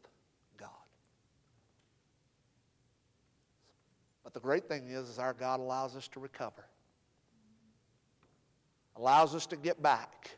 But 4.32 4.44
the 4.44 4.48
great 4.48 4.68
thing 4.68 4.90
is, 4.90 5.10
is 5.10 5.18
our 5.18 5.34
God 5.34 5.60
allows 5.60 5.96
us 5.96 6.08
to 6.10 6.20
recover. 6.20 6.64
Allows 8.96 9.34
us 9.34 9.48
to 9.48 9.56
get 9.56 9.82
back 9.82 10.38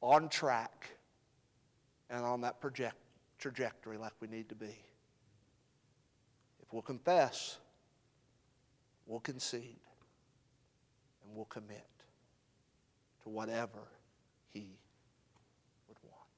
on 0.00 0.28
track 0.28 0.86
and 2.10 2.24
on 2.24 2.42
that 2.42 2.60
project, 2.60 2.94
trajectory 3.40 3.96
like 3.98 4.12
we 4.20 4.28
need 4.28 4.48
to 4.50 4.54
be. 4.54 4.78
If 6.62 6.72
we'll 6.72 6.82
confess, 6.82 7.58
we'll 9.06 9.18
concede, 9.18 9.80
and 11.24 11.34
we'll 11.34 11.46
commit 11.46 11.88
to 13.24 13.30
whatever 13.30 13.80
He 14.50 14.78
would 15.88 15.98
want. 16.04 16.28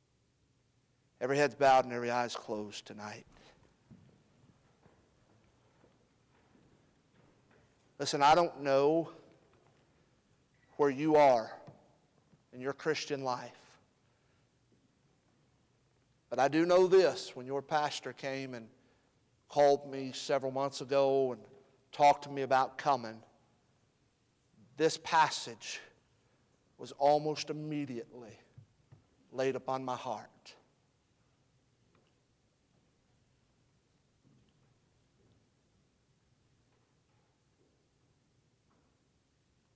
Every 1.20 1.36
head's 1.36 1.56
bowed 1.56 1.84
and 1.84 1.92
every 1.92 2.10
eye's 2.10 2.34
closed 2.34 2.86
tonight. 2.86 3.26
Listen, 7.98 8.22
I 8.22 8.34
don't 8.34 8.62
know 8.62 9.10
where 10.76 10.90
you 10.90 11.16
are 11.16 11.50
in 12.52 12.60
your 12.60 12.72
Christian 12.72 13.22
life. 13.22 13.52
But 16.30 16.38
I 16.38 16.48
do 16.48 16.66
know 16.66 16.88
this 16.88 17.36
when 17.36 17.46
your 17.46 17.62
pastor 17.62 18.12
came 18.12 18.54
and 18.54 18.66
called 19.48 19.88
me 19.88 20.10
several 20.12 20.50
months 20.50 20.80
ago 20.80 21.32
and 21.32 21.40
talked 21.92 22.24
to 22.24 22.30
me 22.30 22.42
about 22.42 22.76
coming, 22.76 23.22
this 24.76 24.98
passage 24.98 25.80
was 26.76 26.90
almost 26.98 27.50
immediately 27.50 28.36
laid 29.30 29.54
upon 29.54 29.84
my 29.84 29.94
heart. 29.94 30.54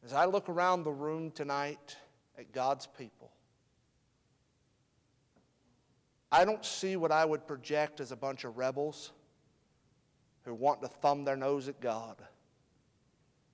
As 0.09 0.15
I 0.15 0.25
look 0.25 0.49
around 0.49 0.85
the 0.85 0.91
room 0.91 1.31
tonight 1.31 1.95
at 2.39 2.51
God's 2.51 2.87
people, 2.87 3.31
I 6.33 6.47
don't 6.47 6.65
see 6.65 6.97
what 6.97 7.13
I 7.13 7.27
would 7.27 7.47
project 7.47 8.01
as 8.01 8.11
a 8.11 8.17
bunch 8.17 8.45
of 8.45 8.57
rebels 8.57 9.13
who 10.47 10.55
want 10.55 10.81
to 10.81 10.89
thumb 10.89 11.27
their 11.27 11.37
nose 11.37 11.69
at 11.69 11.79
God. 11.83 12.17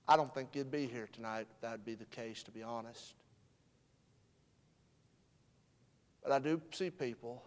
I 0.07 0.15
don't 0.15 0.33
think 0.33 0.51
you'd 0.53 0.71
be 0.71 0.87
here 0.87 1.09
tonight 1.11 1.47
if 1.51 1.59
that 1.59 1.71
would 1.71 1.85
be 1.85 1.95
the 1.95 2.05
case, 2.05 2.41
to 2.43 2.51
be 2.51 2.63
honest. 2.63 3.15
But 6.23 6.31
I 6.31 6.39
do 6.39 6.61
see 6.71 6.89
people 6.89 7.43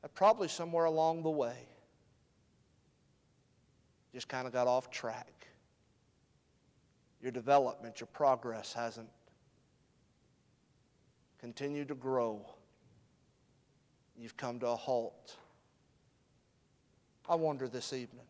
that 0.00 0.14
probably 0.14 0.48
somewhere 0.48 0.86
along 0.86 1.22
the 1.22 1.28
way 1.28 1.68
just 4.14 4.26
kind 4.26 4.46
of 4.46 4.54
got 4.54 4.66
off 4.66 4.90
track 4.90 5.35
your 7.26 7.32
development, 7.32 7.98
your 7.98 8.06
progress 8.06 8.72
hasn't 8.72 9.08
continued 11.40 11.88
to 11.88 11.94
grow. 11.96 12.48
You've 14.16 14.36
come 14.36 14.60
to 14.60 14.68
a 14.68 14.76
halt. 14.76 15.34
I 17.28 17.34
wonder 17.34 17.66
this 17.66 17.92
evening 17.92 18.25